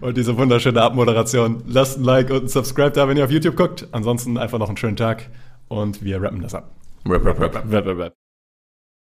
Und 0.00 0.16
diese 0.16 0.36
wunderschöne 0.36 0.82
Abmoderation. 0.82 1.62
Lasst 1.66 1.98
ein 1.98 2.04
Like 2.04 2.30
und 2.30 2.44
ein 2.44 2.48
Subscribe 2.48 2.90
da, 2.90 3.08
wenn 3.08 3.16
ihr 3.16 3.24
auf 3.24 3.30
YouTube 3.30 3.56
guckt. 3.56 3.86
Ansonsten 3.92 4.38
einfach 4.38 4.58
noch 4.58 4.68
einen 4.68 4.76
schönen 4.76 4.96
Tag 4.96 5.28
und 5.68 6.02
wir 6.02 6.20
rappen 6.20 6.42
das 6.42 6.54
ab. 6.54 6.70
Rap, 7.08 7.24
rap, 7.24 7.40
rap. 7.40 7.54
Rap, 7.70 7.86
rap, 7.86 7.98
rap. 7.98 8.25